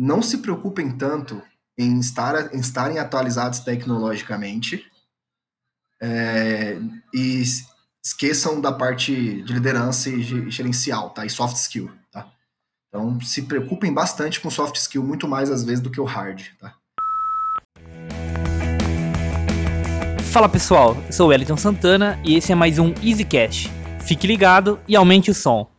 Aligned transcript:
não 0.00 0.22
se 0.22 0.38
preocupem 0.38 0.90
tanto 0.90 1.42
em, 1.76 2.00
estar, 2.00 2.54
em 2.54 2.58
estarem 2.58 2.98
atualizados 2.98 3.60
tecnologicamente 3.60 4.82
é, 6.00 6.78
e 7.12 7.42
esqueçam 8.02 8.62
da 8.62 8.72
parte 8.72 9.42
de 9.42 9.52
liderança 9.52 10.08
e 10.08 10.50
gerencial, 10.50 11.10
tá? 11.10 11.26
E 11.26 11.28
soft 11.28 11.56
skill, 11.56 11.90
tá? 12.10 12.32
Então, 12.88 13.20
se 13.20 13.42
preocupem 13.42 13.92
bastante 13.92 14.40
com 14.40 14.48
soft 14.48 14.76
skill, 14.76 15.04
muito 15.04 15.28
mais 15.28 15.50
às 15.50 15.62
vezes 15.62 15.82
do 15.82 15.90
que 15.90 16.00
o 16.00 16.04
hard, 16.04 16.46
tá? 16.58 16.74
Fala 20.32 20.48
pessoal, 20.48 20.96
eu 21.06 21.12
sou 21.12 21.26
o 21.26 21.28
Wellington 21.28 21.58
Santana 21.58 22.18
e 22.24 22.36
esse 22.36 22.52
é 22.52 22.54
mais 22.54 22.78
um 22.78 22.94
EasyCast. 23.02 23.70
Fique 24.06 24.26
ligado 24.26 24.80
e 24.88 24.96
aumente 24.96 25.30
o 25.30 25.34
som. 25.34 25.69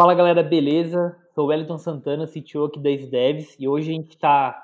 Fala 0.00 0.14
galera, 0.14 0.42
beleza? 0.42 1.14
Sou 1.34 1.48
Wellington 1.48 1.76
Santana, 1.76 2.26
CTO 2.26 2.64
aqui 2.64 2.80
da 2.80 2.88
Devs 2.88 3.54
e 3.60 3.68
hoje 3.68 3.90
a 3.90 3.94
gente 3.96 4.14
está 4.14 4.58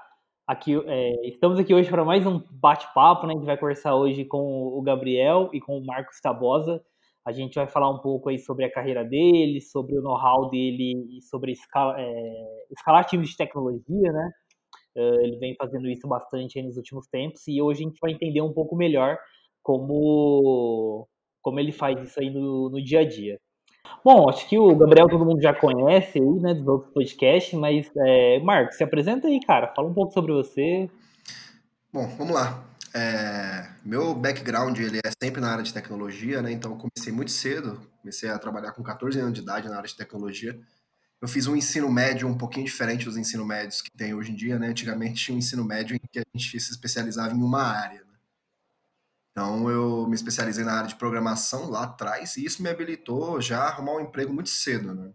aqui, 0.47 0.75
é, 0.87 1.29
estamos 1.29 1.59
aqui 1.59 1.75
hoje 1.75 1.91
para 1.91 2.03
mais 2.07 2.27
um 2.27 2.43
bate-papo, 2.51 3.27
né? 3.27 3.35
A 3.35 3.37
gente 3.37 3.45
vai 3.45 3.59
conversar 3.59 3.95
hoje 3.97 4.25
com 4.25 4.39
o 4.39 4.81
Gabriel 4.81 5.51
e 5.53 5.61
com 5.61 5.77
o 5.77 5.85
Marcos 5.85 6.23
Tabosa. 6.23 6.83
A 7.23 7.33
gente 7.33 7.57
vai 7.57 7.67
falar 7.67 7.91
um 7.91 7.99
pouco 7.99 8.31
aí 8.31 8.39
sobre 8.39 8.65
a 8.65 8.73
carreira 8.73 9.05
dele, 9.05 9.61
sobre 9.61 9.99
o 9.99 10.01
know-how 10.01 10.49
dele 10.49 11.19
e 11.19 11.21
sobre 11.21 11.53
escala, 11.53 12.01
é, 12.01 12.65
escalar 12.71 13.05
times 13.05 13.29
de 13.29 13.37
tecnologia, 13.37 14.11
né? 14.11 14.31
Uh, 14.97 15.21
ele 15.21 15.37
vem 15.37 15.55
fazendo 15.55 15.87
isso 15.87 16.09
bastante 16.09 16.63
nos 16.63 16.79
últimos 16.79 17.07
tempos 17.09 17.47
e 17.47 17.61
hoje 17.61 17.83
a 17.83 17.89
gente 17.89 17.99
vai 18.01 18.13
entender 18.13 18.41
um 18.41 18.55
pouco 18.55 18.75
melhor 18.75 19.19
como, 19.63 21.07
como 21.43 21.61
ele 21.61 21.73
faz 21.73 22.03
isso 22.03 22.19
aí 22.19 22.31
no, 22.31 22.71
no 22.71 22.83
dia 22.83 23.01
a 23.01 23.05
dia. 23.07 23.39
Bom, 24.05 24.29
acho 24.29 24.49
que 24.49 24.59
o 24.59 24.75
Gabriel 24.77 25.09
todo 25.09 25.25
mundo 25.25 25.43
já 25.43 25.53
conhece 25.53 26.19
aí, 26.19 26.41
né, 26.41 26.55
dos 26.55 26.67
outros 26.67 26.93
podcasts, 26.93 27.59
mas, 27.59 27.91
é, 27.97 28.39
Marcos, 28.41 28.77
se 28.77 28.85
apresenta 28.85 29.27
aí, 29.27 29.41
cara, 29.45 29.73
fala 29.75 29.89
um 29.89 29.95
pouco 29.95 30.13
sobre 30.13 30.33
você. 30.33 30.89
Bom, 31.93 32.07
vamos 32.17 32.33
lá. 32.33 32.63
É, 32.95 33.69
meu 33.85 34.15
background, 34.15 34.79
ele 34.79 34.99
é 35.05 35.11
sempre 35.23 35.41
na 35.41 35.51
área 35.51 35.65
de 35.65 35.75
tecnologia, 35.75 36.41
né, 36.41 36.53
então 36.53 36.79
comecei 36.79 37.13
muito 37.13 37.31
cedo, 37.31 37.81
comecei 38.01 38.31
a 38.31 38.39
trabalhar 38.39 38.73
com 38.73 38.83
14 38.83 39.19
anos 39.19 39.35
de 39.35 39.41
idade 39.41 39.69
na 39.69 39.77
área 39.77 39.89
de 39.89 39.97
tecnologia. 39.97 40.59
Eu 41.21 41.29
fiz 41.29 41.47
um 41.47 41.57
ensino 41.57 41.91
médio 41.91 42.29
um 42.29 42.39
pouquinho 42.39 42.65
diferente 42.65 43.05
dos 43.05 43.17
ensino 43.17 43.45
médios 43.45 43.83
que 43.83 43.91
tem 43.91 44.15
hoje 44.15 44.33
em 44.33 44.37
dia, 44.37 44.59
né, 44.59 44.69
antigamente 44.69 45.25
tinha 45.25 45.35
um 45.35 45.39
ensino 45.39 45.65
médio 45.65 45.97
em 45.97 46.01
que 46.11 46.21
a 46.21 46.23
gente 46.35 46.61
se 46.61 46.71
especializava 46.71 47.35
em 47.35 47.43
uma 47.43 47.63
área, 47.63 48.06
então, 49.37 49.69
eu 49.69 50.07
me 50.09 50.15
especializei 50.15 50.65
na 50.65 50.73
área 50.73 50.89
de 50.89 50.97
programação 50.97 51.69
lá 51.69 51.85
atrás 51.85 52.39
e 52.39 52.47
isso 52.47 52.63
me 52.63 52.71
habilitou 52.71 53.39
já 53.39 53.65
a 53.65 53.69
arrumar 53.69 53.97
um 53.97 54.01
emprego 54.01 54.33
muito 54.33 54.49
cedo, 54.49 54.95
né? 54.95 55.13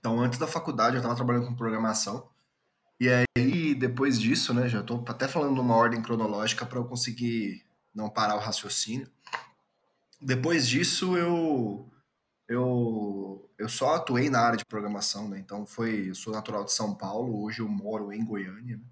Então, 0.00 0.18
antes 0.18 0.38
da 0.38 0.46
faculdade, 0.46 0.96
eu 0.96 1.00
estava 1.00 1.14
trabalhando 1.14 1.48
com 1.48 1.54
programação. 1.54 2.26
E 2.98 3.06
aí, 3.06 3.74
depois 3.74 4.18
disso, 4.18 4.54
né, 4.54 4.66
já 4.66 4.80
estou 4.80 5.04
até 5.06 5.28
falando 5.28 5.56
numa 5.56 5.76
ordem 5.76 6.00
cronológica 6.00 6.64
para 6.64 6.78
eu 6.78 6.86
conseguir 6.86 7.62
não 7.94 8.08
parar 8.08 8.36
o 8.36 8.40
raciocínio. 8.40 9.10
Depois 10.18 10.66
disso, 10.66 11.14
eu 11.14 11.86
eu 12.48 13.50
eu 13.58 13.68
só 13.68 13.96
atuei 13.96 14.30
na 14.30 14.40
área 14.40 14.56
de 14.56 14.64
programação, 14.64 15.28
né? 15.28 15.38
Então 15.38 15.66
foi, 15.66 16.08
eu 16.08 16.14
sou 16.14 16.32
natural 16.32 16.64
de 16.64 16.72
São 16.72 16.94
Paulo, 16.94 17.42
hoje 17.44 17.60
eu 17.60 17.68
moro 17.68 18.10
em 18.10 18.24
Goiânia. 18.24 18.78
Né? 18.78 18.84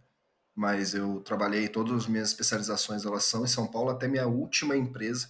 Mas 0.54 0.94
eu 0.94 1.20
trabalhei 1.20 1.68
todas 1.68 1.92
as 1.92 2.06
minhas 2.06 2.28
especializações 2.28 3.04
elas 3.04 3.24
são 3.24 3.44
em 3.44 3.48
São 3.48 3.66
Paulo 3.66 3.90
até 3.90 4.06
minha 4.06 4.26
última 4.26 4.76
empresa, 4.76 5.28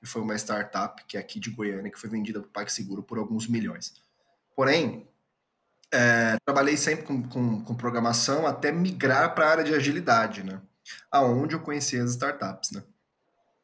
que 0.00 0.06
foi 0.06 0.22
uma 0.22 0.34
startup 0.34 1.04
que 1.04 1.16
é 1.16 1.20
aqui 1.20 1.38
de 1.38 1.50
Goiânia, 1.50 1.90
que 1.90 1.98
foi 1.98 2.10
vendida 2.10 2.40
para 2.40 2.48
o 2.48 2.50
PagSeguro 2.50 3.02
por 3.02 3.18
alguns 3.18 3.46
milhões. 3.46 3.94
Porém, 4.56 5.06
é, 5.92 6.36
trabalhei 6.44 6.76
sempre 6.76 7.04
com, 7.04 7.22
com, 7.22 7.62
com, 7.62 7.74
programação 7.74 8.46
até 8.46 8.72
migrar 8.72 9.34
para 9.34 9.46
a 9.46 9.50
área 9.50 9.64
de 9.64 9.74
agilidade, 9.74 10.42
né? 10.42 10.60
Aonde 11.10 11.54
eu 11.54 11.60
conheci 11.60 11.98
as 11.98 12.10
startups, 12.10 12.70
né? 12.70 12.82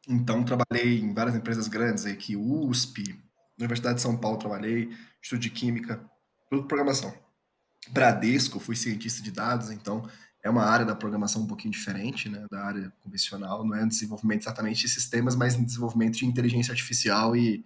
Então, 0.06 0.44
trabalhei 0.44 1.00
em 1.00 1.12
várias 1.12 1.34
empresas 1.34 1.69
grandes 1.69 2.06
aqui, 2.06 2.36
USP, 2.36 3.19
Universidade 3.58 3.96
de 3.96 4.02
São 4.02 4.16
Paulo 4.16 4.38
trabalhei, 4.38 4.96
Estudo 5.20 5.40
de 5.40 5.50
Química, 5.50 6.00
tudo 6.48 6.69
programação. 6.69 7.12
Bradesco, 7.90 8.60
fui 8.60 8.76
cientista 8.76 9.22
de 9.22 9.30
dados, 9.30 9.70
então 9.70 10.08
é 10.43 10.50
uma 10.50 10.65
área 10.65 10.87
da 10.87 10.94
programação 10.94 11.43
um 11.43 11.47
pouquinho 11.47 11.72
diferente, 11.72 12.28
né, 12.28 12.47
da 12.50 12.65
área 12.65 12.93
convencional, 13.03 13.65
não 13.66 13.75
é 13.75 13.82
um 13.82 13.88
desenvolvimento 13.88 14.43
exatamente 14.43 14.82
de 14.82 14.88
sistemas, 14.88 15.34
mas 15.34 15.54
um 15.54 15.65
desenvolvimento 15.65 16.19
de 16.19 16.26
inteligência 16.26 16.72
artificial 16.72 17.37
e, 17.37 17.65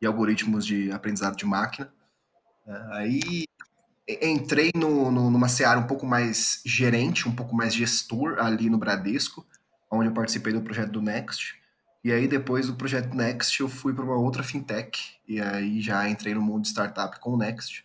e 0.00 0.06
algoritmos 0.06 0.64
de 0.64 0.92
aprendizado 0.92 1.36
de 1.36 1.44
máquina. 1.44 1.92
É, 2.66 2.86
aí 2.92 3.44
entrei 4.22 4.70
no, 4.74 5.10
no, 5.10 5.30
numa 5.30 5.48
seara 5.48 5.78
um 5.78 5.86
pouco 5.86 6.06
mais 6.06 6.60
gerente, 6.64 7.28
um 7.28 7.34
pouco 7.34 7.54
mais 7.54 7.74
gestor 7.74 8.38
ali 8.38 8.68
no 8.68 8.78
Bradesco, 8.78 9.46
onde 9.90 10.08
eu 10.08 10.14
participei 10.14 10.52
do 10.52 10.60
projeto 10.60 10.92
do 10.92 11.02
Next. 11.02 11.54
E 12.02 12.12
aí, 12.12 12.28
depois 12.28 12.66
do 12.66 12.74
projeto 12.74 13.14
Next, 13.14 13.58
eu 13.60 13.68
fui 13.68 13.94
para 13.94 14.04
uma 14.04 14.16
outra 14.16 14.42
fintech. 14.42 15.16
E 15.26 15.40
aí 15.40 15.80
já 15.80 16.06
entrei 16.08 16.34
no 16.34 16.42
mundo 16.42 16.62
de 16.62 16.68
startup 16.68 17.18
com 17.18 17.30
o 17.30 17.38
Next. 17.38 17.82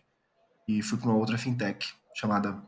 E 0.67 0.81
fui 0.81 0.97
para 0.97 1.07
uma 1.07 1.17
outra 1.17 1.37
fintech 1.37 1.93
chamada 2.13 2.61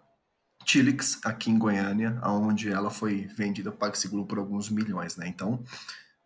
Tilix, 0.64 1.20
aqui 1.24 1.50
em 1.50 1.58
Goiânia, 1.58 2.20
onde 2.24 2.70
ela 2.70 2.90
foi 2.90 3.28
vendida 3.36 3.72
para 3.72 3.88
PagSeguro 3.88 4.26
por 4.26 4.38
alguns 4.38 4.70
milhões, 4.70 5.18
né? 5.18 5.28
Então, 5.28 5.64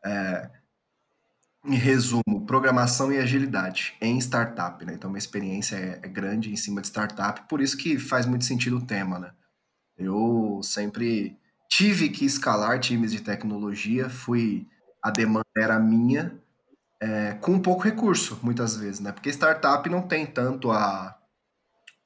é, 0.04 0.50
em 1.66 1.76
resumo, 1.76 2.46
programação 2.46 3.12
e 3.12 3.18
agilidade 3.18 3.96
em 4.00 4.18
startup, 4.20 4.86
né? 4.86 4.94
Então, 4.94 5.10
minha 5.10 5.20
experiência 5.20 5.76
é, 5.76 6.00
é, 6.04 6.08
grande 6.08 6.52
em 6.52 6.56
cima 6.56 6.82
de 6.82 6.88
startup, 6.88 7.42
por 7.50 7.60
isso 7.60 7.76
que 7.76 7.98
faz 7.98 8.26
muito 8.26 8.46
sentido 8.46 8.78
o 8.78 8.86
tema, 8.86 9.18
né? 9.18 9.32
Eu 9.98 10.62
sempre 10.64 11.38
tive 11.70 12.10
que 12.10 12.26
escalar 12.26 12.80
times 12.80 13.12
de 13.12 13.22
tecnologia, 13.22 14.10
fui 14.10 14.68
a 15.02 15.10
demanda 15.10 15.46
era 15.58 15.80
minha, 15.80 16.38
é, 17.02 17.34
com 17.34 17.60
pouco 17.60 17.84
recurso, 17.84 18.40
muitas 18.44 18.76
vezes, 18.76 19.00
né? 19.00 19.12
Porque 19.12 19.30
startup 19.30 19.88
não 19.90 20.02
tem 20.02 20.26
tanto 20.26 20.72
a 20.72 21.18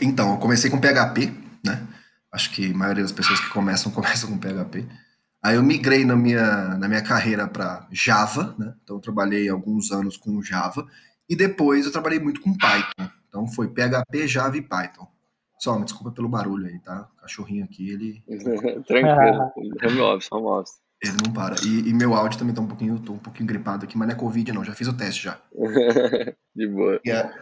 Então, 0.02 0.35
eu 0.35 0.38
comecei 0.38 0.70
com 0.70 0.79
PHP, 0.79 1.32
né? 1.64 1.88
Acho 2.31 2.52
que 2.52 2.70
a 2.70 2.76
maioria 2.76 3.02
das 3.02 3.12
pessoas 3.12 3.41
que 3.41 3.49
começam 3.49 3.91
começam 3.91 4.29
com 4.29 4.38
PHP. 4.38 4.87
Aí 5.43 5.56
eu 5.56 5.62
migrei 5.62 6.05
na 6.05 6.14
minha, 6.14 6.76
na 6.76 6.87
minha 6.87 7.03
carreira 7.03 7.49
para 7.49 7.88
Java, 7.91 8.55
né? 8.58 8.75
Então 8.85 8.96
eu 8.96 9.00
trabalhei 9.00 9.49
alguns 9.49 9.91
anos 9.91 10.19
com 10.19 10.43
Java 10.43 10.87
e 11.26 11.35
depois 11.35 11.87
eu 11.87 11.93
trabalhei 11.93 12.20
muito 12.20 12.43
com 12.43 12.55
Python. 12.55 13.08
Então 13.26 13.46
foi 13.46 13.69
PHP, 13.69 14.29
Java 14.29 14.58
e 14.58 14.62
Python. 14.62 15.08
Só, 15.58 15.79
me 15.79 15.85
desculpa 15.85 16.11
pelo 16.12 16.29
barulho 16.29 16.67
aí, 16.67 16.79
tá? 16.81 17.08
O 17.17 17.20
cachorrinho 17.23 17.64
aqui, 17.64 17.91
ele. 17.91 18.23
Tranquilo, 18.87 19.50
home 19.82 20.00
office, 20.00 20.29
home 20.31 20.46
office. 20.46 20.90
Ele 21.02 21.17
não 21.25 21.32
para. 21.32 21.56
E, 21.64 21.88
e, 21.88 21.94
meu 21.94 22.14
áudio 22.14 22.38
também 22.38 22.55
tá 22.55 22.61
um 22.61 22.67
pouquinho, 22.67 22.99
tô 22.99 23.14
um 23.14 23.19
pouquinho 23.19 23.47
gripado 23.47 23.85
aqui, 23.85 23.97
mas 23.97 24.06
não 24.06 24.14
é 24.14 24.19
Covid, 24.19 24.52
não. 24.52 24.64
Já 24.64 24.75
fiz 24.75 24.87
o 24.87 24.93
teste 24.93 25.25
já. 25.25 25.38
De 26.55 26.67
boa. 26.67 27.00
E, 27.05 27.11
a, 27.11 27.32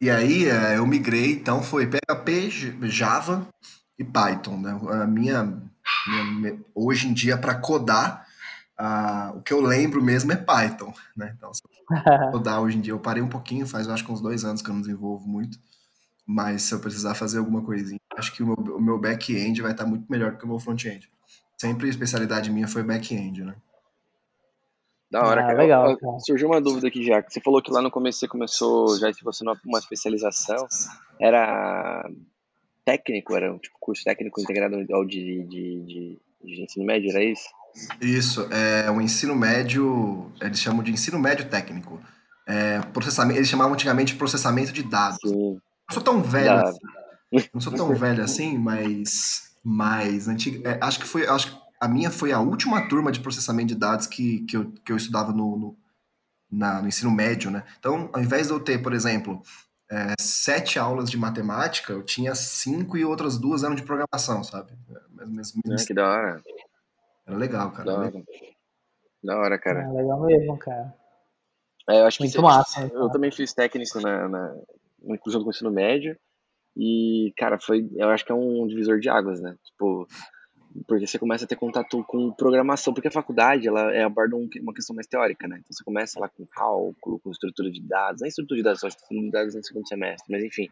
e 0.00 0.10
aí 0.10 0.48
é, 0.48 0.78
eu 0.78 0.86
migrei, 0.86 1.32
então 1.32 1.62
foi 1.62 1.86
PHP, 1.86 2.50
Java 2.82 3.46
e 3.98 4.04
Python. 4.04 4.58
Né? 4.58 4.80
A 5.02 5.06
minha, 5.06 5.60
minha 6.40 6.58
hoje 6.74 7.08
em 7.08 7.12
dia, 7.12 7.36
para 7.36 7.54
codar, 7.54 8.26
o 9.34 9.42
que 9.42 9.52
eu 9.52 9.60
lembro 9.60 10.02
mesmo 10.02 10.32
é 10.32 10.36
Python, 10.36 10.92
né? 11.16 11.34
Então, 11.36 11.52
se 11.52 11.62
eu 12.32 12.38
dar 12.40 12.60
hoje 12.60 12.78
em 12.78 12.80
dia, 12.80 12.92
eu 12.92 13.00
parei 13.00 13.22
um 13.22 13.28
pouquinho, 13.28 13.66
faz 13.66 13.88
acho 13.88 14.04
que 14.04 14.12
uns 14.12 14.20
dois 14.20 14.44
anos 14.44 14.62
que 14.62 14.70
eu 14.70 14.74
não 14.74 14.80
desenvolvo 14.80 15.26
muito, 15.26 15.58
mas 16.26 16.62
se 16.62 16.74
eu 16.74 16.80
precisar 16.80 17.14
fazer 17.14 17.38
alguma 17.38 17.62
coisinha, 17.62 18.00
acho 18.16 18.34
que 18.34 18.42
o 18.42 18.46
meu, 18.46 18.76
o 18.76 18.80
meu 18.80 18.98
back-end 18.98 19.62
vai 19.62 19.72
estar 19.72 19.86
muito 19.86 20.10
melhor 20.10 20.32
do 20.32 20.38
que 20.38 20.44
o 20.44 20.48
meu 20.48 20.58
front-end. 20.58 21.10
Sempre 21.58 21.86
a 21.86 21.90
especialidade 21.90 22.50
minha 22.50 22.68
foi 22.68 22.82
back-end, 22.82 23.44
né? 23.44 23.54
Da 25.10 25.22
hora, 25.22 25.42
ah, 25.42 25.46
cara. 25.46 25.58
Legal, 25.58 25.96
cara. 25.96 26.18
Surgiu 26.20 26.48
uma 26.48 26.60
dúvida 26.60 26.88
aqui 26.88 27.04
já, 27.04 27.22
que 27.22 27.32
você 27.32 27.40
falou 27.40 27.62
que 27.62 27.70
lá 27.70 27.80
no 27.80 27.90
começo 27.90 28.18
você 28.18 28.28
começou, 28.28 28.98
já 28.98 29.12
se 29.12 29.22
você 29.22 29.44
uma 29.64 29.78
especialização, 29.78 30.66
era 31.20 32.08
técnico, 32.84 33.34
era 33.34 33.52
um 33.52 33.58
tipo 33.58 33.76
curso 33.80 34.04
técnico 34.04 34.40
integrado 34.40 34.76
ao 34.92 35.04
de, 35.04 35.42
de, 35.44 35.80
de, 35.80 36.18
de 36.44 36.62
ensino 36.62 36.84
médio, 36.84 37.10
era 37.10 37.22
isso? 37.22 37.48
Isso, 38.00 38.48
é 38.52 38.90
o 38.90 39.00
ensino 39.00 39.34
médio, 39.34 40.32
eles 40.40 40.58
chamam 40.58 40.82
de 40.82 40.92
ensino 40.92 41.18
médio 41.18 41.48
técnico. 41.48 42.00
É, 42.46 42.80
processamento, 42.92 43.38
eles 43.38 43.48
chamavam 43.48 43.74
antigamente 43.74 44.12
de 44.12 44.18
processamento 44.18 44.72
de 44.72 44.82
dados. 44.82 45.18
Sim. 45.20 45.60
Não 45.88 45.92
sou 45.92 46.02
tão 46.02 46.22
velho, 46.22 46.52
assim, 46.52 46.78
não 47.52 47.60
sou 47.60 47.72
tão 47.72 47.94
velho 47.94 48.22
assim, 48.22 48.58
mas, 48.58 49.45
mas 49.68 50.28
antiga, 50.28 50.70
é, 50.70 50.78
acho 50.80 51.00
que 51.00 51.06
foi, 51.06 51.26
acho 51.26 51.50
que 51.50 51.66
a 51.80 51.88
minha 51.88 52.08
foi 52.08 52.30
a 52.30 52.38
última 52.38 52.88
turma 52.88 53.10
de 53.10 53.18
processamento 53.18 53.74
de 53.74 53.74
dados 53.74 54.06
que, 54.06 54.46
que, 54.46 54.56
eu, 54.56 54.70
que 54.84 54.92
eu 54.92 54.96
estudava 54.96 55.32
no, 55.32 55.56
no, 55.56 55.76
na, 56.48 56.80
no 56.80 56.86
ensino 56.86 57.10
médio, 57.10 57.50
né? 57.50 57.64
Então, 57.80 58.08
ao 58.12 58.22
invés 58.22 58.46
de 58.46 58.52
eu 58.52 58.60
ter, 58.60 58.80
por 58.80 58.92
exemplo, 58.92 59.42
é, 59.90 60.14
sete 60.20 60.78
aulas 60.78 61.10
de 61.10 61.18
matemática, 61.18 61.92
eu 61.92 62.04
tinha 62.04 62.32
cinco 62.36 62.96
e 62.96 63.04
outras 63.04 63.38
duas 63.38 63.64
eram 63.64 63.74
de 63.74 63.82
programação, 63.82 64.44
sabe? 64.44 64.70
Mais, 65.10 65.28
mais, 65.30 65.52
mais... 65.64 65.82
É, 65.82 65.86
que 65.86 65.94
da 65.94 66.08
hora. 66.08 66.42
Era 67.26 67.36
legal, 67.36 67.72
cara. 67.72 67.84
Da 67.84 67.98
hora, 67.98 68.24
da 69.24 69.36
hora 69.36 69.58
cara. 69.58 69.82
É 69.82 69.92
legal 69.92 70.20
mesmo, 70.20 70.56
cara. 70.58 70.94
É, 71.90 72.02
eu 72.02 72.06
acho 72.06 72.22
Muito 72.22 72.36
que 72.36 72.40
massa. 72.40 72.82
Eu, 72.82 73.02
eu 73.02 73.10
também 73.10 73.32
fiz 73.32 73.52
técnico 73.52 74.00
na, 74.00 74.28
na, 74.28 74.54
na 75.02 75.14
inclusão 75.16 75.42
do 75.42 75.50
ensino 75.50 75.72
médio. 75.72 76.16
E, 76.76 77.32
cara, 77.36 77.58
foi. 77.58 77.88
Eu 77.96 78.10
acho 78.10 78.24
que 78.24 78.30
é 78.30 78.34
um 78.34 78.66
divisor 78.66 78.98
de 78.98 79.08
águas, 79.08 79.40
né? 79.40 79.56
Tipo, 79.64 80.06
porque 80.86 81.06
você 81.06 81.18
começa 81.18 81.44
a 81.44 81.48
ter 81.48 81.56
contato 81.56 82.04
com 82.04 82.30
programação, 82.32 82.92
porque 82.92 83.08
a 83.08 83.12
faculdade 83.12 83.66
ela 83.66 83.92
é, 83.94 84.02
aborda 84.02 84.36
um, 84.36 84.48
uma 84.60 84.74
questão 84.74 84.94
mais 84.94 85.06
teórica, 85.06 85.48
né? 85.48 85.56
Então 85.58 85.72
você 85.72 85.82
começa 85.82 86.20
lá 86.20 86.28
com 86.28 86.44
cálculo, 86.46 87.18
com 87.20 87.30
estrutura 87.30 87.70
de 87.70 87.80
dados, 87.80 88.20
nem 88.20 88.28
estrutura 88.28 88.58
de 88.58 88.64
dados, 88.64 88.80
só 88.80 88.88
estrutura 88.88 89.20
de 89.22 89.30
dados 89.30 89.54
no 89.54 89.64
segundo 89.64 89.88
semestre, 89.88 90.30
mas 90.30 90.44
enfim. 90.44 90.68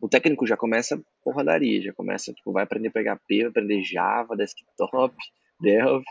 O 0.00 0.08
técnico 0.08 0.46
já 0.46 0.56
começa 0.56 1.00
porradaria, 1.24 1.82
já 1.82 1.92
começa, 1.92 2.32
tipo, 2.32 2.52
vai 2.52 2.62
aprender 2.62 2.90
PHP, 2.90 3.40
vai 3.40 3.48
aprender 3.48 3.82
Java, 3.82 4.36
desktop, 4.36 5.16
Delphi. 5.60 6.06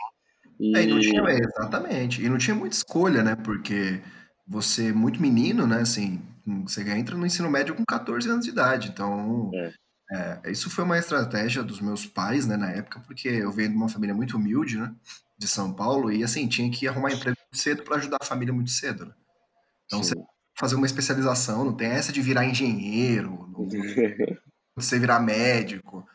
E... 0.60 0.76
É, 0.76 0.82
e 0.82 0.86
não 0.88 1.00
tinha, 1.00 1.22
exatamente, 1.30 2.22
e 2.22 2.28
não 2.28 2.36
tinha 2.36 2.54
muita 2.54 2.74
escolha, 2.74 3.22
né? 3.22 3.36
Porque 3.36 4.02
você, 4.48 4.92
muito 4.92 5.20
menino, 5.20 5.66
né, 5.66 5.80
assim, 5.80 6.22
você 6.64 6.82
entra 6.90 7.16
no 7.16 7.26
ensino 7.26 7.50
médio 7.50 7.74
com 7.74 7.84
14 7.84 8.28
anos 8.28 8.44
de 8.44 8.50
idade, 8.50 8.88
então... 8.88 9.50
É 9.54 9.72
é, 10.10 10.50
isso 10.50 10.70
foi 10.70 10.84
uma 10.84 10.98
estratégia 10.98 11.62
dos 11.62 11.80
meus 11.80 12.06
pais, 12.06 12.46
né, 12.46 12.56
na 12.56 12.70
época, 12.70 13.00
porque 13.00 13.28
eu 13.28 13.52
venho 13.52 13.70
de 13.70 13.76
uma 13.76 13.88
família 13.88 14.14
muito 14.14 14.36
humilde, 14.36 14.78
né, 14.78 14.94
de 15.36 15.46
São 15.46 15.72
Paulo, 15.72 16.10
e 16.10 16.24
assim, 16.24 16.48
tinha 16.48 16.70
que 16.70 16.88
arrumar 16.88 17.12
emprego 17.12 17.36
muito 17.38 17.62
cedo 17.62 17.82
para 17.82 17.96
ajudar 17.96 18.16
a 18.20 18.24
família 18.24 18.52
muito 18.52 18.70
cedo, 18.70 19.06
né? 19.06 19.14
Então, 19.84 20.02
Sim. 20.02 20.14
você 20.14 20.26
fazer 20.58 20.74
uma 20.76 20.86
especialização, 20.86 21.64
não 21.64 21.76
tem 21.76 21.88
essa 21.88 22.12
de 22.12 22.22
virar 22.22 22.44
engenheiro, 22.46 23.48
não, 23.52 23.68
você 24.74 24.98
virar 24.98 25.20
médico, 25.20 26.06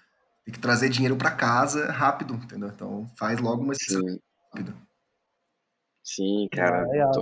tem 0.44 0.54
que 0.54 0.60
trazer 0.60 0.90
dinheiro 0.90 1.16
para 1.16 1.32
casa 1.32 1.92
rápido, 1.92 2.34
entendeu? 2.34 2.70
Então, 2.70 3.10
faz 3.16 3.40
logo 3.40 3.62
uma 3.62 3.74
especialização 3.74 4.20
rápida. 4.52 4.76
Sim, 6.04 6.50
cara, 6.52 6.86
é, 6.94 7.04
muito 7.04 7.22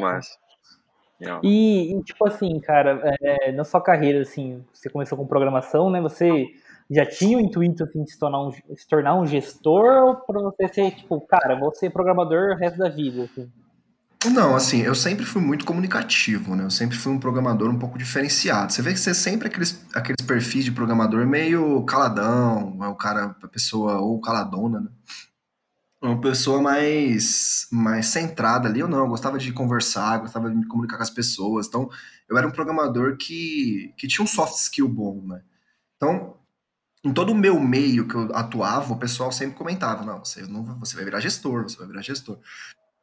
E, 1.44 1.94
e, 1.94 2.04
tipo 2.04 2.28
assim, 2.28 2.60
cara, 2.60 3.02
é, 3.22 3.52
na 3.52 3.64
sua 3.64 3.82
carreira, 3.82 4.22
assim, 4.22 4.64
você 4.74 4.90
começou 4.90 5.18
com 5.18 5.28
programação, 5.28 5.90
né? 5.90 6.02
Você 6.02 6.48
já 6.90 7.06
tinha 7.06 7.38
o 7.38 7.42
intuito 7.42 7.84
assim, 7.84 8.04
de 8.04 8.12
se 8.12 8.20
tornar 8.20 8.48
um, 8.48 8.52
se 8.52 8.88
tornar 8.88 9.16
um 9.16 9.26
gestor 9.26 10.04
ou 10.04 10.16
para 10.16 10.42
você 10.42 10.68
ser, 10.68 10.92
tipo, 10.92 11.22
cara, 11.22 11.58
vou 11.60 11.74
ser 11.74 11.90
programador 11.90 12.52
o 12.52 12.58
resto 12.58 12.78
da 12.78 12.90
vida? 12.90 13.24
Assim? 13.24 13.50
Não, 14.30 14.56
assim, 14.56 14.82
eu 14.82 14.94
sempre 14.94 15.26
fui 15.26 15.42
muito 15.42 15.66
comunicativo, 15.66 16.56
né? 16.56 16.64
Eu 16.64 16.70
sempre 16.70 16.96
fui 16.96 17.12
um 17.12 17.20
programador 17.20 17.70
um 17.70 17.80
pouco 17.80 17.98
diferenciado. 17.98 18.72
Você 18.72 18.82
vê 18.82 18.94
que 18.94 19.00
você 19.00 19.14
sempre 19.16 19.48
aqueles, 19.48 19.84
aqueles 19.96 20.24
perfis 20.26 20.66
de 20.66 20.72
programador 20.72 21.26
meio 21.26 21.84
caladão, 21.86 22.78
é 22.82 22.88
o 22.88 22.96
cara, 22.96 23.36
a 23.42 23.48
pessoa 23.48 24.00
ou 24.00 24.22
caladona, 24.22 24.82
né? 24.82 24.90
Uma 26.02 26.20
pessoa 26.20 26.62
mais, 26.62 27.68
mais 27.72 28.08
centrada 28.08 28.68
ali, 28.68 28.82
ou 28.82 28.90
não, 28.90 29.00
eu 29.00 29.08
gostava 29.08 29.38
de 29.38 29.54
conversar, 29.54 30.20
gostava 30.20 30.50
de 30.50 30.56
me 30.56 30.68
comunicar 30.68 30.98
com 30.98 31.04
as 31.04 31.12
pessoas, 31.12 31.68
então 31.68 31.90
eu 32.28 32.38
era 32.38 32.48
um 32.48 32.52
programador 32.52 33.18
que, 33.18 33.94
que 33.98 34.08
tinha 34.08 34.24
um 34.24 34.28
soft 34.28 34.56
skill 34.56 34.88
bom, 34.88 35.22
né? 35.28 35.42
Então, 35.96 36.38
em 37.04 37.14
todo 37.14 37.32
o 37.32 37.36
meu 37.36 37.60
meio 37.60 38.08
que 38.08 38.16
eu 38.16 38.36
atuava, 38.36 38.94
o 38.94 38.98
pessoal 38.98 39.32
sempre 39.32 39.56
comentava, 39.56 40.04
não, 40.04 40.20
você, 40.20 40.42
não, 40.44 40.80
você 40.80 40.96
vai 40.96 41.06
virar 41.06 41.20
gestor, 41.20 41.64
você 41.64 41.78
vai 41.78 41.88
virar 41.88 42.02
gestor. 42.02 42.40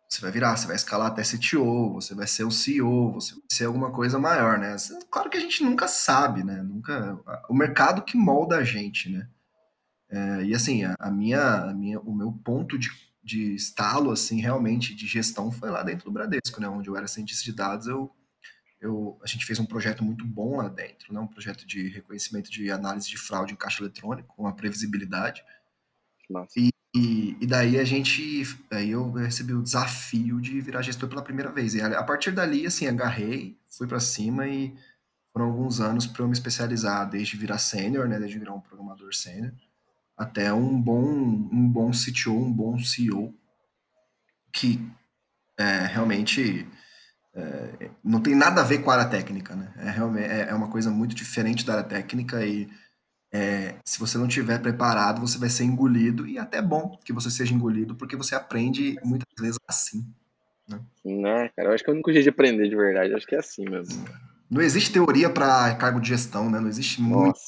Você 0.08 0.22
vai 0.22 0.30
virar, 0.30 0.56
você 0.56 0.66
vai 0.66 0.74
escalar 0.74 1.08
até 1.08 1.22
CTO, 1.22 1.92
você 1.92 2.14
vai 2.14 2.26
ser 2.26 2.44
um 2.44 2.50
CEO, 2.50 3.12
você 3.12 3.34
vai 3.34 3.42
ser 3.52 3.64
alguma 3.66 3.90
coisa 3.92 4.18
maior, 4.18 4.58
né? 4.58 4.74
Claro 5.10 5.28
que 5.28 5.36
a 5.36 5.40
gente 5.40 5.62
nunca 5.62 5.86
sabe, 5.86 6.42
né? 6.42 6.62
Nunca, 6.62 7.18
o 7.48 7.54
mercado 7.54 8.02
que 8.02 8.16
molda 8.16 8.56
a 8.56 8.64
gente, 8.64 9.10
né? 9.10 9.28
É, 10.10 10.44
e 10.44 10.54
assim, 10.54 10.84
a, 10.84 10.96
a, 10.98 11.10
minha, 11.10 11.40
a 11.40 11.74
minha, 11.74 12.00
o 12.00 12.14
meu 12.14 12.32
ponto 12.32 12.78
de, 12.78 12.88
de 13.22 13.54
estalo, 13.54 14.10
assim, 14.10 14.40
realmente, 14.40 14.94
de 14.94 15.06
gestão 15.06 15.52
foi 15.52 15.70
lá 15.70 15.82
dentro 15.82 16.06
do 16.06 16.12
Bradesco, 16.12 16.60
né? 16.60 16.68
Onde 16.68 16.88
eu 16.88 16.96
era 16.96 17.06
cientista 17.06 17.44
de 17.44 17.52
dados, 17.52 17.86
eu, 17.86 18.10
eu, 18.80 19.18
a 19.22 19.26
gente 19.26 19.44
fez 19.44 19.58
um 19.58 19.66
projeto 19.66 20.02
muito 20.02 20.24
bom 20.24 20.56
lá 20.56 20.68
dentro, 20.68 21.12
né? 21.12 21.20
Um 21.20 21.26
projeto 21.26 21.66
de 21.66 21.88
reconhecimento 21.88 22.50
de 22.50 22.70
análise 22.70 23.08
de 23.08 23.18
fraude 23.18 23.52
em 23.52 23.56
caixa 23.56 23.82
eletrônico, 23.82 24.34
com 24.34 24.46
a 24.46 24.52
previsibilidade. 24.52 25.44
E, 26.56 26.70
e, 26.94 27.36
e, 27.40 27.46
daí 27.46 27.78
a 27.78 27.84
gente, 27.84 28.42
aí 28.70 28.90
eu 28.90 29.10
recebi 29.12 29.52
o 29.52 29.62
desafio 29.62 30.40
de 30.40 30.60
virar 30.60 30.82
gestor 30.82 31.08
pela 31.08 31.22
primeira 31.22 31.52
vez. 31.52 31.74
E 31.74 31.82
a, 31.82 31.98
a 31.98 32.04
partir 32.04 32.30
dali, 32.30 32.66
assim, 32.66 32.86
agarrei, 32.86 33.58
fui 33.68 33.86
para 33.86 34.00
cima 34.00 34.46
e 34.48 34.74
foram 35.32 35.46
alguns 35.46 35.80
anos 35.80 36.06
para 36.06 36.22
eu 36.22 36.26
me 36.26 36.32
especializar, 36.32 37.08
desde 37.08 37.36
virar 37.36 37.58
sênior, 37.58 38.08
né? 38.08 38.18
Desde 38.18 38.38
virar 38.38 38.54
um 38.54 38.60
programador 38.60 39.14
sênior 39.14 39.52
até 40.18 40.52
um 40.52 40.80
bom, 40.80 41.00
um 41.00 41.68
bom 41.68 41.92
CTO, 41.92 42.32
um 42.32 42.52
bom 42.52 42.78
CEO, 42.78 43.32
que 44.52 44.84
é, 45.56 45.86
realmente 45.86 46.66
é, 47.34 47.90
não 48.02 48.20
tem 48.20 48.34
nada 48.34 48.60
a 48.60 48.64
ver 48.64 48.78
com 48.78 48.90
a 48.90 48.94
área 48.94 49.08
técnica, 49.08 49.54
né? 49.54 49.72
É, 49.78 49.90
realmente, 49.90 50.26
é, 50.26 50.48
é 50.50 50.54
uma 50.54 50.68
coisa 50.68 50.90
muito 50.90 51.14
diferente 51.14 51.64
da 51.64 51.74
área 51.74 51.84
técnica 51.84 52.44
e 52.44 52.68
é, 53.32 53.76
se 53.84 54.00
você 54.00 54.18
não 54.18 54.26
estiver 54.26 54.60
preparado, 54.60 55.20
você 55.20 55.38
vai 55.38 55.48
ser 55.48 55.64
engolido 55.64 56.26
e 56.26 56.38
até 56.38 56.60
bom 56.60 56.98
que 57.04 57.12
você 57.12 57.30
seja 57.30 57.54
engolido, 57.54 57.94
porque 57.94 58.16
você 58.16 58.34
aprende 58.34 58.96
muitas 59.04 59.28
vezes 59.38 59.58
assim. 59.68 60.04
Né, 60.68 60.80
né 61.04 61.48
cara? 61.54 61.68
Eu 61.68 61.74
acho 61.74 61.84
que 61.84 61.90
é 61.90 61.92
o 61.92 61.94
único 61.94 62.12
jeito 62.12 62.24
de 62.24 62.30
aprender 62.30 62.68
de 62.68 62.76
verdade, 62.76 63.14
acho 63.14 63.26
que 63.26 63.36
é 63.36 63.38
assim 63.38 63.68
mesmo. 63.68 64.04
Não 64.50 64.62
existe 64.62 64.92
teoria 64.92 65.30
para 65.30 65.74
cargo 65.76 66.00
de 66.00 66.08
gestão, 66.08 66.50
né? 66.50 66.58
Não 66.58 66.68
existe 66.68 67.00
Nossa, 67.02 67.14
muito 67.14 67.38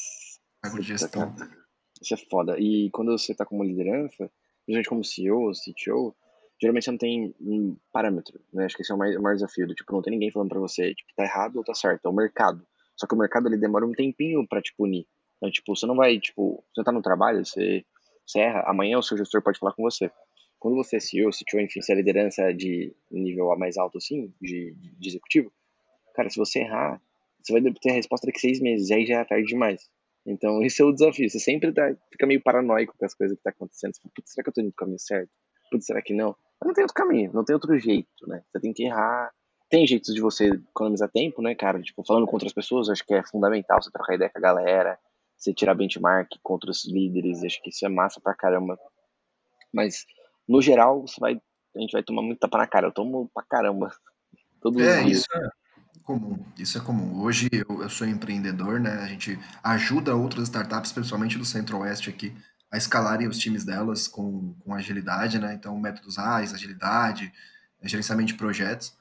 cargo 0.62 0.80
de 0.80 0.86
gestão. 0.86 1.32
Cara. 1.32 1.59
Isso 2.00 2.14
é 2.14 2.16
foda. 2.16 2.56
E 2.58 2.90
quando 2.90 3.12
você 3.12 3.34
tá 3.34 3.44
como 3.44 3.64
liderança, 3.64 4.30
principalmente 4.64 4.88
como 4.88 5.04
CEO, 5.04 5.52
CTO, 5.52 6.14
geralmente 6.60 6.84
você 6.84 6.90
não 6.90 6.98
tem 6.98 7.34
um 7.40 7.76
parâmetro, 7.92 8.40
né? 8.52 8.64
Acho 8.64 8.76
que 8.76 8.82
esse 8.82 8.92
é 8.92 8.94
o 8.94 8.98
maior, 8.98 9.18
o 9.18 9.22
maior 9.22 9.34
desafio, 9.34 9.66
do, 9.66 9.74
tipo, 9.74 9.92
não 9.92 10.02
tem 10.02 10.12
ninguém 10.12 10.30
falando 10.30 10.48
pra 10.48 10.60
você, 10.60 10.94
tipo, 10.94 11.10
tá 11.16 11.24
errado 11.24 11.56
ou 11.56 11.64
tá 11.64 11.74
certo, 11.74 12.06
é 12.06 12.08
o 12.08 12.12
mercado. 12.12 12.66
Só 12.96 13.06
que 13.06 13.14
o 13.14 13.18
mercado, 13.18 13.48
ele 13.48 13.56
demora 13.56 13.86
um 13.86 13.92
tempinho 13.92 14.46
pra 14.46 14.60
te 14.60 14.74
punir. 14.76 15.06
Então, 15.36 15.50
tipo, 15.50 15.74
você 15.74 15.86
não 15.86 15.96
vai, 15.96 16.18
tipo, 16.18 16.62
você 16.74 16.84
tá 16.84 16.92
no 16.92 17.02
trabalho, 17.02 17.44
você, 17.44 17.84
você 18.26 18.40
erra, 18.40 18.62
amanhã 18.66 18.98
o 18.98 19.02
seu 19.02 19.16
gestor 19.16 19.42
pode 19.42 19.58
falar 19.58 19.72
com 19.72 19.82
você. 19.82 20.10
Quando 20.58 20.76
você 20.76 20.96
é 20.96 21.00
CEO, 21.00 21.30
CTO, 21.32 21.60
enfim, 21.60 21.80
se 21.80 21.90
é 21.90 21.94
liderança 21.94 22.52
de 22.52 22.94
nível 23.10 23.56
mais 23.56 23.78
alto, 23.78 23.96
assim, 23.96 24.32
de, 24.40 24.74
de 24.98 25.08
executivo, 25.08 25.50
cara, 26.14 26.28
se 26.28 26.36
você 26.36 26.60
errar, 26.60 27.00
você 27.42 27.58
vai 27.58 27.72
ter 27.72 27.90
a 27.90 27.94
resposta 27.94 28.26
daqui 28.26 28.38
seis 28.38 28.60
meses, 28.60 28.90
aí 28.90 29.06
já 29.06 29.20
é 29.20 29.24
tarde 29.24 29.46
demais. 29.46 29.88
Então, 30.26 30.62
esse 30.62 30.82
é 30.82 30.84
o 30.84 30.92
desafio. 30.92 31.28
Você 31.28 31.38
sempre 31.38 31.72
tá, 31.72 31.94
fica 32.10 32.26
meio 32.26 32.42
paranoico 32.42 32.94
com 32.96 33.04
as 33.04 33.14
coisas 33.14 33.36
que 33.36 33.42
tá 33.42 33.50
acontecendo. 33.50 33.94
Você 33.94 34.00
fala, 34.00 34.12
Putz, 34.14 34.32
será 34.32 34.44
que 34.44 34.50
eu 34.50 34.54
tô 34.54 34.60
indo 34.60 34.70
pro 34.70 34.84
caminho 34.84 34.98
certo? 34.98 35.30
Putz, 35.70 35.86
será 35.86 36.02
que 36.02 36.14
não? 36.14 36.36
Mas 36.60 36.66
não 36.66 36.74
tem 36.74 36.84
outro 36.84 36.94
caminho, 36.94 37.32
não 37.32 37.44
tem 37.44 37.54
outro 37.54 37.78
jeito, 37.78 38.26
né? 38.26 38.42
Você 38.50 38.60
tem 38.60 38.72
que 38.72 38.84
errar. 38.84 39.32
Tem 39.68 39.86
jeitos 39.86 40.14
de 40.14 40.20
você 40.20 40.48
economizar 40.48 41.08
tempo, 41.10 41.40
né, 41.40 41.54
cara? 41.54 41.80
Tipo, 41.80 42.04
falando 42.04 42.26
com 42.26 42.34
outras 42.34 42.52
pessoas, 42.52 42.88
acho 42.90 43.06
que 43.06 43.14
é 43.14 43.22
fundamental 43.22 43.80
você 43.80 43.90
trocar 43.90 44.14
ideia 44.14 44.28
com 44.28 44.38
a 44.38 44.42
galera, 44.42 44.98
você 45.36 45.54
tirar 45.54 45.74
benchmark 45.74 46.28
contra 46.42 46.70
os 46.70 46.84
líderes, 46.86 47.44
acho 47.44 47.62
que 47.62 47.70
isso 47.70 47.86
é 47.86 47.88
massa 47.88 48.20
pra 48.20 48.34
caramba. 48.34 48.78
Mas, 49.72 50.04
no 50.46 50.60
geral, 50.60 51.06
você 51.06 51.20
vai, 51.20 51.40
a 51.76 51.80
gente 51.80 51.92
vai 51.92 52.02
tomar 52.02 52.22
muito 52.22 52.40
tapa 52.40 52.58
na 52.58 52.66
cara. 52.66 52.88
Eu 52.88 52.92
tomo 52.92 53.30
pra 53.32 53.44
caramba. 53.44 53.90
Todos 54.60 54.82
é, 54.82 55.04
isso 55.04 55.26
é 55.32 55.59
comum, 56.04 56.44
isso 56.58 56.78
é 56.78 56.80
comum. 56.80 57.20
Hoje 57.20 57.48
eu, 57.52 57.82
eu 57.82 57.88
sou 57.88 58.06
empreendedor, 58.06 58.80
né? 58.80 58.94
A 58.94 59.06
gente 59.06 59.38
ajuda 59.62 60.14
outras 60.14 60.44
startups, 60.44 60.92
principalmente 60.92 61.38
do 61.38 61.44
Centro-Oeste 61.44 62.10
aqui, 62.10 62.36
a 62.70 62.76
escalarem 62.76 63.28
os 63.28 63.38
times 63.38 63.64
delas 63.64 64.06
com, 64.06 64.54
com 64.60 64.74
agilidade, 64.74 65.38
né? 65.38 65.54
Então, 65.54 65.78
métodos 65.78 66.18
AIS, 66.18 66.54
agilidade, 66.54 67.32
gerenciamento 67.82 68.28
de 68.28 68.34
projetos 68.34 68.94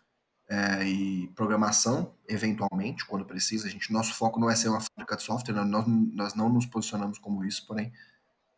é, 0.49 0.83
e 0.83 1.27
programação, 1.35 2.13
eventualmente, 2.27 3.05
quando 3.05 3.25
precisa. 3.25 3.67
A 3.67 3.69
gente, 3.69 3.93
nosso 3.93 4.13
foco 4.15 4.39
não 4.39 4.49
é 4.49 4.55
ser 4.55 4.69
uma 4.69 4.81
fábrica 4.81 5.15
de 5.15 5.23
software, 5.23 5.53
nós, 5.65 5.85
nós 5.87 6.33
não 6.33 6.49
nos 6.49 6.65
posicionamos 6.65 7.19
como 7.19 7.45
isso, 7.45 7.65
porém, 7.67 7.93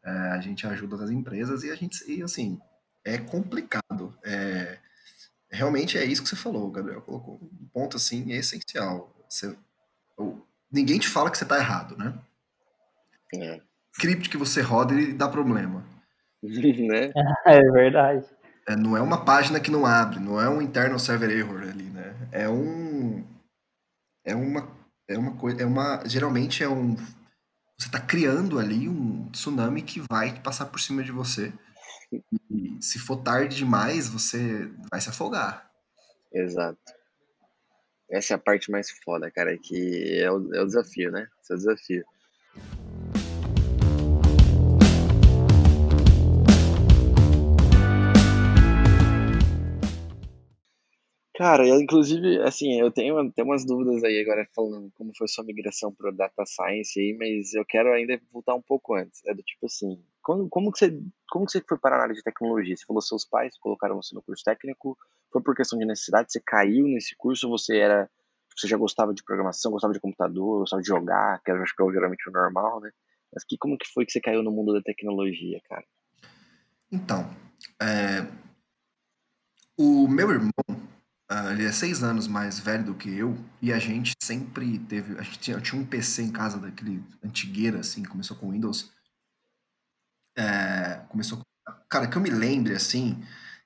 é, 0.03 0.09
a 0.09 0.39
gente 0.39 0.65
ajuda 0.65 1.03
as 1.03 1.11
empresas 1.11 1.63
e 1.63 1.71
a 1.71 1.75
gente, 1.75 2.09
e, 2.09 2.23
assim, 2.23 2.59
é 3.03 3.17
complicado. 3.17 4.17
É, 4.23 4.79
realmente 5.51 5.97
é 5.97 6.05
isso 6.05 6.23
que 6.23 6.29
você 6.29 6.35
falou, 6.35 6.71
Gabriel. 6.71 7.01
Colocou 7.01 7.39
um 7.41 7.67
ponto 7.73 7.97
assim 7.97 8.31
essencial. 8.31 9.13
Você, 9.29 9.55
ninguém 10.71 10.99
te 10.99 11.07
fala 11.07 11.29
que 11.29 11.37
você 11.37 11.43
está 11.43 11.57
errado, 11.57 11.97
né? 11.97 12.17
É. 13.35 13.61
Script 13.93 14.29
que 14.29 14.37
você 14.37 14.61
roda 14.61 14.93
ele 14.93 15.13
dá 15.13 15.27
problema. 15.27 15.85
né? 16.41 17.11
É 17.45 17.59
verdade. 17.71 18.25
É, 18.67 18.75
não 18.75 18.95
é 18.95 19.01
uma 19.01 19.25
página 19.25 19.59
que 19.59 19.71
não 19.71 19.85
abre, 19.85 20.19
não 20.19 20.39
é 20.39 20.49
um 20.49 20.61
internal 20.61 20.99
server 20.99 21.29
error 21.29 21.61
ali, 21.61 21.83
né? 21.83 22.15
É 22.31 22.47
um. 22.47 23.25
É 24.25 24.35
uma. 24.35 24.69
É 25.09 25.17
uma 25.17 25.35
coisa. 25.35 25.61
É 25.61 25.65
uma. 25.65 26.01
Geralmente 26.05 26.63
é 26.63 26.69
um. 26.69 26.95
Você 26.95 27.87
está 27.87 27.99
criando 27.99 28.59
ali 28.59 28.87
um 28.87 29.27
tsunami 29.31 29.81
que 29.81 30.01
vai 30.09 30.39
passar 30.39 30.67
por 30.67 30.79
cima 30.79 31.03
de 31.03 31.11
você. 31.11 31.51
Se 32.79 32.99
for 32.99 33.17
tarde 33.17 33.57
demais, 33.57 34.07
você 34.07 34.69
vai 34.89 34.99
se 34.99 35.09
afogar. 35.09 35.71
Exato. 36.33 36.79
Essa 38.09 38.33
é 38.33 38.35
a 38.35 38.39
parte 38.39 38.69
mais 38.69 38.91
foda, 38.91 39.31
cara, 39.31 39.57
que 39.57 40.19
é 40.19 40.29
o, 40.29 40.53
é 40.53 40.61
o 40.61 40.65
desafio, 40.65 41.11
né? 41.11 41.27
Esse 41.41 41.53
é 41.53 41.55
o 41.55 41.57
desafio. 41.57 42.05
Cara, 51.41 51.67
eu, 51.67 51.81
inclusive, 51.81 52.39
assim, 52.43 52.79
eu 52.79 52.91
tenho 52.91 53.17
até 53.17 53.41
umas 53.41 53.65
dúvidas 53.65 54.03
aí 54.03 54.19
agora 54.19 54.47
falando 54.53 54.91
como 54.91 55.11
foi 55.17 55.27
sua 55.27 55.43
migração 55.43 55.91
para 55.91 56.11
Data 56.11 56.45
Science 56.45 56.99
aí, 56.99 57.15
mas 57.17 57.53
eu 57.53 57.65
quero 57.65 57.91
ainda 57.91 58.21
voltar 58.31 58.53
um 58.53 58.61
pouco 58.61 58.93
antes. 58.93 59.25
É 59.25 59.33
do 59.33 59.41
tipo 59.41 59.65
assim, 59.65 59.99
como, 60.21 60.49
como, 60.49 60.71
que, 60.71 60.79
você, 60.79 61.01
como 61.29 61.45
que 61.45 61.51
você 61.51 61.63
foi 61.67 61.77
para 61.77 61.95
a 61.95 62.01
área 62.01 62.15
de 62.15 62.23
tecnologia? 62.23 62.75
Você 62.75 62.85
falou 62.85 63.01
seus 63.01 63.25
pais 63.25 63.57
colocaram 63.59 63.95
você 63.95 64.13
no 64.15 64.21
curso 64.21 64.43
técnico, 64.43 64.97
foi 65.31 65.41
por 65.41 65.55
questão 65.55 65.77
de 65.77 65.85
necessidade, 65.85 66.31
você 66.31 66.41
caiu 66.45 66.85
nesse 66.87 67.15
curso 67.17 67.49
você 67.49 67.77
era, 67.77 68.09
você 68.55 68.67
já 68.67 68.77
gostava 68.77 69.13
de 69.13 69.23
programação, 69.23 69.71
gostava 69.71 69.93
de 69.93 69.99
computador, 69.99 70.59
gostava 70.59 70.81
de 70.81 70.87
jogar, 70.87 71.41
que 71.43 71.51
eu 71.51 71.61
acho 71.61 71.75
que 71.75 71.83
é 71.83 71.91
geralmente 71.91 72.29
o 72.29 72.31
normal, 72.31 72.79
né? 72.81 72.91
Mas 73.33 73.43
que, 73.45 73.57
como 73.57 73.77
que 73.77 73.87
foi 73.93 74.05
que 74.05 74.11
você 74.11 74.19
caiu 74.19 74.43
no 74.43 74.51
mundo 74.51 74.73
da 74.73 74.81
tecnologia, 74.81 75.59
cara? 75.69 75.85
Então, 76.91 77.29
é, 77.81 78.27
o 79.77 80.07
meu 80.07 80.29
irmão, 80.29 80.51
Uh, 81.31 81.53
ele 81.53 81.65
é 81.65 81.71
seis 81.71 82.03
anos 82.03 82.27
mais 82.27 82.59
velho 82.59 82.83
do 82.83 82.93
que 82.93 83.09
eu, 83.09 83.37
e 83.61 83.71
a 83.71 83.79
gente 83.79 84.11
sempre 84.21 84.77
teve. 84.79 85.17
A 85.17 85.21
gente 85.21 85.39
tinha, 85.39 85.61
tinha 85.61 85.81
um 85.81 85.85
PC 85.85 86.23
em 86.23 86.29
casa 86.29 86.57
daquele 86.57 87.01
antigueira, 87.23 87.79
assim, 87.79 88.03
começou 88.03 88.35
com 88.35 88.51
Windows. 88.51 88.91
É, 90.35 91.05
começou 91.09 91.37
com, 91.37 91.43
Cara, 91.89 92.07
que 92.07 92.17
eu 92.17 92.21
me 92.21 92.29
lembre, 92.29 92.73
assim, 92.73 93.21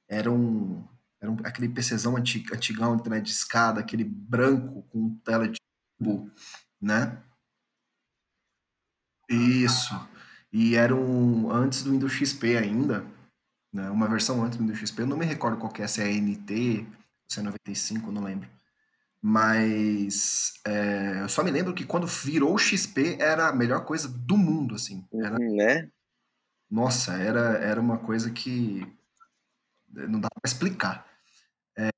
era 0.07 0.31
um. 0.31 0.83
Era 1.21 1.31
um, 1.31 1.37
aquele 1.43 1.69
PCzão 1.69 2.17
antig, 2.17 2.45
antigão, 2.53 2.95
internet 2.95 3.25
de 3.25 3.31
escada, 3.31 3.79
aquele 3.79 4.03
branco 4.03 4.83
com 4.89 5.15
tela 5.23 5.47
de 5.47 5.59
tubo, 5.97 6.31
né? 6.81 7.17
Isso. 9.29 9.93
E 10.51 10.75
era 10.75 10.95
um. 10.95 11.51
Antes 11.51 11.83
do 11.83 11.91
Windows 11.91 12.13
XP 12.13 12.57
ainda, 12.57 13.05
né? 13.73 13.89
Uma 13.89 14.07
versão 14.07 14.43
antes 14.43 14.57
do 14.57 14.61
Windows 14.63 14.79
XP. 14.79 15.01
Eu 15.01 15.07
não 15.07 15.17
me 15.17 15.25
recordo 15.25 15.57
qual 15.57 15.71
que 15.71 15.81
é, 15.81 15.87
se 15.87 16.01
é 16.01 16.11
NT 16.11 16.85
se 17.27 17.39
é 17.39 17.43
95, 17.43 18.11
não 18.11 18.23
lembro. 18.23 18.47
Mas 19.21 20.53
é, 20.65 21.21
eu 21.21 21.29
só 21.29 21.43
me 21.43 21.49
lembro 21.49 21.73
que 21.73 21.83
quando 21.83 22.05
virou 22.05 22.53
o 22.53 22.59
XP 22.59 23.17
era 23.19 23.49
a 23.49 23.53
melhor 23.53 23.83
coisa 23.83 24.07
do 24.07 24.37
mundo, 24.37 24.75
assim. 24.75 25.03
Era, 25.13 25.35
uhum, 25.35 25.55
né? 25.55 25.89
Nossa, 26.69 27.13
era, 27.13 27.57
era 27.57 27.79
uma 27.79 27.97
coisa 27.97 28.31
que 28.31 28.85
não 29.89 30.19
dá 30.19 30.29
para 30.29 30.49
explicar. 30.49 31.05
É, 31.77 31.91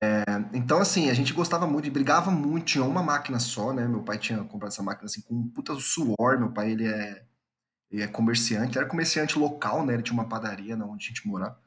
então, 0.54 0.80
assim, 0.80 1.10
a 1.10 1.14
gente 1.14 1.34
gostava 1.34 1.68
muito 1.68 1.88
e 1.88 1.92
brigava 1.92 2.32
muito. 2.32 2.66
Tinha 2.66 2.84
uma 2.84 3.04
máquina 3.04 3.40
só, 3.40 3.74
né? 3.74 3.88
Meu 3.88 4.04
pai 4.04 4.18
tinha 4.18 4.44
comprado 4.44 4.72
essa 4.72 4.84
máquina 4.84 5.06
assim 5.06 5.22
com 5.22 5.36
um 5.36 5.48
puta 5.50 5.76
suor. 5.76 6.40
Meu 6.40 6.52
pai, 6.52 6.72
ele 6.72 6.88
é, 6.88 7.24
ele 7.92 8.04
é 8.04 8.08
comerciante, 8.08 8.78
era 8.78 8.88
comerciante 8.88 9.38
local, 9.38 9.86
né? 9.86 9.94
Ele 9.94 10.04
tinha 10.04 10.14
uma 10.14 10.28
padaria 10.28 10.76
onde 10.76 11.06
a 11.06 11.08
gente 11.10 11.28
morava. 11.28 11.60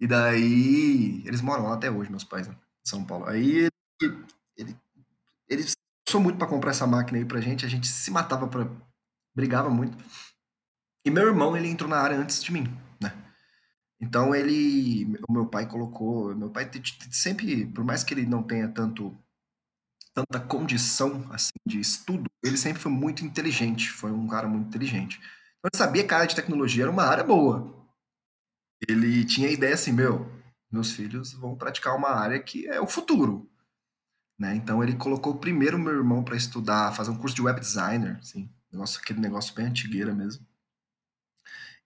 E 0.00 0.06
daí, 0.06 1.22
eles 1.26 1.40
moram 1.40 1.64
lá 1.64 1.74
até 1.74 1.90
hoje, 1.90 2.10
meus 2.10 2.24
pais, 2.24 2.46
né? 2.48 2.56
São 2.84 3.04
Paulo. 3.04 3.26
Aí 3.26 3.68
ele, 4.00 4.24
ele, 4.56 4.76
ele 5.48 5.64
muito 6.18 6.38
para 6.38 6.46
comprar 6.46 6.70
essa 6.70 6.86
máquina 6.86 7.18
aí 7.18 7.24
pra 7.24 7.40
gente, 7.40 7.66
a 7.66 7.68
gente 7.68 7.86
se 7.86 8.10
matava 8.10 8.46
para 8.48 8.66
brigava 9.34 9.68
muito. 9.68 9.96
E 11.08 11.10
meu 11.10 11.26
irmão, 11.26 11.56
ele 11.56 11.68
entrou 11.68 11.88
na 11.88 11.96
área 11.96 12.18
antes 12.18 12.44
de 12.44 12.52
mim, 12.52 12.64
né? 13.00 13.10
Então 13.98 14.34
ele, 14.34 15.06
o 15.26 15.32
meu 15.32 15.46
pai 15.46 15.66
colocou, 15.66 16.36
meu 16.36 16.50
pai 16.50 16.70
sempre, 17.10 17.64
por 17.64 17.82
mais 17.82 18.04
que 18.04 18.12
ele 18.12 18.26
não 18.26 18.42
tenha 18.42 18.68
tanto 18.68 19.16
tanta 20.12 20.38
condição 20.38 21.26
assim 21.32 21.54
de 21.64 21.80
estudo, 21.80 22.30
ele 22.44 22.58
sempre 22.58 22.82
foi 22.82 22.92
muito 22.92 23.24
inteligente, 23.24 23.88
foi 23.88 24.12
um 24.12 24.28
cara 24.28 24.46
muito 24.46 24.66
inteligente. 24.68 25.18
Então 25.18 25.70
ele 25.72 25.78
sabia 25.78 26.06
que 26.06 26.12
a 26.12 26.18
área 26.18 26.28
de 26.28 26.36
tecnologia 26.36 26.84
era 26.84 26.90
uma 26.90 27.04
área 27.04 27.24
boa. 27.24 27.88
Ele 28.86 29.24
tinha 29.24 29.48
a 29.48 29.52
ideia 29.52 29.72
assim, 29.72 29.92
meu, 29.92 30.30
meus 30.70 30.92
filhos 30.92 31.32
vão 31.32 31.56
praticar 31.56 31.96
uma 31.96 32.10
área 32.10 32.38
que 32.38 32.66
é 32.66 32.78
o 32.82 32.86
futuro. 32.86 33.50
Né? 34.38 34.56
Então 34.56 34.82
ele 34.82 34.94
colocou 34.94 35.38
primeiro 35.38 35.78
meu 35.78 35.94
irmão 35.94 36.22
para 36.22 36.36
estudar, 36.36 36.94
fazer 36.94 37.10
um 37.10 37.16
curso 37.16 37.34
de 37.34 37.40
web 37.40 37.58
designer, 37.58 38.18
assim, 38.18 38.50
negócio, 38.70 39.00
aquele 39.00 39.20
negócio 39.20 39.54
bem 39.54 39.64
antigueira 39.64 40.14
mesmo. 40.14 40.47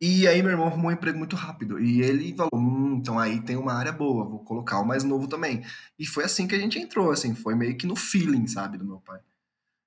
E 0.04 0.26
aí 0.26 0.42
meu 0.42 0.50
irmão 0.50 0.66
arrumou 0.66 0.90
um 0.90 0.94
emprego 0.94 1.16
muito 1.16 1.36
rápido. 1.36 1.78
E 1.78 2.02
ele 2.02 2.34
falou, 2.34 2.50
hum, 2.56 2.96
então 2.96 3.20
aí 3.20 3.40
tem 3.40 3.56
uma 3.56 3.72
área 3.72 3.92
boa, 3.92 4.28
vou 4.28 4.40
colocar 4.40 4.80
o 4.80 4.84
mais 4.84 5.04
novo 5.04 5.28
também. 5.28 5.64
E 5.96 6.04
foi 6.04 6.24
assim 6.24 6.48
que 6.48 6.56
a 6.56 6.58
gente 6.58 6.76
entrou, 6.76 7.12
assim, 7.12 7.36
foi 7.36 7.54
meio 7.54 7.76
que 7.78 7.86
no 7.86 7.94
feeling, 7.94 8.48
sabe, 8.48 8.76
do 8.76 8.84
meu 8.84 8.98
pai. 8.98 9.20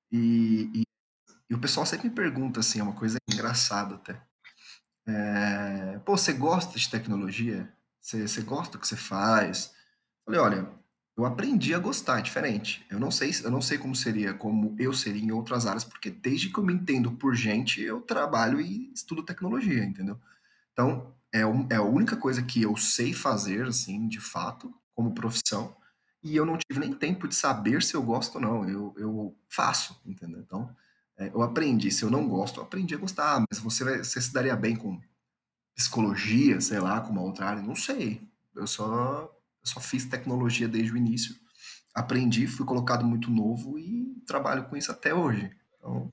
E, 0.09 0.71
e, 0.73 0.83
e 1.49 1.53
o 1.55 1.59
pessoal 1.59 1.85
sempre 1.85 2.07
me 2.09 2.15
pergunta, 2.15 2.61
assim, 2.61 2.79
é 2.79 2.83
uma 2.83 2.95
coisa 2.95 3.17
engraçada 3.29 3.95
até. 3.95 4.21
É, 5.07 5.99
Pô, 6.05 6.17
você 6.17 6.31
gosta 6.31 6.79
de 6.79 6.89
tecnologia? 6.89 7.69
Você, 8.01 8.41
gosta 8.41 8.73
do 8.73 8.79
que 8.79 8.87
você 8.87 8.95
faz? 8.95 9.73
Falei, 10.25 10.39
olha, 10.39 10.69
eu 11.17 11.25
aprendi 11.25 11.73
a 11.73 11.79
gostar, 11.79 12.19
é 12.19 12.21
diferente. 12.21 12.85
Eu 12.89 12.99
não 12.99 13.09
sei, 13.09 13.31
eu 13.43 13.51
não 13.51 13.61
sei 13.61 13.77
como 13.77 13.95
seria, 13.95 14.33
como 14.33 14.75
eu 14.77 14.93
seria 14.93 15.23
em 15.23 15.31
outras 15.31 15.65
áreas, 15.65 15.83
porque 15.83 16.09
desde 16.09 16.49
que 16.49 16.59
eu 16.59 16.63
me 16.63 16.73
entendo 16.73 17.11
por 17.11 17.33
gente, 17.35 17.81
eu 17.81 18.01
trabalho 18.01 18.59
e 18.59 18.91
estudo 18.93 19.23
tecnologia, 19.23 19.83
entendeu? 19.83 20.19
Então, 20.73 21.13
é, 21.31 21.45
um, 21.45 21.67
é 21.69 21.75
a 21.75 21.81
única 21.83 22.17
coisa 22.17 22.41
que 22.43 22.61
eu 22.61 22.75
sei 22.75 23.13
fazer, 23.13 23.67
assim, 23.67 24.07
de 24.07 24.19
fato, 24.19 24.73
como 24.93 25.13
profissão, 25.13 25.75
e 26.25 26.35
eu 26.35 26.45
não 26.45 26.57
tive 26.57 26.79
nem 26.79 26.91
tempo 26.91 27.27
de 27.27 27.35
saber 27.35 27.83
se 27.83 27.93
eu 27.93 28.01
gosto 28.01 28.35
ou 28.35 28.41
não. 28.41 28.67
Eu, 28.67 28.95
eu 28.97 29.37
faço, 29.47 30.01
entendeu? 30.03 30.39
Então, 30.39 30.75
é, 31.17 31.27
eu 31.27 31.43
aprendi. 31.43 31.91
Se 31.91 32.03
eu 32.03 32.09
não 32.09 32.27
gosto, 32.27 32.59
eu 32.59 32.63
aprendi 32.63 32.95
a 32.95 32.97
gostar, 32.97 33.45
mas 33.47 33.59
você, 33.59 33.83
vai, 33.83 33.99
você 33.99 34.19
se 34.19 34.33
daria 34.33 34.55
bem 34.55 34.75
com 34.75 34.99
psicologia, 35.75 36.59
sei 36.59 36.79
lá, 36.79 36.99
com 36.99 37.11
uma 37.11 37.21
outra 37.21 37.45
área, 37.49 37.61
não 37.61 37.75
sei. 37.75 38.27
Eu 38.55 38.65
só, 38.65 39.31
eu 39.65 39.71
só 39.71 39.79
fiz 39.79 40.05
tecnologia 40.05 40.67
desde 40.67 40.93
o 40.93 40.97
início, 40.97 41.35
aprendi, 41.93 42.45
fui 42.45 42.65
colocado 42.65 43.05
muito 43.05 43.31
novo 43.31 43.79
e 43.79 44.15
trabalho 44.27 44.65
com 44.65 44.77
isso 44.77 44.91
até 44.91 45.13
hoje. 45.13 45.49
Então, 45.77 46.11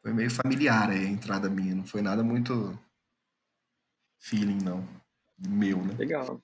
foi 0.00 0.12
meio 0.12 0.30
familiar 0.30 0.90
a 0.90 0.96
entrada 0.96 1.50
minha, 1.50 1.74
não 1.74 1.84
foi 1.84 2.00
nada 2.00 2.22
muito 2.22 2.78
feeling, 4.18 4.58
não. 4.64 4.88
Meu, 5.46 5.84
né? 5.84 5.94
Legal. 5.98 6.40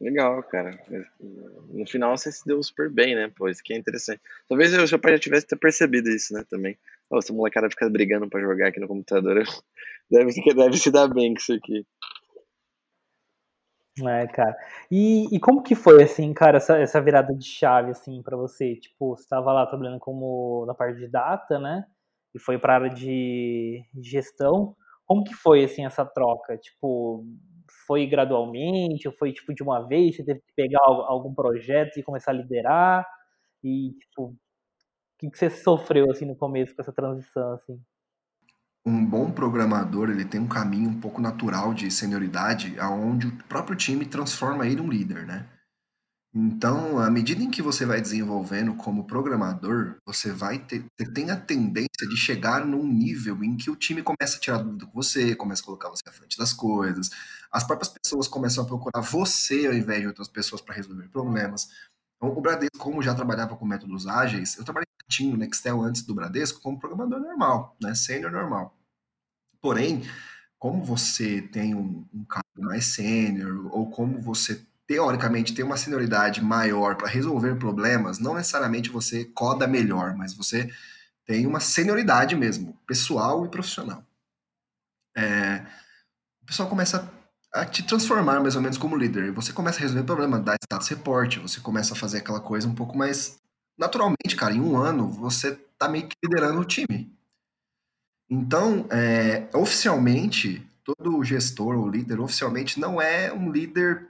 Legal, 0.00 0.40
cara. 0.44 0.78
No 1.70 1.84
final 1.86 2.16
você 2.16 2.30
se 2.30 2.46
deu 2.46 2.62
super 2.62 2.88
bem, 2.88 3.16
né? 3.16 3.32
Pô, 3.36 3.48
isso 3.48 3.62
que 3.64 3.72
é 3.72 3.76
interessante. 3.76 4.20
Talvez 4.48 4.72
o 4.72 4.86
seu 4.86 4.98
pai 4.98 5.12
já 5.12 5.18
tivesse 5.18 5.46
percebido 5.56 6.08
isso, 6.08 6.32
né? 6.32 6.44
Também. 6.48 6.78
Oh, 7.10 7.18
essa 7.18 7.32
molecada 7.32 7.68
fica 7.68 7.90
brigando 7.90 8.28
pra 8.28 8.40
jogar 8.40 8.68
aqui 8.68 8.78
no 8.78 8.86
computador. 8.86 9.42
Deve, 10.10 10.32
deve 10.54 10.78
se 10.78 10.90
dar 10.90 11.06
bem 11.06 11.34
com 11.34 11.38
isso 11.38 11.52
aqui. 11.52 11.86
É, 14.06 14.26
cara. 14.28 14.56
E, 14.90 15.34
e 15.34 15.40
como 15.40 15.62
que 15.62 15.74
foi, 15.74 16.02
assim, 16.02 16.32
cara, 16.34 16.58
essa, 16.58 16.76
essa 16.78 17.00
virada 17.00 17.34
de 17.34 17.44
chave, 17.44 17.90
assim, 17.90 18.22
para 18.22 18.36
você? 18.36 18.76
Tipo, 18.76 19.16
você 19.16 19.26
tava 19.28 19.52
lá 19.52 19.66
trabalhando 19.66 19.98
como 19.98 20.64
na 20.66 20.74
parte 20.74 20.98
de 20.98 21.08
data, 21.08 21.58
né? 21.58 21.84
E 22.34 22.38
foi 22.38 22.58
pra 22.58 22.74
área 22.74 22.90
de 22.90 23.82
gestão. 24.00 24.76
Como 25.06 25.24
que 25.24 25.34
foi, 25.34 25.64
assim, 25.64 25.84
essa 25.86 26.04
troca? 26.04 26.56
Tipo, 26.58 27.24
foi 27.86 28.06
gradualmente? 28.06 29.08
Ou 29.08 29.14
foi, 29.14 29.32
tipo, 29.32 29.54
de 29.54 29.62
uma 29.62 29.80
vez? 29.88 30.16
Você 30.16 30.24
teve 30.24 30.40
que 30.40 30.52
pegar 30.54 30.80
algum 30.84 31.34
projeto 31.34 31.98
e 31.98 32.02
começar 32.02 32.30
a 32.32 32.34
liderar? 32.34 33.06
E, 33.64 33.92
tipo, 34.00 34.24
o 34.26 34.36
que, 35.18 35.30
que 35.30 35.38
você 35.38 35.50
sofreu, 35.50 36.10
assim, 36.10 36.26
no 36.26 36.36
começo 36.36 36.74
com 36.76 36.82
essa 36.82 36.92
transição, 36.92 37.52
assim? 37.54 37.80
Um 38.86 39.04
bom 39.04 39.30
programador 39.30 40.10
ele 40.10 40.24
tem 40.24 40.40
um 40.40 40.48
caminho 40.48 40.90
um 40.90 41.00
pouco 41.00 41.20
natural 41.20 41.74
de 41.74 41.90
senioridade, 41.90 42.78
aonde 42.78 43.26
o 43.26 43.36
próprio 43.44 43.76
time 43.76 44.06
transforma 44.06 44.66
ele 44.66 44.80
um 44.80 44.90
líder, 44.90 45.26
né? 45.26 45.46
Então, 46.34 46.98
à 46.98 47.10
medida 47.10 47.42
em 47.42 47.50
que 47.50 47.62
você 47.62 47.86
vai 47.86 48.00
desenvolvendo 48.00 48.74
como 48.74 49.06
programador, 49.06 49.96
você 50.06 50.30
vai 50.30 50.58
ter, 50.58 50.84
você 50.96 51.10
tem 51.10 51.30
a 51.30 51.36
tendência 51.36 52.06
de 52.08 52.16
chegar 52.16 52.66
num 52.66 52.86
nível 52.86 53.42
em 53.42 53.56
que 53.56 53.70
o 53.70 53.76
time 53.76 54.02
começa 54.02 54.36
a 54.36 54.40
tirar 54.40 54.58
dúvida 54.58 54.86
com 54.86 54.92
você, 54.92 55.34
começa 55.34 55.62
a 55.62 55.64
colocar 55.64 55.88
você 55.88 56.02
à 56.06 56.12
frente 56.12 56.36
das 56.36 56.52
coisas, 56.52 57.10
as 57.50 57.64
próprias 57.64 57.92
pessoas 57.92 58.28
começam 58.28 58.62
a 58.62 58.66
procurar 58.66 59.00
você 59.00 59.66
ao 59.66 59.72
invés 59.72 60.00
de 60.02 60.06
outras 60.06 60.28
pessoas 60.28 60.60
para 60.60 60.74
resolver 60.74 61.08
problemas. 61.08 61.68
Então, 62.16 62.36
o 62.36 62.40
Bradesco, 62.40 62.78
como 62.78 63.02
já 63.02 63.14
trabalhava 63.14 63.56
com 63.56 63.64
métodos 63.64 64.06
ágeis, 64.06 64.56
eu 64.58 64.64
trabalhei 64.64 64.87
no 65.20 65.36
Nextel 65.36 65.82
antes 65.82 66.02
do 66.02 66.14
Bradesco 66.14 66.60
como 66.60 66.78
programador 66.78 67.20
normal, 67.20 67.76
né, 67.82 67.94
sênior 67.94 68.30
normal. 68.30 68.76
Porém, 69.60 70.02
como 70.58 70.84
você 70.84 71.42
tem 71.42 71.74
um, 71.74 72.06
um 72.12 72.24
cargo 72.24 72.44
mais 72.56 72.86
sênior, 72.86 73.68
ou 73.72 73.90
como 73.90 74.20
você 74.20 74.66
teoricamente 74.86 75.54
tem 75.54 75.64
uma 75.64 75.76
senioridade 75.76 76.42
maior 76.42 76.96
para 76.96 77.08
resolver 77.08 77.56
problemas, 77.56 78.18
não 78.18 78.34
necessariamente 78.34 78.90
você 78.90 79.24
coda 79.24 79.66
melhor, 79.66 80.16
mas 80.16 80.34
você 80.34 80.70
tem 81.26 81.46
uma 81.46 81.60
senioridade 81.60 82.34
mesmo, 82.34 82.74
pessoal 82.86 83.44
e 83.44 83.50
profissional. 83.50 84.02
É, 85.16 85.66
o 86.42 86.46
pessoal 86.46 86.68
começa 86.68 87.10
a 87.52 87.64
te 87.66 87.82
transformar 87.82 88.40
mais 88.40 88.56
ou 88.56 88.62
menos 88.62 88.78
como 88.78 88.96
líder. 88.96 89.32
Você 89.32 89.52
começa 89.52 89.78
a 89.78 89.82
resolver 89.82 90.04
problema, 90.04 90.40
dar 90.40 90.56
status 90.62 90.88
report, 90.88 91.38
você 91.38 91.60
começa 91.60 91.92
a 91.92 91.96
fazer 91.96 92.18
aquela 92.18 92.40
coisa 92.40 92.68
um 92.68 92.74
pouco 92.74 92.96
mais 92.96 93.38
naturalmente, 93.78 94.36
cara. 94.36 94.52
Em 94.52 94.60
um 94.60 94.76
ano, 94.76 95.08
você 95.08 95.54
tá 95.78 95.88
meio 95.88 96.08
que 96.08 96.16
liderando 96.22 96.60
o 96.60 96.64
time. 96.64 97.10
Então, 98.28 98.86
é, 98.90 99.48
oficialmente, 99.54 100.62
todo 100.84 101.22
gestor 101.24 101.76
ou 101.76 101.88
líder, 101.88 102.20
oficialmente, 102.20 102.78
não 102.78 103.00
é 103.00 103.32
um 103.32 103.50
líder 103.50 104.08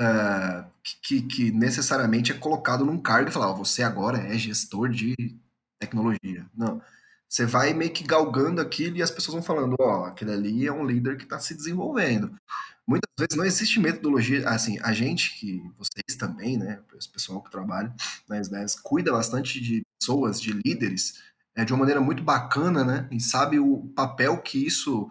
uh, 0.00 0.64
que, 1.02 1.22
que, 1.22 1.50
necessariamente 1.50 2.30
é 2.30 2.38
colocado 2.38 2.84
num 2.84 3.00
cargo 3.00 3.28
e 3.28 3.32
falar, 3.32 3.50
oh, 3.50 3.56
você 3.56 3.82
agora 3.82 4.18
é 4.18 4.38
gestor 4.38 4.88
de 4.88 5.14
tecnologia. 5.80 6.46
Não. 6.54 6.80
Você 7.28 7.44
vai 7.44 7.74
meio 7.74 7.92
que 7.92 8.04
galgando 8.04 8.60
aquilo 8.60 8.96
e 8.96 9.02
as 9.02 9.10
pessoas 9.10 9.34
vão 9.34 9.42
falando, 9.42 9.76
ó, 9.80 10.02
oh, 10.02 10.04
aquele 10.04 10.32
ali 10.32 10.66
é 10.66 10.72
um 10.72 10.86
líder 10.86 11.16
que 11.16 11.24
está 11.24 11.38
se 11.38 11.54
desenvolvendo. 11.54 12.34
Muitas 12.88 13.10
vezes 13.18 13.36
não 13.36 13.44
existe 13.44 13.78
metodologia, 13.78 14.48
assim, 14.48 14.78
a 14.82 14.94
gente 14.94 15.38
que, 15.38 15.62
vocês 15.76 16.16
também, 16.16 16.56
né, 16.56 16.80
o 16.90 17.12
pessoal 17.12 17.42
que 17.42 17.50
trabalha 17.50 17.94
ideias, 18.30 18.74
cuida 18.74 19.12
bastante 19.12 19.60
de 19.60 19.82
pessoas, 20.00 20.40
de 20.40 20.54
líderes, 20.54 21.22
é, 21.54 21.66
de 21.66 21.72
uma 21.74 21.80
maneira 21.80 22.00
muito 22.00 22.22
bacana, 22.22 22.82
né, 22.84 23.06
e 23.10 23.20
sabe 23.20 23.58
o 23.58 23.92
papel 23.94 24.38
que 24.38 24.66
isso, 24.66 25.06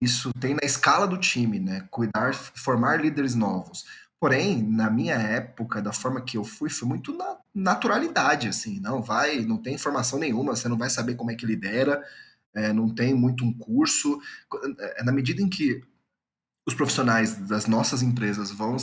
isso 0.00 0.32
tem 0.40 0.54
na 0.54 0.64
escala 0.64 1.06
do 1.06 1.18
time, 1.18 1.60
né, 1.60 1.86
cuidar, 1.90 2.32
formar 2.32 3.02
líderes 3.02 3.34
novos. 3.34 3.84
Porém, 4.18 4.62
na 4.62 4.88
minha 4.88 5.16
época, 5.16 5.82
da 5.82 5.92
forma 5.92 6.22
que 6.22 6.38
eu 6.38 6.44
fui, 6.44 6.70
foi 6.70 6.88
muito 6.88 7.14
na 7.14 7.36
naturalidade, 7.54 8.48
assim, 8.48 8.80
não 8.80 9.02
vai, 9.02 9.40
não 9.44 9.58
tem 9.58 9.74
informação 9.74 10.18
nenhuma, 10.18 10.56
você 10.56 10.66
não 10.66 10.78
vai 10.78 10.88
saber 10.88 11.14
como 11.14 11.30
é 11.30 11.34
que 11.34 11.44
lidera, 11.44 12.02
é, 12.54 12.72
não 12.72 12.88
tem 12.94 13.12
muito 13.12 13.44
um 13.44 13.52
curso. 13.52 14.18
É, 14.78 15.02
na 15.04 15.12
medida 15.12 15.42
em 15.42 15.48
que 15.48 15.82
os 16.66 16.74
profissionais 16.74 17.36
das 17.48 17.66
nossas 17.66 18.02
empresas 18.02 18.50
vão, 18.50 18.76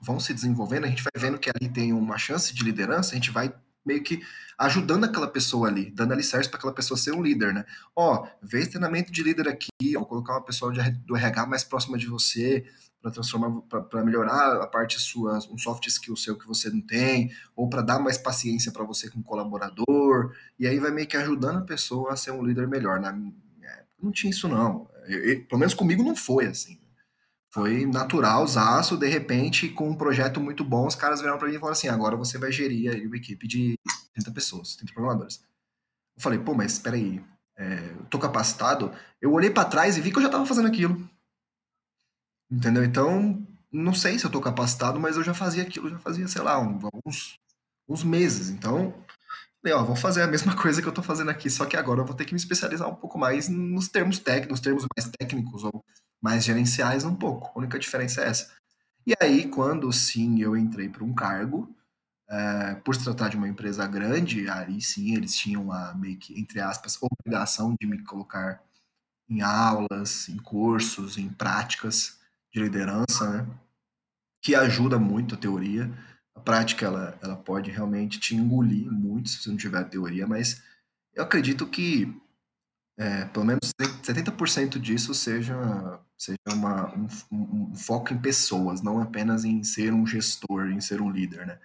vão 0.00 0.18
se 0.18 0.32
desenvolvendo, 0.32 0.84
a 0.84 0.88
gente 0.88 1.02
vai 1.02 1.12
vendo 1.20 1.38
que 1.38 1.50
ali 1.50 1.68
tem 1.68 1.92
uma 1.92 2.16
chance 2.16 2.54
de 2.54 2.62
liderança, 2.62 3.12
a 3.12 3.14
gente 3.14 3.30
vai 3.30 3.52
meio 3.84 4.02
que 4.02 4.20
ajudando 4.58 5.04
aquela 5.04 5.28
pessoa 5.28 5.68
ali, 5.68 5.90
dando 5.90 6.12
alicerce 6.12 6.48
para 6.48 6.58
aquela 6.58 6.72
pessoa 6.72 6.98
ser 6.98 7.12
um 7.12 7.22
líder, 7.22 7.54
né? 7.54 7.64
Ó, 7.94 8.26
vê 8.42 8.66
treinamento 8.66 9.12
de 9.12 9.22
líder 9.22 9.48
aqui, 9.48 9.96
ó, 9.96 10.04
colocar 10.04 10.32
uma 10.32 10.44
pessoa 10.44 10.72
do 11.04 11.16
RH 11.16 11.46
mais 11.46 11.62
próxima 11.62 11.96
de 11.96 12.06
você, 12.06 12.64
para 13.00 13.12
transformar, 13.12 13.60
para 13.62 14.04
melhorar 14.04 14.62
a 14.62 14.66
parte 14.66 14.98
sua, 14.98 15.38
um 15.50 15.58
soft 15.58 15.86
skill 15.86 16.16
seu 16.16 16.36
que 16.36 16.46
você 16.46 16.68
não 16.70 16.80
tem, 16.80 17.30
ou 17.54 17.68
para 17.68 17.82
dar 17.82 18.00
mais 18.00 18.18
paciência 18.18 18.72
para 18.72 18.82
você 18.82 19.08
com 19.08 19.20
o 19.20 19.22
colaborador, 19.22 20.34
e 20.58 20.66
aí 20.66 20.78
vai 20.80 20.90
meio 20.90 21.06
que 21.06 21.16
ajudando 21.16 21.58
a 21.58 21.64
pessoa 21.64 22.12
a 22.12 22.16
ser 22.16 22.32
um 22.32 22.42
líder 22.44 22.66
melhor. 22.66 22.98
Minha 22.98 23.70
época 23.70 23.96
não 24.02 24.10
tinha 24.10 24.30
isso 24.30 24.48
não, 24.48 24.90
eu, 25.06 25.18
eu, 25.20 25.44
pelo 25.44 25.60
menos 25.60 25.74
comigo 25.74 26.02
não 26.02 26.16
foi 26.16 26.46
assim. 26.46 26.80
Foi 27.52 27.86
natural, 27.86 28.46
zaço, 28.46 28.96
de 28.96 29.08
repente, 29.08 29.68
com 29.68 29.88
um 29.88 29.96
projeto 29.96 30.40
muito 30.40 30.64
bom, 30.64 30.86
os 30.86 30.94
caras 30.94 31.20
vieram 31.20 31.38
para 31.38 31.48
mim 31.48 31.54
e 31.54 31.58
falaram 31.58 31.72
assim, 31.72 31.88
agora 31.88 32.16
você 32.16 32.38
vai 32.38 32.52
gerir 32.52 32.90
aí 32.90 33.06
uma 33.06 33.16
equipe 33.16 33.46
de 33.46 33.78
30 34.14 34.30
pessoas, 34.32 34.76
30 34.76 34.92
programadores. 34.92 35.42
Eu 36.16 36.22
falei, 36.22 36.38
pô, 36.38 36.54
mas 36.54 36.72
espera 36.72 36.96
aí, 36.96 37.22
é, 37.56 37.94
tô 38.10 38.18
capacitado? 38.18 38.92
Eu 39.20 39.32
olhei 39.32 39.50
para 39.50 39.68
trás 39.68 39.96
e 39.96 40.00
vi 40.00 40.10
que 40.10 40.18
eu 40.18 40.22
já 40.22 40.28
estava 40.28 40.44
fazendo 40.44 40.68
aquilo. 40.68 41.08
Entendeu? 42.50 42.84
Então, 42.84 43.46
não 43.72 43.94
sei 43.94 44.18
se 44.18 44.24
eu 44.24 44.30
tô 44.30 44.40
capacitado, 44.40 45.00
mas 45.00 45.16
eu 45.16 45.24
já 45.24 45.34
fazia 45.34 45.62
aquilo, 45.62 45.90
já 45.90 45.98
fazia, 45.98 46.28
sei 46.28 46.42
lá, 46.42 46.58
uns, 46.60 47.38
uns 47.88 48.04
meses. 48.04 48.50
Então, 48.50 48.94
falei, 49.62 49.74
ó, 49.74 49.84
vou 49.84 49.96
fazer 49.96 50.22
a 50.22 50.26
mesma 50.26 50.54
coisa 50.60 50.80
que 50.80 50.88
eu 50.88 50.94
tô 50.94 51.02
fazendo 51.02 51.30
aqui, 51.30 51.50
só 51.50 51.66
que 51.66 51.76
agora 51.76 52.00
eu 52.00 52.06
vou 52.06 52.14
ter 52.14 52.24
que 52.24 52.32
me 52.32 52.40
especializar 52.40 52.88
um 52.88 52.94
pouco 52.94 53.18
mais 53.18 53.48
nos 53.48 53.88
termos 53.88 54.18
técnicos, 54.18 54.52
nos 54.52 54.60
termos 54.60 54.86
mais 54.96 55.10
técnicos 55.18 55.64
ou 55.64 55.84
mais 56.26 56.44
gerenciais 56.44 57.04
um 57.04 57.14
pouco. 57.14 57.52
A 57.54 57.58
única 57.60 57.78
diferença 57.78 58.20
é 58.20 58.28
essa. 58.28 58.50
E 59.06 59.14
aí, 59.22 59.46
quando 59.46 59.92
sim 59.92 60.40
eu 60.42 60.56
entrei 60.56 60.88
para 60.88 61.04
um 61.04 61.14
cargo, 61.14 61.72
é, 62.28 62.74
por 62.84 62.96
se 62.96 63.04
tratar 63.04 63.28
de 63.28 63.36
uma 63.36 63.46
empresa 63.46 63.86
grande, 63.86 64.50
aí 64.50 64.80
sim 64.80 65.14
eles 65.14 65.36
tinham 65.36 65.70
a 65.70 65.94
meio 65.94 66.18
que, 66.18 66.36
entre 66.38 66.60
aspas, 66.60 66.98
obrigação 67.00 67.76
de 67.80 67.86
me 67.86 68.02
colocar 68.02 68.60
em 69.30 69.40
aulas, 69.40 70.28
em 70.28 70.36
cursos, 70.36 71.16
em 71.16 71.28
práticas 71.28 72.18
de 72.52 72.60
liderança, 72.60 73.30
né? 73.30 73.46
que 74.42 74.56
ajuda 74.56 74.98
muito 74.98 75.36
a 75.36 75.38
teoria. 75.38 75.88
A 76.34 76.40
prática 76.40 76.86
ela, 76.86 77.16
ela 77.22 77.36
pode 77.36 77.70
realmente 77.70 78.18
te 78.18 78.34
engolir 78.34 78.90
muito 78.90 79.28
se 79.28 79.40
você 79.40 79.48
não 79.48 79.56
tiver 79.56 79.78
a 79.78 79.84
teoria, 79.84 80.26
mas 80.26 80.60
eu 81.14 81.22
acredito 81.22 81.68
que 81.68 82.12
é, 82.98 83.26
pelo 83.26 83.44
menos 83.44 83.70
70% 84.02 84.80
disso 84.80 85.14
seja, 85.14 85.54
seja 86.16 86.38
uma, 86.48 86.94
um, 86.94 87.06
um, 87.32 87.74
foco 87.74 88.12
em 88.12 88.18
pessoas, 88.18 88.82
não 88.82 89.00
apenas 89.00 89.44
em 89.44 89.62
ser 89.62 89.92
um 89.92 90.06
gestor, 90.06 90.70
em 90.70 90.80
ser 90.80 91.00
um 91.00 91.10
líder, 91.10 91.46
né? 91.46 91.58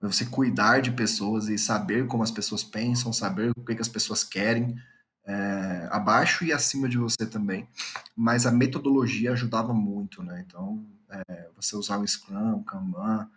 Você 0.00 0.26
cuidar 0.26 0.80
de 0.80 0.90
pessoas 0.90 1.48
e 1.48 1.56
saber 1.58 2.06
como 2.06 2.22
as 2.22 2.30
pessoas 2.30 2.62
pensam, 2.62 3.12
saber 3.12 3.50
o 3.56 3.64
que, 3.64 3.74
que 3.74 3.80
as 3.80 3.88
pessoas 3.88 4.22
querem, 4.22 4.76
é, 5.24 5.88
abaixo 5.90 6.44
e 6.44 6.52
acima 6.52 6.88
de 6.88 6.98
você 6.98 7.26
também. 7.26 7.66
Mas 8.14 8.46
a 8.46 8.52
metodologia 8.52 9.32
ajudava 9.32 9.72
muito, 9.72 10.22
né? 10.22 10.44
Então, 10.46 10.86
é, 11.10 11.48
você 11.56 11.74
usar 11.74 11.98
o 11.98 12.06
Scrum, 12.06 12.56
o 12.56 12.64
Kanban, 12.64 13.28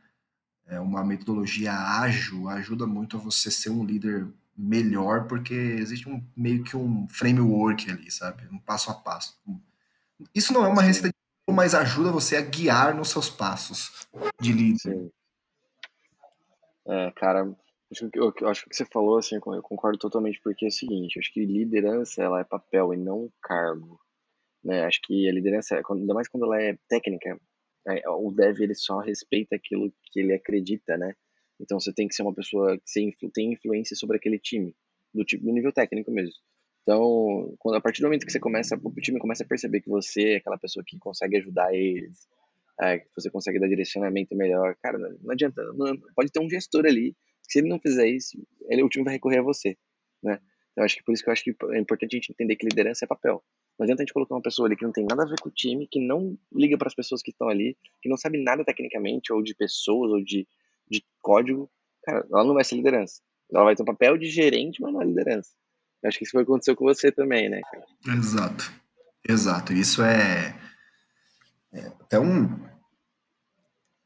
é, 0.67 0.79
uma 0.79 1.03
metodologia 1.03 1.73
ágil 1.73 2.47
ajuda 2.49 2.85
muito 2.85 3.17
a 3.17 3.19
você 3.19 3.49
ser 3.49 3.69
um 3.69 3.83
líder 3.83 4.27
melhor, 4.55 5.25
porque 5.27 5.53
existe 5.53 6.07
um 6.07 6.23
meio 6.35 6.63
que 6.63 6.75
um 6.75 7.07
framework 7.09 7.89
ali, 7.89 8.11
sabe? 8.11 8.47
Um 8.51 8.59
passo 8.59 8.91
a 8.91 8.93
passo. 8.93 9.39
Isso 10.33 10.53
não 10.53 10.65
é 10.65 10.67
uma 10.67 10.81
receita 10.81 11.09
de 11.09 11.53
mas 11.53 11.73
ajuda 11.73 12.11
você 12.11 12.35
a 12.35 12.41
guiar 12.41 12.95
nos 12.95 13.09
seus 13.09 13.27
passos 13.27 14.07
de 14.39 14.53
líder. 14.53 14.77
Sim. 14.77 15.11
É, 16.87 17.11
cara, 17.11 17.55
Acho 17.91 18.07
que, 18.09 18.19
eu, 18.19 18.33
acho 18.47 18.61
que 18.61 18.67
o 18.67 18.69
que 18.69 18.75
você 18.75 18.85
falou, 18.85 19.17
assim, 19.17 19.35
eu 19.35 19.41
concordo 19.41 19.97
totalmente, 19.97 20.39
porque 20.43 20.65
é 20.65 20.67
o 20.67 20.71
seguinte, 20.71 21.17
acho 21.17 21.33
que 21.33 21.43
liderança, 21.43 22.21
ela 22.21 22.39
é 22.39 22.43
papel 22.43 22.93
e 22.93 22.97
não 22.97 23.31
cargo, 23.41 23.99
né? 24.63 24.85
Acho 24.85 24.99
que 25.03 25.27
a 25.27 25.33
liderança, 25.33 25.81
ainda 25.89 26.13
mais 26.13 26.27
quando 26.27 26.45
ela 26.45 26.61
é 26.61 26.77
técnica, 26.87 27.39
é, 27.87 28.07
o 28.07 28.31
dev, 28.31 28.61
ele 28.61 28.75
só 28.75 28.99
respeita 28.99 29.55
aquilo 29.55 29.91
que 30.03 30.19
ele 30.19 30.33
acredita, 30.33 30.97
né? 30.97 31.15
Então, 31.59 31.79
você 31.79 31.91
tem 31.91 32.07
que 32.07 32.13
ser 32.13 32.21
uma 32.21 32.33
pessoa 32.33 32.77
que 32.77 33.29
tem 33.33 33.53
influência 33.53 33.95
sobre 33.95 34.17
aquele 34.17 34.37
time, 34.37 34.75
do 35.11 35.25
tipo, 35.25 35.43
do 35.43 35.51
nível 35.51 35.73
técnico 35.73 36.11
mesmo. 36.11 36.35
Então, 36.89 37.55
quando, 37.59 37.75
a 37.75 37.81
partir 37.81 38.01
do 38.01 38.05
momento 38.05 38.25
que 38.25 38.31
você 38.31 38.39
começa, 38.39 38.75
o 38.75 38.91
time 38.95 39.19
começa 39.19 39.43
a 39.43 39.47
perceber 39.47 39.79
que 39.79 39.89
você 39.89 40.23
é 40.23 40.35
aquela 40.37 40.57
pessoa 40.57 40.83
que 40.83 40.97
consegue 40.97 41.37
ajudar 41.37 41.71
eles, 41.71 42.27
é, 42.81 42.97
que 42.97 43.07
você 43.15 43.29
consegue 43.29 43.59
dar 43.59 43.67
direcionamento 43.67 44.35
melhor, 44.35 44.75
cara, 44.81 44.97
não, 44.97 45.31
adianta, 45.31 45.61
não, 45.73 45.95
pode 46.15 46.31
ter 46.31 46.39
um 46.39 46.49
gestor 46.49 46.87
ali 46.87 47.15
se 47.43 47.59
ele 47.59 47.69
não 47.69 47.79
fizer 47.79 48.07
isso, 48.07 48.43
ele, 48.67 48.81
o 48.81 48.89
time 48.89 49.05
vai 49.05 49.13
recorrer 49.13 49.37
a 49.37 49.43
você, 49.43 49.77
né? 50.23 50.39
Então, 50.71 50.83
acho 50.83 50.95
que 50.95 51.03
por 51.03 51.13
isso 51.13 51.23
que 51.23 51.29
eu 51.29 51.31
acho 51.31 51.43
que 51.43 51.55
é 51.73 51.77
importante 51.77 52.15
a 52.15 52.17
gente 52.17 52.31
entender 52.31 52.55
que 52.55 52.65
liderança 52.65 53.05
é 53.05 53.07
papel. 53.07 53.43
Não 53.77 53.83
adianta 53.83 54.01
a 54.01 54.03
gente 54.05 54.13
colocar 54.13 54.33
uma 54.33 54.41
pessoa 54.41 54.67
ali 54.67 54.75
que 54.75 54.83
não 54.83 54.91
tem 54.91 55.05
nada 55.07 55.21
a 55.21 55.27
ver 55.27 55.39
com 55.39 55.49
o 55.49 55.51
time, 55.51 55.87
que 55.87 55.99
não 55.99 56.35
liga 56.51 56.75
para 56.75 56.87
as 56.87 56.95
pessoas 56.95 57.21
que 57.21 57.29
estão 57.29 57.49
ali, 57.49 57.77
que 58.01 58.09
não 58.09 58.17
sabe 58.17 58.41
nada 58.43 58.65
tecnicamente, 58.65 59.31
ou 59.31 59.43
de 59.43 59.53
pessoas, 59.53 60.09
ou 60.09 60.23
de, 60.23 60.47
de 60.89 61.05
código. 61.21 61.69
Cara, 62.03 62.25
ela 62.31 62.43
não 62.43 62.55
vai 62.55 62.63
ser 62.63 62.77
liderança. 62.77 63.21
Ela 63.53 63.65
vai 63.65 63.75
ter 63.75 63.83
um 63.83 63.85
papel 63.85 64.17
de 64.17 64.25
gerente, 64.25 64.81
mas 64.81 64.91
não 64.91 65.03
é 65.03 65.05
liderança. 65.05 65.51
Acho 66.05 66.17
que 66.17 66.23
isso 66.23 66.31
foi 66.31 66.43
aconteceu 66.43 66.75
com 66.75 66.85
você 66.85 67.11
também, 67.11 67.49
né? 67.49 67.61
Exato. 68.07 68.71
Exato. 69.27 69.73
Isso 69.73 70.01
é, 70.01 70.55
é 71.73 71.87
até 71.87 72.19
um, 72.19 72.47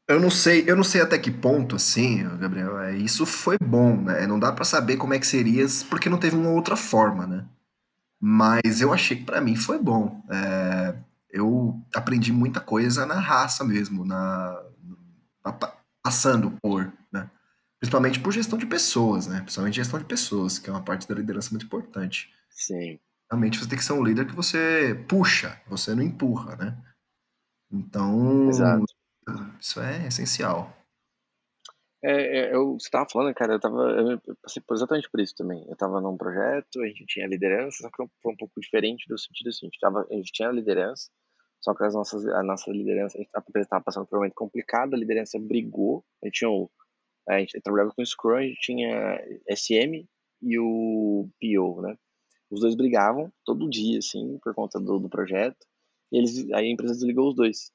eu 0.06 0.20
não 0.20 0.28
sei, 0.28 0.64
eu 0.66 0.76
não 0.76 0.84
sei 0.84 1.00
até 1.00 1.18
que 1.18 1.30
ponto, 1.30 1.76
assim, 1.76 2.24
Gabriel, 2.38 2.78
é, 2.78 2.94
isso 2.94 3.24
foi 3.24 3.56
bom, 3.58 4.02
né? 4.02 4.26
Não 4.26 4.38
dá 4.38 4.52
para 4.52 4.64
saber 4.64 4.98
como 4.98 5.14
é 5.14 5.18
que 5.18 5.26
seria, 5.26 5.64
porque 5.88 6.10
não 6.10 6.18
teve 6.18 6.36
uma 6.36 6.50
outra 6.50 6.76
forma, 6.76 7.26
né? 7.26 7.46
Mas 8.20 8.82
eu 8.82 8.92
achei 8.92 9.16
que 9.16 9.24
para 9.24 9.40
mim 9.40 9.56
foi 9.56 9.78
bom. 9.78 10.22
É, 10.30 10.94
eu 11.30 11.80
aprendi 11.94 12.32
muita 12.32 12.60
coisa 12.60 13.06
na 13.06 13.18
raça 13.18 13.64
mesmo, 13.64 14.04
na, 14.04 14.62
na 15.44 15.52
passando 16.02 16.50
por, 16.62 16.92
né? 17.10 17.30
Principalmente 17.84 18.18
por 18.18 18.32
gestão 18.32 18.58
de 18.58 18.64
pessoas, 18.64 19.26
né? 19.26 19.42
Principalmente 19.42 19.76
gestão 19.76 19.98
de 19.98 20.06
pessoas, 20.06 20.58
que 20.58 20.70
é 20.70 20.72
uma 20.72 20.82
parte 20.82 21.06
da 21.06 21.14
liderança 21.14 21.50
muito 21.50 21.66
importante. 21.66 22.32
Sim. 22.48 22.98
Realmente 23.30 23.58
você 23.58 23.68
tem 23.68 23.76
que 23.76 23.84
ser 23.84 23.92
um 23.92 24.02
líder 24.02 24.26
que 24.26 24.34
você 24.34 25.04
puxa, 25.06 25.60
você 25.66 25.94
não 25.94 26.02
empurra, 26.02 26.56
né? 26.56 26.82
Então, 27.70 28.48
Exato. 28.48 28.84
isso 29.60 29.82
é 29.82 30.06
essencial. 30.06 30.74
É, 32.02 32.38
é, 32.38 32.54
eu, 32.54 32.72
você 32.72 32.88
tava 32.88 33.06
falando, 33.12 33.34
cara, 33.34 33.52
eu 33.52 33.60
tava, 33.60 33.82
eu 33.82 34.18
passei 34.42 34.62
exatamente 34.70 35.10
por 35.10 35.20
isso 35.20 35.34
também. 35.34 35.62
Eu 35.68 35.76
tava 35.76 36.00
num 36.00 36.16
projeto, 36.16 36.80
a 36.80 36.86
gente 36.86 37.04
tinha 37.04 37.26
liderança, 37.26 37.82
só 37.82 37.90
que 37.90 38.10
foi 38.22 38.32
um 38.32 38.36
pouco 38.36 38.58
diferente 38.62 39.06
do 39.06 39.18
sentido 39.18 39.50
assim, 39.50 39.66
a 39.66 39.68
gente, 39.68 39.78
tava, 39.78 40.06
a 40.10 40.14
gente 40.14 40.32
tinha 40.32 40.48
liderança, 40.50 41.10
só 41.60 41.74
que 41.74 41.84
as 41.84 41.92
nossas, 41.92 42.26
a 42.28 42.42
nossa 42.42 42.70
liderança, 42.70 43.18
a 43.18 43.20
gente 43.20 43.30
estava 43.56 43.84
passando 43.84 44.06
por 44.06 44.16
um 44.16 44.20
momento 44.20 44.34
complicado, 44.34 44.94
a 44.94 44.98
liderança 44.98 45.38
brigou, 45.38 46.02
a 46.22 46.26
gente 46.26 46.38
tinha 46.38 46.50
o, 46.50 46.70
a 47.28 47.38
gente 47.38 47.60
trabalhava 47.60 47.92
com 47.94 48.04
Scrum, 48.04 48.36
a 48.36 48.42
gente 48.42 48.60
tinha 48.60 49.20
SM 49.50 50.06
e 50.42 50.58
o 50.58 51.28
PO, 51.40 51.82
né? 51.82 51.96
Os 52.50 52.60
dois 52.60 52.74
brigavam 52.74 53.32
todo 53.44 53.68
dia, 53.68 53.98
assim, 53.98 54.38
por 54.42 54.54
conta 54.54 54.78
do, 54.78 54.98
do 54.98 55.08
projeto, 55.08 55.66
e 56.12 56.18
eles, 56.18 56.50
aí 56.52 56.66
a 56.66 56.70
empresa 56.70 56.94
desligou 56.94 57.28
os 57.28 57.34
dois. 57.34 57.72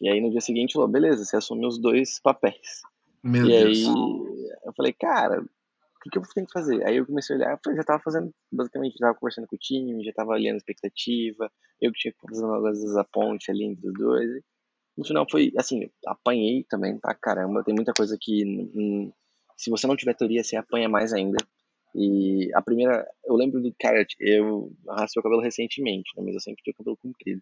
E 0.00 0.08
aí 0.08 0.20
no 0.20 0.30
dia 0.30 0.40
seguinte 0.40 0.72
falou, 0.72 0.88
beleza, 0.88 1.24
você 1.24 1.36
assume 1.36 1.66
os 1.66 1.78
dois 1.78 2.18
papéis. 2.20 2.82
Meu 3.22 3.46
e 3.46 3.48
Deus. 3.48 3.78
aí 3.78 4.40
eu 4.64 4.72
falei, 4.74 4.92
cara, 4.92 5.40
o 5.42 6.00
que, 6.02 6.10
que 6.10 6.18
eu 6.18 6.22
tenho 6.34 6.46
que 6.46 6.52
fazer? 6.52 6.84
Aí 6.86 6.96
eu 6.96 7.06
comecei 7.06 7.36
a 7.36 7.38
olhar, 7.38 7.60
eu 7.66 7.76
já 7.76 7.84
tava 7.84 8.02
fazendo, 8.02 8.34
basicamente, 8.50 8.94
já 8.94 9.06
tava 9.06 9.18
conversando 9.18 9.46
com 9.46 9.56
o 9.56 9.58
time, 9.58 10.04
já 10.04 10.12
tava 10.12 10.32
olhando 10.32 10.54
a 10.54 10.58
expectativa, 10.58 11.50
eu 11.80 11.92
que 11.92 11.98
tinha 11.98 12.12
que 12.12 12.20
fazer 12.20 12.44
às 12.44 12.80
vezes 12.80 12.96
a 12.96 13.04
ponte 13.04 13.50
ali 13.50 13.64
entre 13.64 13.86
os 13.86 13.94
dois. 13.94 14.42
No 15.00 15.06
final 15.06 15.26
foi, 15.30 15.50
assim, 15.56 15.90
apanhei 16.06 16.62
também 16.68 16.98
pra 16.98 17.14
caramba, 17.14 17.64
tem 17.64 17.74
muita 17.74 17.90
coisa 17.94 18.18
que, 18.20 18.44
hum, 18.44 19.10
se 19.56 19.70
você 19.70 19.86
não 19.86 19.96
tiver 19.96 20.14
teoria, 20.14 20.44
você 20.44 20.56
apanha 20.56 20.90
mais 20.90 21.14
ainda. 21.14 21.38
E 21.94 22.50
a 22.54 22.60
primeira, 22.60 23.08
eu 23.24 23.34
lembro 23.34 23.62
do, 23.62 23.74
cara, 23.80 24.06
eu 24.18 24.70
raspei 24.86 25.20
o 25.20 25.22
cabelo 25.22 25.40
recentemente, 25.40 26.10
né, 26.14 26.22
mas 26.22 26.34
eu 26.34 26.40
sempre 26.40 26.62
tinha 26.62 26.74
o 26.74 26.76
cabelo 26.76 26.98
comprido. 26.98 27.40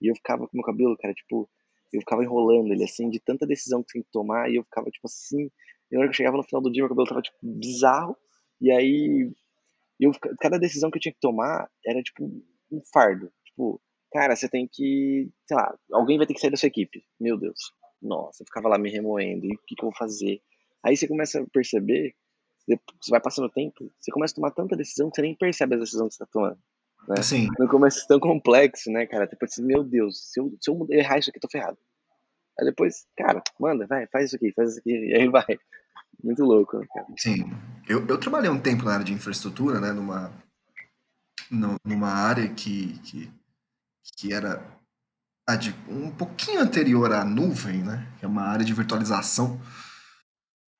E 0.00 0.08
eu 0.08 0.14
ficava 0.14 0.46
com 0.46 0.56
meu 0.56 0.62
cabelo, 0.62 0.96
cara, 0.96 1.12
tipo, 1.12 1.50
eu 1.92 1.98
ficava 1.98 2.22
enrolando 2.22 2.72
ele, 2.72 2.84
assim, 2.84 3.10
de 3.10 3.18
tanta 3.18 3.44
decisão 3.44 3.82
que 3.82 3.90
tinha 3.90 4.04
que 4.04 4.10
tomar, 4.12 4.48
e 4.48 4.54
eu 4.54 4.62
ficava, 4.62 4.88
tipo, 4.88 5.08
assim, 5.08 5.50
e 5.90 5.94
na 5.96 5.98
hora 6.02 6.08
que 6.08 6.12
eu 6.12 6.16
chegava 6.16 6.36
no 6.36 6.44
final 6.44 6.62
do 6.62 6.70
dia, 6.70 6.84
meu 6.84 6.90
cabelo 6.90 7.08
tava, 7.08 7.22
tipo, 7.22 7.38
bizarro, 7.42 8.16
e 8.60 8.70
aí, 8.70 9.32
eu, 9.98 10.12
cada 10.40 10.60
decisão 10.60 10.92
que 10.92 10.98
eu 10.98 11.02
tinha 11.02 11.12
que 11.12 11.20
tomar 11.20 11.68
era, 11.84 12.00
tipo, 12.04 12.24
um 12.70 12.80
fardo, 12.92 13.32
tipo, 13.44 13.82
cara, 14.12 14.34
você 14.34 14.48
tem 14.48 14.68
que, 14.70 15.30
sei 15.46 15.56
lá, 15.56 15.74
alguém 15.92 16.18
vai 16.18 16.26
ter 16.26 16.34
que 16.34 16.40
sair 16.40 16.50
da 16.50 16.56
sua 16.56 16.68
equipe, 16.68 17.04
meu 17.18 17.36
Deus, 17.36 17.72
nossa, 18.02 18.42
eu 18.42 18.46
ficava 18.46 18.68
lá 18.68 18.78
me 18.78 18.90
remoendo, 18.90 19.46
e 19.46 19.54
o 19.54 19.58
que, 19.66 19.74
que 19.74 19.84
eu 19.84 19.90
vou 19.90 19.96
fazer? 19.96 20.40
Aí 20.82 20.96
você 20.96 21.06
começa 21.06 21.40
a 21.40 21.46
perceber, 21.52 22.14
você 22.66 23.10
vai 23.10 23.20
passando 23.20 23.46
o 23.46 23.50
tempo, 23.50 23.92
você 23.98 24.10
começa 24.10 24.32
a 24.34 24.36
tomar 24.36 24.50
tanta 24.52 24.76
decisão 24.76 25.10
que 25.10 25.16
você 25.16 25.22
nem 25.22 25.34
percebe 25.34 25.74
as 25.74 25.80
decisões 25.80 26.10
que 26.10 26.14
você 26.14 26.24
tá 26.24 26.30
tomando. 26.32 26.58
Né? 27.08 27.22
Sim. 27.22 27.48
No 27.58 27.68
começo 27.68 28.06
tão 28.06 28.20
complexo, 28.20 28.90
né, 28.90 29.06
cara? 29.06 29.26
Tipo 29.26 29.44
assim, 29.44 29.64
meu 29.64 29.82
Deus, 29.82 30.30
se 30.30 30.40
eu, 30.40 30.56
se 30.60 30.70
eu 30.70 30.86
errar 30.90 31.18
isso 31.18 31.30
aqui, 31.30 31.38
eu 31.38 31.42
tô 31.42 31.48
ferrado. 31.48 31.78
Aí 32.58 32.66
depois, 32.66 33.06
cara, 33.16 33.42
manda, 33.58 33.86
vai, 33.86 34.06
faz 34.06 34.26
isso 34.26 34.36
aqui, 34.36 34.52
faz 34.52 34.70
isso 34.70 34.80
aqui, 34.80 34.90
e 34.90 35.14
aí 35.14 35.28
vai. 35.28 35.58
Muito 36.22 36.44
louco, 36.44 36.78
né, 36.78 36.86
cara? 36.92 37.06
Sim. 37.16 37.50
Eu, 37.88 38.06
eu 38.06 38.18
trabalhei 38.18 38.50
um 38.50 38.60
tempo 38.60 38.84
na 38.84 38.92
área 38.92 39.04
de 39.04 39.12
infraestrutura, 39.12 39.80
né, 39.80 39.92
numa, 39.92 40.30
numa 41.84 42.08
área 42.08 42.48
que, 42.52 42.98
que, 43.00 43.30
que 44.20 44.34
era 44.34 44.78
um 45.88 46.10
pouquinho 46.10 46.60
anterior 46.60 47.12
à 47.12 47.24
nuvem, 47.24 47.82
né, 47.82 48.06
que 48.18 48.24
é 48.24 48.28
uma 48.28 48.42
área 48.42 48.64
de 48.64 48.74
virtualização. 48.74 49.60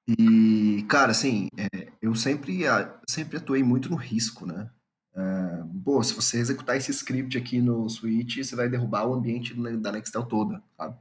E, 0.07 0.85
cara, 0.89 1.13
assim, 1.13 1.49
é, 1.57 1.91
eu 2.03 2.15
sempre, 2.15 2.61
sempre 3.09 3.39
atuei 3.39 3.63
muito 3.63 3.89
no 3.89 3.97
risco, 3.97 4.45
né? 4.45 4.71
É, 5.15 5.65
pô, 5.85 6.03
se 6.03 6.15
você 6.15 6.39
executar 6.39 6.77
esse 6.77 6.91
script 6.91 7.37
aqui 7.37 7.61
no 7.61 7.89
Switch, 7.89 8.37
você 8.37 8.55
vai 8.55 8.69
derrubar 8.69 9.07
o 9.07 9.15
ambiente 9.15 9.55
da 9.79 9.93
Nextel 9.93 10.27
toda, 10.27 10.63
sabe? 10.77 10.99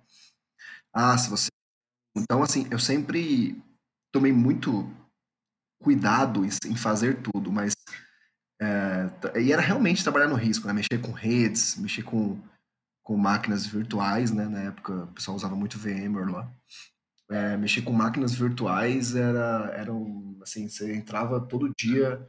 Ah, 0.93 1.17
se 1.17 1.29
você. 1.29 1.49
Então, 2.15 2.41
assim, 2.41 2.67
eu 2.71 2.79
sempre 2.79 3.61
tomei 4.11 4.31
muito 4.31 4.89
cuidado 5.81 6.43
em 6.45 6.75
fazer 6.75 7.21
tudo, 7.21 7.51
mas. 7.51 7.73
É, 8.61 9.39
e 9.39 9.53
era 9.53 9.61
realmente 9.61 10.03
trabalhar 10.03 10.27
no 10.27 10.35
risco, 10.35 10.67
né? 10.67 10.73
Mexer 10.73 10.99
com 11.01 11.11
redes, 11.11 11.77
mexer 11.77 12.03
com, 12.03 12.37
com 13.01 13.15
máquinas 13.15 13.65
virtuais, 13.65 14.31
né? 14.31 14.45
Na 14.45 14.59
época 14.59 15.03
o 15.03 15.07
pessoal 15.07 15.37
usava 15.37 15.55
muito 15.55 15.79
VMware 15.79 16.31
lá. 16.31 16.51
É, 17.29 17.55
mexer 17.57 17.83
com 17.83 17.93
máquinas 17.93 18.33
virtuais 18.33 19.15
era, 19.15 19.71
era 19.75 19.93
um, 19.93 20.39
assim, 20.41 20.67
você 20.67 20.93
entrava 20.95 21.39
todo 21.39 21.71
dia 21.77 22.27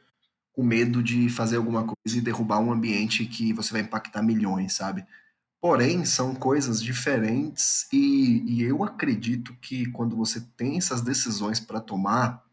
com 0.53 0.63
medo 0.63 1.03
de 1.03 1.29
fazer 1.31 1.57
alguma 1.57 1.85
coisa 1.85 2.19
e 2.19 2.21
derrubar 2.21 2.61
um 2.61 2.73
ambiente 2.73 3.25
que 3.25 3.53
você 3.53 3.73
vai 3.73 3.81
impactar 3.81 4.23
milhões, 4.23 4.75
sabe? 4.75 5.07
Porém, 5.61 6.05
são 6.05 6.35
coisas 6.35 6.83
diferentes 6.83 7.87
e, 7.93 8.43
e 8.47 8.63
eu 8.63 8.83
acredito 8.83 9.55
que 9.61 9.87
quando 9.91 10.17
você 10.17 10.41
tem 10.57 10.79
essas 10.79 11.03
decisões 11.03 11.61
para 11.61 11.81
tomar, 11.81 12.45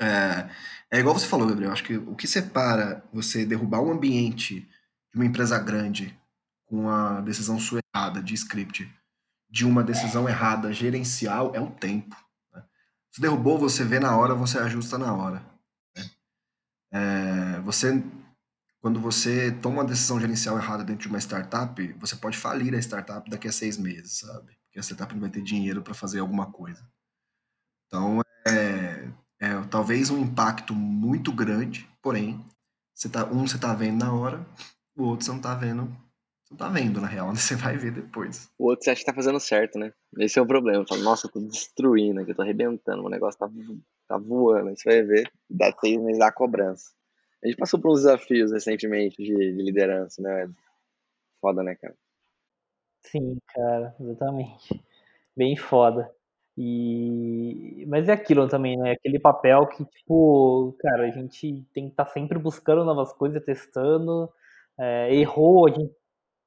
é, 0.00 0.48
é, 0.90 1.00
igual 1.00 1.18
você 1.18 1.26
falou, 1.26 1.46
Gabriel. 1.46 1.72
Acho 1.72 1.84
que 1.84 1.96
o 1.96 2.14
que 2.14 2.26
separa 2.26 3.04
você 3.12 3.44
derrubar 3.44 3.80
um 3.80 3.92
ambiente 3.92 4.60
de 4.60 5.16
uma 5.16 5.24
empresa 5.24 5.58
grande 5.58 6.18
com 6.66 6.88
a 6.88 7.20
decisão 7.20 7.58
sua 7.58 7.80
errada 7.94 8.22
de 8.22 8.34
script 8.34 8.92
de 9.48 9.64
uma 9.64 9.82
decisão 9.82 10.28
errada 10.28 10.72
gerencial 10.72 11.54
é 11.54 11.60
o 11.60 11.70
tempo. 11.70 12.16
Né? 12.52 12.62
Se 13.12 13.20
derrubou, 13.20 13.58
você 13.58 13.84
vê 13.84 13.98
na 13.98 14.16
hora, 14.16 14.34
você 14.34 14.58
ajusta 14.58 14.98
na 14.98 15.14
hora. 15.14 15.44
Né? 15.96 16.10
É, 16.92 17.60
você 17.60 18.02
quando 18.86 19.00
você 19.00 19.50
toma 19.50 19.78
uma 19.78 19.84
decisão 19.84 20.20
gerencial 20.20 20.56
errada 20.56 20.84
dentro 20.84 21.02
de 21.02 21.08
uma 21.08 21.18
startup, 21.18 21.92
você 21.94 22.14
pode 22.14 22.38
falir 22.38 22.72
a 22.72 22.78
startup 22.78 23.28
daqui 23.28 23.48
a 23.48 23.52
seis 23.52 23.76
meses, 23.76 24.18
sabe? 24.18 24.56
Porque 24.62 24.78
a 24.78 24.82
startup 24.82 25.12
não 25.12 25.22
vai 25.22 25.30
ter 25.30 25.42
dinheiro 25.42 25.82
para 25.82 25.92
fazer 25.92 26.20
alguma 26.20 26.52
coisa. 26.52 26.88
Então, 27.86 28.20
é, 28.46 29.08
talvez 29.68 30.10
um 30.10 30.18
impacto 30.18 30.74
muito 30.74 31.32
grande, 31.32 31.88
porém, 32.02 32.44
você 32.94 33.08
tá, 33.08 33.24
um 33.26 33.46
você 33.46 33.56
está 33.56 33.74
vendo 33.74 34.04
na 34.04 34.12
hora, 34.12 34.46
o 34.96 35.04
outro 35.04 35.24
você 35.24 35.30
não 35.30 35.38
está 35.38 35.54
vendo. 35.54 35.86
Você 36.42 36.54
não 36.54 36.58
tá 36.58 36.68
vendo, 36.68 37.00
na 37.00 37.08
real, 37.08 37.28
né? 37.28 37.34
você 37.36 37.56
vai 37.56 37.76
ver 37.76 37.92
depois. 37.92 38.48
O 38.58 38.68
outro 38.68 38.84
você 38.84 38.90
acha 38.90 39.00
que 39.00 39.06
tá 39.06 39.12
fazendo 39.12 39.40
certo, 39.40 39.78
né? 39.78 39.92
Esse 40.18 40.38
é 40.38 40.42
o 40.42 40.46
problema. 40.46 40.86
Fala, 40.86 41.02
nossa, 41.02 41.26
eu 41.26 41.30
tô 41.32 41.40
destruindo 41.40 42.20
aqui, 42.20 42.30
eu 42.30 42.36
tô 42.36 42.42
arrebentando, 42.42 43.04
o 43.04 43.10
negócio 43.10 43.38
tá, 43.38 43.48
tá 44.08 44.16
voando. 44.16 44.68
Aí 44.68 44.76
você 44.76 44.88
vai 44.88 45.02
ver, 45.02 45.30
dá 45.50 45.72
seis 45.78 46.00
meses 46.00 46.18
da 46.18 46.32
cobrança. 46.32 46.92
A 47.44 47.48
gente 47.48 47.58
passou 47.58 47.80
por 47.80 47.92
uns 47.92 48.02
desafios 48.02 48.52
recentemente 48.52 49.16
de, 49.16 49.34
de 49.34 49.62
liderança, 49.62 50.22
né? 50.22 50.48
Foda, 51.40 51.62
né, 51.62 51.74
cara? 51.74 51.94
Sim, 53.02 53.38
cara, 53.48 53.94
exatamente. 54.00 54.82
Bem 55.36 55.56
foda. 55.56 56.10
E... 56.56 57.84
Mas 57.88 58.08
é 58.08 58.12
aquilo 58.12 58.48
também, 58.48 58.76
né? 58.78 58.92
Aquele 58.92 59.18
papel 59.18 59.66
que, 59.68 59.84
tipo, 59.84 60.74
cara, 60.80 61.04
a 61.04 61.10
gente 61.10 61.66
tem 61.74 61.86
que 61.86 61.90
estar 61.92 62.06
tá 62.06 62.10
sempre 62.10 62.38
buscando 62.38 62.84
novas 62.84 63.12
coisas, 63.12 63.44
testando. 63.44 64.30
É, 64.78 65.14
errou, 65.14 65.68
a 65.68 65.70
gente, 65.70 65.92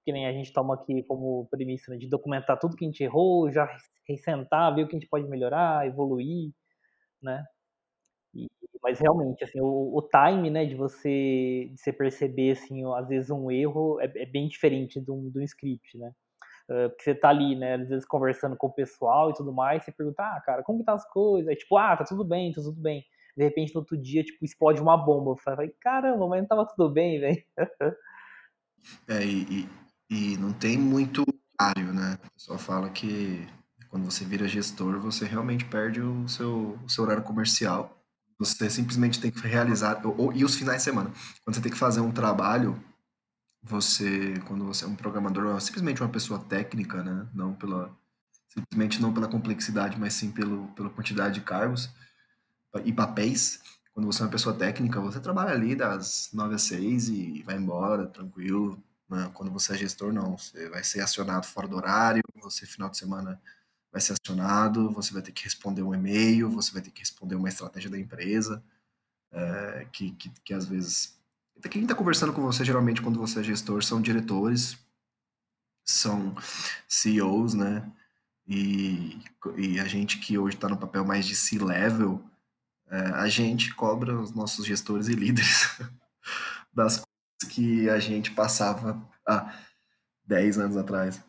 que 0.05 0.11
nem 0.13 0.27
a 0.27 0.33
gente 0.33 0.53
toma 0.53 0.75
aqui 0.75 1.03
como 1.03 1.47
premissa, 1.51 1.91
né, 1.91 1.97
de 1.97 2.07
documentar 2.07 2.59
tudo 2.59 2.75
que 2.75 2.85
a 2.85 2.87
gente 2.87 3.03
errou, 3.03 3.51
já 3.51 3.67
ressentar, 4.07 4.73
ver 4.75 4.83
o 4.83 4.87
que 4.87 4.95
a 4.95 4.99
gente 4.99 5.09
pode 5.09 5.27
melhorar, 5.27 5.87
evoluir, 5.87 6.51
né? 7.21 7.45
E, 8.35 8.47
mas 8.83 8.99
realmente, 8.99 9.43
assim, 9.43 9.61
o, 9.61 9.97
o, 9.97 10.01
time, 10.09 10.49
né, 10.49 10.65
de 10.65 10.75
você, 10.75 11.69
de 11.71 11.77
você 11.77 11.93
perceber, 11.93 12.51
assim, 12.51 12.83
às 12.95 13.07
vezes 13.09 13.29
um 13.31 13.51
erro 13.51 13.99
é, 14.01 14.05
é 14.15 14.25
bem 14.25 14.47
diferente 14.47 14.99
do, 14.99 15.29
do 15.31 15.41
script, 15.43 15.97
né? 15.97 16.11
Porque 16.89 17.03
você 17.03 17.15
tá 17.15 17.29
ali, 17.29 17.55
né, 17.55 17.75
às 17.75 17.89
vezes 17.89 18.05
conversando 18.05 18.55
com 18.55 18.67
o 18.67 18.73
pessoal 18.73 19.29
e 19.29 19.33
tudo 19.33 19.51
mais, 19.51 19.83
você 19.83 19.91
pergunta, 19.91 20.23
ah, 20.23 20.41
cara, 20.41 20.63
como 20.63 20.79
que 20.79 20.85
tá 20.85 20.93
as 20.93 21.07
coisas? 21.09 21.47
Aí, 21.47 21.55
tipo, 21.55 21.77
ah, 21.77 21.97
tá 21.97 22.03
tudo 22.03 22.23
bem, 22.23 22.51
tá 22.51 22.61
tudo 22.61 22.79
bem. 22.79 23.03
De 23.35 23.43
repente, 23.43 23.73
no 23.73 23.81
outro 23.81 23.97
dia, 23.97 24.23
tipo, 24.23 24.43
explode 24.43 24.81
uma 24.81 24.97
bomba. 24.97 25.31
Eu 25.31 25.37
falei, 25.37 25.69
caramba, 25.81 26.27
mas 26.27 26.41
não 26.41 26.47
tava 26.47 26.65
tudo 26.65 26.89
bem, 26.89 27.19
velho. 27.19 27.43
É, 29.07 29.23
e, 29.25 29.67
e, 30.09 30.37
não 30.37 30.53
tem 30.53 30.77
muito 30.77 31.25
horário, 31.59 31.93
né? 31.93 32.17
O 32.25 32.31
pessoal 32.31 32.57
fala 32.57 32.89
que 32.89 33.45
quando 33.89 34.05
você 34.05 34.23
vira 34.23 34.47
gestor, 34.47 34.99
você 34.99 35.25
realmente 35.25 35.65
perde 35.65 36.01
o 36.01 36.27
seu, 36.29 36.79
o 36.85 36.89
seu 36.89 37.03
horário 37.03 37.23
comercial 37.23 37.99
você 38.39 38.69
simplesmente 38.69 39.19
tem 39.19 39.29
que 39.29 39.45
realizar, 39.45 40.01
ou, 40.05 40.31
e 40.31 40.45
os 40.45 40.55
finais 40.55 40.77
de 40.77 40.83
semana. 40.83 41.11
Quando 41.43 41.55
você 41.55 41.61
tem 41.61 41.71
que 41.71 41.77
fazer 41.77 41.99
um 41.99 42.11
trabalho, 42.11 42.81
você, 43.61 44.39
quando 44.47 44.65
você 44.65 44.85
é 44.85 44.87
um 44.87 44.95
programador, 44.95 45.55
é 45.55 45.59
simplesmente 45.59 46.01
uma 46.01 46.09
pessoa 46.09 46.39
técnica, 46.39 47.03
né? 47.03 47.27
Não 47.33 47.53
pela, 47.53 47.95
simplesmente 48.47 49.01
não 49.01 49.13
pela 49.13 49.27
complexidade, 49.27 49.99
mas 49.99 50.13
sim 50.13 50.31
pelo, 50.31 50.67
pela 50.69 50.89
quantidade 50.89 51.35
de 51.35 51.41
cargos 51.41 51.89
e 52.85 52.93
papéis. 52.93 53.61
quando 53.93 54.05
você 54.05 54.21
é 54.21 54.25
uma 54.25 54.31
pessoa 54.31 54.55
técnica, 54.55 55.01
você 55.01 55.19
trabalha 55.19 55.51
ali 55.51 55.75
das 55.75 56.29
9 56.33 56.55
às 56.55 56.63
6 56.63 57.09
e 57.09 57.43
vai 57.43 57.57
embora, 57.57 58.07
tranquilo. 58.07 58.81
Né? 59.09 59.29
Quando 59.33 59.51
você 59.51 59.73
é 59.73 59.77
gestor, 59.77 60.13
não. 60.13 60.37
Você 60.37 60.69
vai 60.69 60.83
ser 60.83 61.01
acionado 61.01 61.45
fora 61.47 61.67
do 61.67 61.75
horário, 61.75 62.21
você, 62.41 62.65
final 62.65 62.89
de 62.89 62.97
semana, 62.97 63.41
vai 63.91 64.01
ser 64.01 64.13
acionado, 64.13 64.91
você 64.91 65.13
vai 65.13 65.21
ter 65.21 65.31
que 65.31 65.43
responder 65.43 65.81
um 65.81 65.93
e-mail, 65.93 66.49
você 66.49 66.71
vai 66.71 66.81
ter 66.81 66.91
que 66.91 66.99
responder 67.01 67.35
uma 67.35 67.49
estratégia 67.49 67.89
da 67.89 67.99
empresa, 67.99 68.63
é, 69.31 69.87
que, 69.91 70.11
que, 70.11 70.29
que 70.43 70.53
às 70.53 70.65
vezes. 70.65 71.18
Quem 71.67 71.83
está 71.83 71.95
conversando 71.95 72.31
com 72.33 72.41
você, 72.41 72.63
geralmente, 72.63 73.01
quando 73.01 73.19
você 73.19 73.39
é 73.39 73.43
gestor, 73.43 73.83
são 73.83 74.01
diretores, 74.01 74.77
são 75.85 76.35
CEOs, 76.87 77.53
né? 77.53 77.91
E, 78.47 79.21
e 79.57 79.79
a 79.79 79.85
gente 79.85 80.19
que 80.19 80.37
hoje 80.37 80.55
está 80.55 80.67
no 80.69 80.77
papel 80.77 81.05
mais 81.05 81.25
de 81.25 81.35
C-level, 81.35 82.23
é, 82.89 82.97
a 82.97 83.27
gente 83.27 83.73
cobra 83.75 84.19
os 84.19 84.31
nossos 84.31 84.65
gestores 84.65 85.07
e 85.07 85.13
líderes 85.13 85.79
das 86.73 86.95
coisas 86.95 87.55
que 87.55 87.89
a 87.89 87.99
gente 87.99 88.31
passava 88.31 88.99
há 89.27 89.53
10 90.25 90.57
anos 90.57 90.77
atrás. 90.77 91.21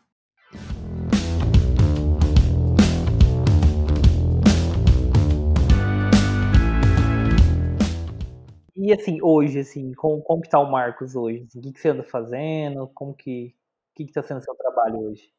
E 8.83 8.91
assim, 8.91 9.19
hoje, 9.21 9.59
assim, 9.59 9.93
como, 9.93 10.23
como 10.23 10.41
que 10.41 10.49
tá 10.49 10.57
o 10.59 10.71
Marcos 10.71 11.15
hoje? 11.15 11.45
Assim, 11.47 11.59
o 11.59 11.61
que, 11.61 11.71
que 11.71 11.79
você 11.79 11.89
anda 11.89 12.03
fazendo? 12.03 12.87
Como 12.95 13.13
que, 13.13 13.53
o 13.91 13.95
que, 13.95 14.05
que 14.05 14.11
tá 14.11 14.23
sendo 14.23 14.43
seu 14.43 14.55
trabalho 14.55 14.97
hoje? 15.01 15.31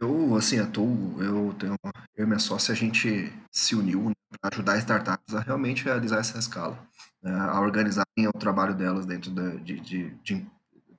Eu, 0.00 0.34
assim, 0.34 0.58
atuo, 0.58 1.22
eu 1.22 1.54
tenho, 1.54 1.76
eu 2.16 2.24
e 2.24 2.26
minha 2.26 2.40
sócia, 2.40 2.72
a 2.72 2.76
gente 2.76 3.32
se 3.52 3.76
uniu 3.76 4.08
né, 4.08 4.14
para 4.40 4.52
ajudar 4.52 4.78
startups 4.78 5.36
a 5.36 5.40
realmente 5.40 5.84
realizar 5.84 6.18
essa 6.18 6.36
escala, 6.36 6.84
né, 7.22 7.32
a 7.32 7.60
organizarem 7.60 8.26
o 8.26 8.32
trabalho 8.32 8.74
delas 8.74 9.06
dentro 9.06 9.30
de, 9.30 9.78
de, 9.78 10.10
de, 10.24 10.46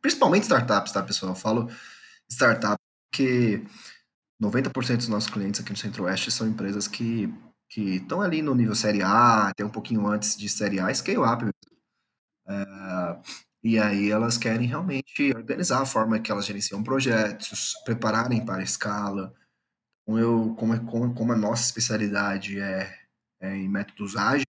principalmente 0.02 0.43
startups, 0.43 0.93
tá, 0.93 1.04
pessoal? 1.04 1.34
Eu 1.34 1.36
falo 1.36 1.69
startup 2.30 2.82
porque 3.12 3.65
90% 4.41 4.95
dos 4.95 5.10
nossos 5.10 5.30
clientes 5.30 5.60
aqui 5.60 5.71
no 5.71 5.78
Centro-Oeste 5.78 6.32
são 6.32 6.47
empresas 6.47 6.88
que 6.88 7.28
que 7.72 7.96
estão 7.96 8.22
ali 8.22 8.42
no 8.42 8.54
nível 8.54 8.76
Série 8.76 9.02
A, 9.02 9.48
até 9.48 9.64
um 9.64 9.70
pouquinho 9.70 10.06
antes 10.06 10.38
de 10.38 10.50
Série 10.50 10.80
A, 10.80 10.94
scale-up. 10.94 11.50
É, 12.46 13.22
e 13.64 13.80
aí 13.80 14.12
elas 14.12 14.38
querem 14.38 14.68
realmente 14.68 15.34
organizar 15.34 15.82
a 15.82 15.86
forma 15.86 16.20
que 16.20 16.30
elas 16.32 16.46
gerenciam 16.46 16.84
projetos, 16.84 17.74
prepararem 17.86 18.46
para 18.46 18.60
a 18.60 18.64
escala. 18.64 19.34
Então 20.04 20.20
eu, 20.20 20.54
como, 20.56 20.74
é, 20.74 20.80
como, 20.80 21.14
como 21.14 21.32
a 21.32 21.38
nossa 21.38 21.64
especialidade 21.64 22.60
é, 22.60 22.94
é 23.40 23.56
em 23.56 23.70
métodos 23.70 24.18
ágeis, 24.18 24.46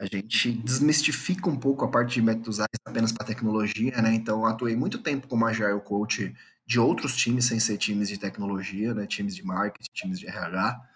a 0.00 0.06
gente 0.06 0.50
desmistifica 0.50 1.48
um 1.48 1.56
pouco 1.56 1.84
a 1.84 1.90
parte 1.90 2.14
de 2.14 2.22
métodos 2.22 2.58
ágeis 2.58 2.80
apenas 2.84 3.12
para 3.12 3.26
tecnologia, 3.26 4.00
né? 4.02 4.14
Então, 4.14 4.46
atuei 4.46 4.74
muito 4.74 4.98
tempo 5.02 5.28
como 5.28 5.46
Agile 5.46 5.78
Coach 5.82 6.34
de 6.66 6.80
outros 6.80 7.14
times 7.14 7.44
sem 7.44 7.60
ser 7.60 7.76
times 7.76 8.08
de 8.08 8.18
tecnologia, 8.18 8.94
né? 8.94 9.06
Times 9.06 9.36
de 9.36 9.44
marketing, 9.44 9.90
times 9.92 10.18
de 10.18 10.26
RH. 10.26 10.89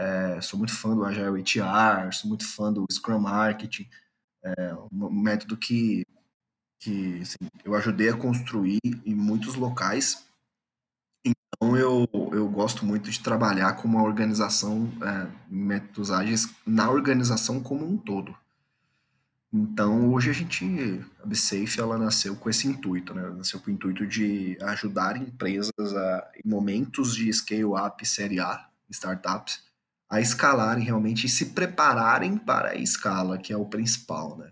É, 0.00 0.40
sou 0.40 0.58
muito 0.58 0.72
fã 0.72 0.96
do 0.96 1.04
Agile 1.04 1.42
HR, 1.42 2.10
sou 2.10 2.26
muito 2.26 2.46
fã 2.48 2.72
do 2.72 2.86
Scrum 2.90 3.20
Marketing, 3.20 3.86
é 4.42 4.74
um 4.90 5.10
método 5.10 5.58
que, 5.58 6.06
que 6.78 7.20
assim, 7.20 7.36
eu 7.62 7.74
ajudei 7.74 8.08
a 8.08 8.16
construir 8.16 8.80
em 9.04 9.14
muitos 9.14 9.56
locais. 9.56 10.26
Então 11.22 11.76
eu, 11.76 12.08
eu 12.32 12.48
gosto 12.48 12.86
muito 12.86 13.10
de 13.10 13.20
trabalhar 13.20 13.74
com 13.74 13.86
uma 13.86 14.02
organização, 14.02 14.90
é, 15.02 15.30
métodos 15.50 16.10
ágeis 16.10 16.48
na 16.66 16.90
organização 16.90 17.62
como 17.62 17.86
um 17.86 17.98
todo. 17.98 18.34
Então 19.52 20.14
hoje 20.14 20.30
a 20.30 20.32
gente, 20.32 20.64
a 21.22 21.26
BSafe, 21.26 21.78
ela 21.78 21.98
nasceu 21.98 22.34
com 22.36 22.48
esse 22.48 22.66
intuito, 22.66 23.12
né? 23.12 23.28
Nasceu 23.36 23.60
com 23.60 23.70
o 23.70 23.74
intuito 23.74 24.06
de 24.06 24.56
ajudar 24.62 25.18
empresas 25.18 25.94
a, 25.94 26.30
em 26.42 26.48
momentos 26.48 27.14
de 27.14 27.30
scale-up, 27.30 28.06
série 28.06 28.40
A, 28.40 28.66
startups, 28.88 29.69
a 30.10 30.20
escalarem 30.20 30.84
realmente 30.84 31.26
e 31.26 31.28
se 31.28 31.46
prepararem 31.46 32.36
para 32.36 32.70
a 32.70 32.74
escala, 32.74 33.38
que 33.38 33.52
é 33.52 33.56
o 33.56 33.64
principal, 33.64 34.36
né? 34.36 34.50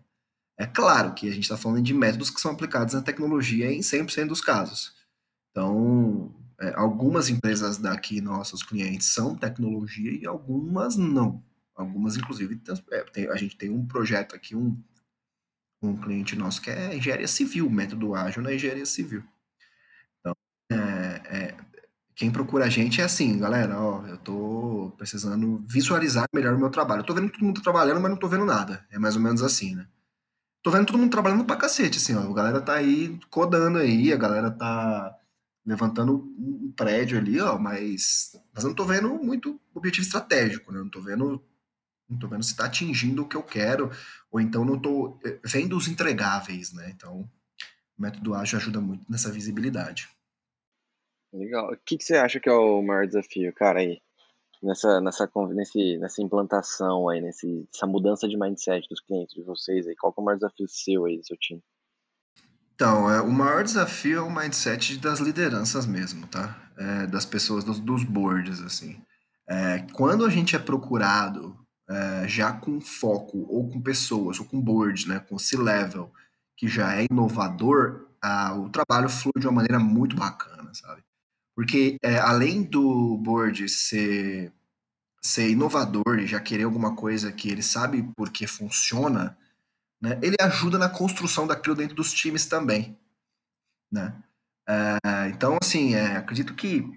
É 0.57 0.67
claro 0.67 1.15
que 1.15 1.29
a 1.29 1.33
gente 1.33 1.45
está 1.45 1.57
falando 1.57 1.83
de 1.83 1.95
métodos 1.95 2.31
que 2.31 2.41
são 2.41 2.51
aplicados 2.53 2.95
na 2.95 3.03
tecnologia 3.03 3.71
em 3.71 3.81
100% 3.81 4.29
dos 4.29 4.41
casos. 4.41 4.93
Então, 5.51 6.35
é, 6.61 6.75
algumas 6.75 7.29
empresas 7.29 7.79
daqui, 7.79 8.21
nossos 8.21 8.63
clientes, 8.63 9.09
são 9.09 9.37
tecnologia 9.37 10.13
e 10.13 10.27
algumas 10.27 10.97
não. 10.97 11.45
Algumas, 11.75 12.17
inclusive, 12.17 12.61
é, 12.91 13.03
tem, 13.05 13.29
a 13.29 13.37
gente 13.37 13.57
tem 13.57 13.71
um 13.71 13.87
projeto 13.87 14.35
aqui, 14.35 14.57
um, 14.57 14.77
um 15.81 15.97
cliente 15.97 16.35
nosso 16.35 16.61
que 16.61 16.71
é 16.71 16.97
engenharia 16.97 17.29
civil, 17.29 17.71
método 17.71 18.15
ágil 18.17 18.43
na 18.43 18.53
engenharia 18.53 18.87
civil. 18.87 19.23
Quem 22.19 22.33
procura 22.33 22.65
a 22.65 22.69
gente 22.69 23.01
é 23.01 23.05
assim, 23.05 23.39
galera, 23.39 23.81
ó, 23.81 24.05
eu 24.05 24.19
tô 24.19 24.93
precisando 24.99 25.65
visualizar 25.69 26.27
melhor 26.35 26.53
o 26.55 26.59
meu 26.59 26.69
trabalho. 26.69 27.03
Eu 27.03 27.07
tô 27.07 27.15
vendo 27.15 27.31
todo 27.31 27.45
mundo 27.45 27.63
trabalhando, 27.63 28.01
mas 28.01 28.11
não 28.11 28.19
tô 28.19 28.27
vendo 28.27 28.45
nada. 28.45 28.85
É 28.91 28.99
mais 28.99 29.15
ou 29.15 29.23
menos 29.23 29.41
assim, 29.41 29.77
né? 29.77 29.87
Tô 30.61 30.69
vendo 30.73 30.87
todo 30.87 30.99
mundo 30.99 31.13
trabalhando 31.13 31.45
pra 31.45 31.55
cacete, 31.55 31.99
assim, 31.99 32.17
ó. 32.17 32.29
A 32.29 32.35
galera 32.35 32.61
tá 32.61 32.75
aí 32.75 33.17
codando 33.31 33.79
aí, 33.79 34.13
a 34.13 34.17
galera 34.17 34.51
tá 34.51 35.17
levantando 35.65 36.17
um 36.37 36.73
prédio 36.77 37.17
ali, 37.17 37.41
ó, 37.41 37.57
mas, 37.57 38.33
mas 38.53 38.65
eu 38.65 38.71
não 38.71 38.75
tô 38.75 38.85
vendo 38.85 39.15
muito 39.23 39.61
objetivo 39.73 40.05
estratégico, 40.05 40.73
né? 40.73 40.81
Eu 40.81 40.85
não 40.85 40.91
tô 40.91 41.01
vendo 41.01 41.41
não 42.11 42.19
tô 42.19 42.27
vendo 42.27 42.43
se 42.43 42.57
tá 42.57 42.65
atingindo 42.65 43.23
o 43.23 43.29
que 43.29 43.37
eu 43.37 43.45
quero, 43.45 43.93
ou 44.29 44.41
então 44.41 44.65
não 44.65 44.77
tô 44.77 45.21
eh, 45.25 45.39
vendo 45.45 45.77
os 45.77 45.87
entregáveis, 45.87 46.73
né? 46.73 46.91
Então, 46.91 47.31
o 47.97 48.03
método 48.03 48.35
ágil 48.35 48.59
ajuda 48.59 48.81
muito 48.81 49.05
nessa 49.09 49.31
visibilidade. 49.31 50.09
Legal. 51.33 51.73
O 51.73 51.77
que, 51.85 51.97
que 51.97 52.05
você 52.05 52.17
acha 52.17 52.41
que 52.41 52.49
é 52.49 52.53
o 52.53 52.83
maior 52.83 53.07
desafio, 53.07 53.53
cara, 53.55 53.81
aí? 53.81 54.01
Nessa, 54.63 55.01
nessa, 55.01 55.31
nesse, 55.55 55.99
nessa 55.99 56.21
implantação 56.21 57.09
aí, 57.09 57.21
nesse, 57.21 57.69
mudança 57.85 58.29
de 58.29 58.37
mindset 58.37 58.89
dos 58.89 59.01
clientes 59.01 59.35
de 59.35 59.45
vocês 59.45 59.87
aí, 59.87 59.95
qual 59.95 60.13
é 60.17 60.21
o 60.21 60.25
maior 60.25 60.37
desafio 60.37 60.67
seu 60.69 61.05
aí, 61.05 61.17
do 61.17 61.25
seu 61.25 61.37
time? 61.37 61.63
Então, 62.75 63.11
é, 63.11 63.21
o 63.21 63.31
maior 63.31 63.63
desafio 63.63 64.19
é 64.19 64.23
o 64.23 64.31
mindset 64.31 64.99
das 64.99 65.21
lideranças 65.21 65.87
mesmo, 65.87 66.27
tá? 66.27 66.71
É, 66.77 67.07
das 67.07 67.25
pessoas, 67.25 67.63
dos, 67.63 67.79
dos 67.79 68.03
boards, 68.03 68.61
assim. 68.61 69.01
É, 69.49 69.87
quando 69.93 70.25
a 70.25 70.31
gente 70.31 70.57
é 70.57 70.59
procurado 70.59 71.57
é, 71.89 72.29
já 72.29 72.53
com 72.53 72.81
foco, 72.81 73.47
ou 73.49 73.69
com 73.69 73.81
pessoas, 73.81 74.39
ou 74.39 74.47
com 74.47 74.61
boards, 74.61 75.07
né, 75.07 75.21
com 75.21 75.39
C-level, 75.39 76.13
que 76.57 76.69
já 76.69 76.97
é 76.97 77.07
inovador, 77.11 78.09
a, 78.21 78.55
o 78.55 78.69
trabalho 78.69 79.09
flui 79.09 79.33
de 79.39 79.47
uma 79.47 79.55
maneira 79.55 79.79
muito 79.79 80.17
bacana, 80.17 80.73
sabe? 80.75 81.03
Porque 81.59 81.99
é, 82.05 82.17
além 82.21 82.63
do 82.63 83.17
board 83.17 83.69
ser, 83.69 84.53
ser 85.21 85.51
inovador 85.51 86.21
e 86.21 86.25
já 86.25 86.39
querer 86.39 86.63
alguma 86.63 86.95
coisa 86.95 87.33
que 87.33 87.51
ele 87.51 87.65
sabe 87.65 88.01
por 88.17 88.31
que 88.31 88.47
funciona, 88.47 89.37
né, 90.01 90.21
ele 90.23 90.37
ajuda 90.41 90.79
na 90.79 90.89
construção 90.89 91.49
daquilo 91.49 91.75
dentro 91.75 91.97
dos 91.97 92.13
times 92.13 92.47
também. 92.47 92.97
Né? 93.91 94.15
É, 94.69 95.29
então, 95.31 95.59
assim, 95.61 95.97
é, 95.97 96.19
acredito 96.19 96.55
que 96.55 96.89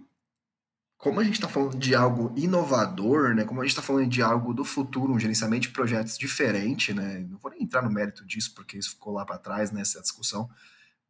como 0.96 1.20
a 1.20 1.24
gente 1.24 1.34
está 1.34 1.48
falando 1.48 1.76
de 1.76 1.96
algo 1.96 2.32
inovador, 2.38 3.34
né, 3.34 3.44
como 3.46 3.62
a 3.62 3.64
gente 3.64 3.72
está 3.72 3.82
falando 3.82 4.08
de 4.10 4.22
algo 4.22 4.54
do 4.54 4.64
futuro, 4.64 5.12
um 5.12 5.20
gerenciamento 5.20 5.64
de 5.64 5.74
projetos 5.74 6.20
diferente, 6.20 6.94
né, 6.94 7.26
não 7.28 7.40
vou 7.40 7.50
nem 7.50 7.64
entrar 7.64 7.82
no 7.82 7.90
mérito 7.90 8.24
disso, 8.28 8.54
porque 8.54 8.78
isso 8.78 8.92
ficou 8.92 9.14
lá 9.14 9.26
para 9.26 9.40
trás, 9.40 9.72
né, 9.72 9.82
discussão 9.82 10.48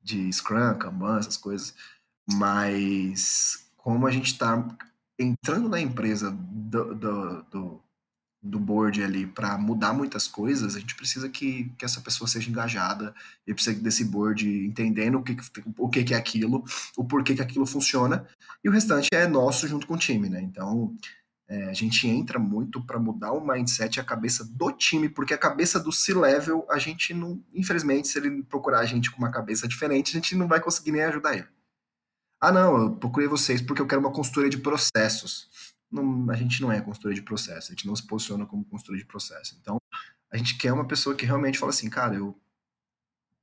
de 0.02 0.32
Scrum, 0.32 0.78
Kanban, 0.80 1.20
essas 1.20 1.36
coisas, 1.36 1.76
mas 2.30 3.72
como 3.78 4.06
a 4.08 4.12
gente 4.12 4.28
está 4.28 4.66
entrando 5.20 5.70
na 5.70 5.80
empresa 5.80 6.32
do, 6.32 6.96
do, 6.96 7.44
do, 7.44 7.84
do 8.42 8.60
board 8.60 9.04
ali 9.04 9.28
para 9.28 9.58
mudar 9.58 9.94
muitas 9.94 10.28
coisas, 10.28 10.76
a 10.76 10.80
gente 10.80 10.96
precisa 10.96 11.30
que, 11.30 11.72
que 11.78 11.86
essa 11.86 12.02
pessoa 12.02 12.28
seja 12.28 12.50
engajada 12.50 13.14
e 13.46 13.54
precisa 13.54 13.80
desse 13.80 14.04
board 14.04 14.48
entendendo 14.66 15.20
o 15.20 15.24
que, 15.24 15.38
o 15.78 15.90
que, 15.90 16.04
que 16.04 16.14
é 16.14 16.18
aquilo, 16.18 16.64
o 16.98 17.04
porquê 17.04 17.36
que 17.36 17.42
aquilo 17.42 17.66
funciona, 17.66 18.28
e 18.64 18.70
o 18.70 18.72
restante 18.72 19.10
é 19.14 19.28
nosso 19.28 19.68
junto 19.68 19.86
com 19.86 19.94
o 19.94 19.98
time, 19.98 20.30
né? 20.30 20.42
Então, 20.42 20.96
é, 21.48 21.66
a 21.66 21.74
gente 21.74 22.08
entra 22.08 22.40
muito 22.40 22.82
para 22.86 22.98
mudar 22.98 23.34
o 23.34 23.46
mindset 23.46 23.98
e 23.98 24.00
a 24.00 24.06
cabeça 24.06 24.46
do 24.46 24.72
time, 24.72 25.10
porque 25.10 25.34
a 25.34 25.38
cabeça 25.38 25.80
do 25.80 25.92
C-level, 25.92 26.66
a 26.70 26.80
gente 26.80 27.14
não, 27.14 27.44
infelizmente, 27.54 28.08
se 28.08 28.18
ele 28.18 28.42
procurar 28.44 28.80
a 28.80 28.86
gente 28.86 29.12
com 29.12 29.18
uma 29.18 29.32
cabeça 29.32 29.68
diferente, 29.68 30.12
a 30.12 30.14
gente 30.14 30.36
não 30.36 30.48
vai 30.48 30.62
conseguir 30.62 30.94
nem 30.94 31.04
ajudar 31.04 31.36
ele. 31.36 31.48
Ah, 32.42 32.52
não, 32.52 32.76
eu 32.82 32.96
procurei 32.96 33.28
vocês 33.28 33.62
porque 33.62 33.82
eu 33.82 33.88
quero 33.88 34.02
uma 34.02 34.12
consultoria 34.12 34.50
de 34.50 34.58
processos. 34.58 35.48
Não, 35.92 36.30
a 36.32 36.36
gente 36.36 36.60
não 36.62 36.72
é 36.72 36.82
consultoria 36.82 37.16
de 37.16 37.22
processos, 37.22 37.70
a 37.70 37.74
gente 37.74 37.86
não 37.86 37.96
se 37.96 38.06
posiciona 38.08 38.48
como 38.48 38.66
consultoria 38.66 39.02
de 39.02 39.08
processo. 39.08 39.56
Então, 39.62 39.80
a 40.32 40.38
gente 40.38 40.58
quer 40.58 40.74
uma 40.74 40.88
pessoa 40.88 41.16
que 41.16 41.26
realmente 41.26 41.60
fala 41.60 41.70
assim, 41.70 41.90
cara, 41.90 42.16
eu 42.16 42.36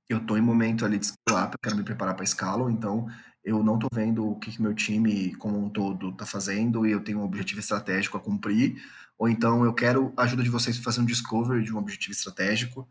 eu 0.08 0.24
tô 0.24 0.38
em 0.38 0.40
momento 0.40 0.87
ali 0.87 0.98
de 0.98 1.08
up, 1.30 1.52
eu 1.52 1.58
quero 1.62 1.76
me 1.76 1.84
preparar 1.84 2.14
para 2.14 2.24
escala, 2.24 2.72
então 2.72 3.06
eu 3.44 3.62
não 3.62 3.78
tô 3.78 3.88
vendo 3.92 4.26
o 4.26 4.38
que, 4.38 4.52
que 4.52 4.62
meu 4.62 4.74
time 4.74 5.34
como 5.37 5.58
um 5.62 5.68
todo 5.68 6.12
tá 6.12 6.24
fazendo 6.24 6.87
e 6.87 6.90
eu 6.90 7.00
tenho 7.00 7.18
um 7.18 7.24
objetivo 7.24 7.61
estratégico 7.61 8.16
a 8.16 8.20
cumprir, 8.20 8.82
ou 9.18 9.28
então 9.28 9.64
eu 9.64 9.74
quero 9.74 10.12
a 10.16 10.22
ajuda 10.22 10.42
de 10.42 10.48
vocês 10.48 10.76
para 10.76 10.84
fazer 10.84 11.02
um 11.02 11.04
discovery 11.04 11.62
de 11.62 11.74
um 11.74 11.78
objetivo 11.78 12.12
estratégico 12.12 12.88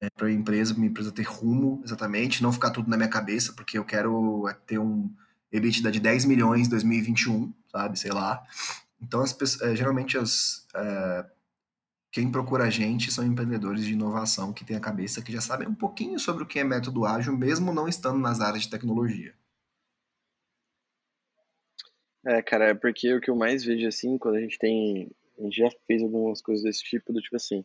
é, 0.00 0.10
para 0.10 0.26
a 0.26 0.32
empresa, 0.32 0.74
minha 0.74 0.88
empresa 0.88 1.12
ter 1.12 1.22
rumo 1.22 1.80
exatamente, 1.84 2.42
não 2.42 2.52
ficar 2.52 2.70
tudo 2.70 2.90
na 2.90 2.96
minha 2.96 3.08
cabeça, 3.08 3.52
porque 3.52 3.78
eu 3.78 3.84
quero 3.84 4.48
é, 4.48 4.54
ter 4.54 4.78
um 4.78 5.14
EBITDA 5.52 5.90
de 5.90 6.00
10 6.00 6.24
milhões 6.24 6.66
em 6.66 6.70
2021, 6.70 7.52
sabe, 7.70 7.98
sei 7.98 8.12
lá. 8.12 8.42
Então, 9.00 9.20
as 9.20 9.32
pessoas, 9.32 9.70
é, 9.70 9.76
geralmente, 9.76 10.16
as, 10.18 10.66
é, 10.74 11.26
quem 12.10 12.30
procura 12.30 12.64
a 12.64 12.70
gente 12.70 13.12
são 13.12 13.24
empreendedores 13.24 13.84
de 13.84 13.92
inovação 13.92 14.52
que 14.52 14.64
têm 14.64 14.76
a 14.76 14.80
cabeça, 14.80 15.22
que 15.22 15.32
já 15.32 15.40
sabem 15.40 15.68
um 15.68 15.74
pouquinho 15.74 16.18
sobre 16.18 16.42
o 16.42 16.46
que 16.46 16.58
é 16.58 16.64
método 16.64 17.04
ágil, 17.04 17.36
mesmo 17.36 17.72
não 17.72 17.88
estando 17.88 18.18
nas 18.18 18.40
áreas 18.40 18.62
de 18.62 18.70
tecnologia. 18.70 19.34
É, 22.24 22.42
cara, 22.42 22.70
é 22.70 22.74
porque 22.74 23.14
o 23.14 23.20
que 23.20 23.30
eu 23.30 23.36
mais 23.36 23.64
vejo, 23.64 23.86
assim, 23.86 24.18
quando 24.18 24.36
a 24.36 24.40
gente 24.40 24.58
tem... 24.58 25.10
A 25.38 25.42
gente 25.42 25.58
já 25.58 25.68
fez 25.86 26.02
algumas 26.02 26.40
coisas 26.40 26.64
desse 26.64 26.82
tipo, 26.82 27.12
do 27.12 27.20
tipo 27.20 27.36
assim, 27.36 27.62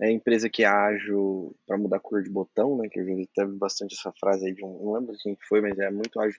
é 0.00 0.10
empresa 0.10 0.50
que 0.50 0.62
é 0.62 0.66
ágil 0.66 1.56
para 1.66 1.78
mudar 1.78 2.00
cor 2.00 2.22
de 2.22 2.28
botão, 2.28 2.76
né? 2.76 2.88
Que 2.88 3.00
eu 3.00 3.06
já 3.06 3.14
teve 3.34 3.52
bastante 3.52 3.94
essa 3.94 4.12
frase 4.12 4.46
aí 4.46 4.52
de 4.52 4.62
um, 4.64 4.84
não 4.84 4.92
lembro 4.92 5.16
quem 5.22 5.36
foi, 5.48 5.60
mas 5.60 5.78
é 5.78 5.90
muito 5.90 6.20
ágil. 6.20 6.38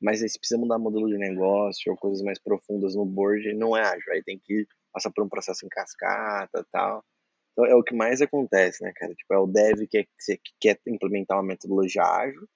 Mas 0.00 0.22
aí 0.22 0.28
se 0.28 0.38
precisa 0.38 0.58
mudar 0.58 0.78
modelo 0.78 1.08
de 1.08 1.18
negócio 1.18 1.90
ou 1.92 1.98
coisas 1.98 2.22
mais 2.22 2.38
profundas 2.38 2.94
no 2.94 3.04
board, 3.04 3.52
não 3.54 3.76
é 3.76 3.82
ágil. 3.82 4.12
Aí 4.12 4.22
tem 4.22 4.38
que 4.38 4.66
passar 4.92 5.10
por 5.10 5.24
um 5.24 5.28
processo 5.28 5.66
em 5.66 5.68
cascata 5.68 6.66
tal. 6.72 7.04
Então 7.52 7.66
é 7.66 7.74
o 7.74 7.82
que 7.82 7.94
mais 7.94 8.22
acontece, 8.22 8.82
né, 8.82 8.92
cara? 8.94 9.14
Tipo, 9.14 9.34
é 9.34 9.38
o 9.38 9.46
dev 9.46 9.86
que, 9.88 9.98
é, 9.98 10.04
que 10.04 10.38
quer 10.60 10.80
implementar 10.86 11.36
uma 11.36 11.46
metodologia 11.46 12.02
ágil 12.02 12.48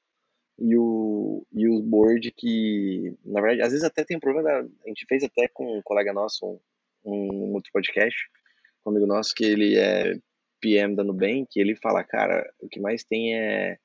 e 0.58 0.76
o, 0.76 1.44
e 1.52 1.68
o 1.68 1.82
board 1.82 2.32
que, 2.32 3.14
na 3.24 3.40
verdade, 3.40 3.62
às 3.62 3.72
vezes 3.72 3.84
até 3.84 4.04
tem 4.04 4.16
um 4.16 4.20
problema. 4.20 4.50
A 4.50 4.88
gente 4.88 5.04
fez 5.08 5.24
até 5.24 5.48
com 5.48 5.78
um 5.78 5.82
colega 5.82 6.12
nosso 6.12 6.60
um, 7.04 7.50
um 7.50 7.54
outro 7.54 7.70
podcast, 7.72 8.16
um 8.86 8.90
amigo 8.90 9.06
nosso, 9.06 9.34
que 9.34 9.44
ele 9.44 9.76
é 9.76 10.14
PM 10.60 10.94
da 10.96 11.04
Nubank, 11.04 11.48
ele 11.56 11.76
fala, 11.76 12.02
cara, 12.04 12.50
o 12.60 12.68
que 12.68 12.80
mais 12.80 13.04
tem 13.04 13.36
é, 13.36 13.78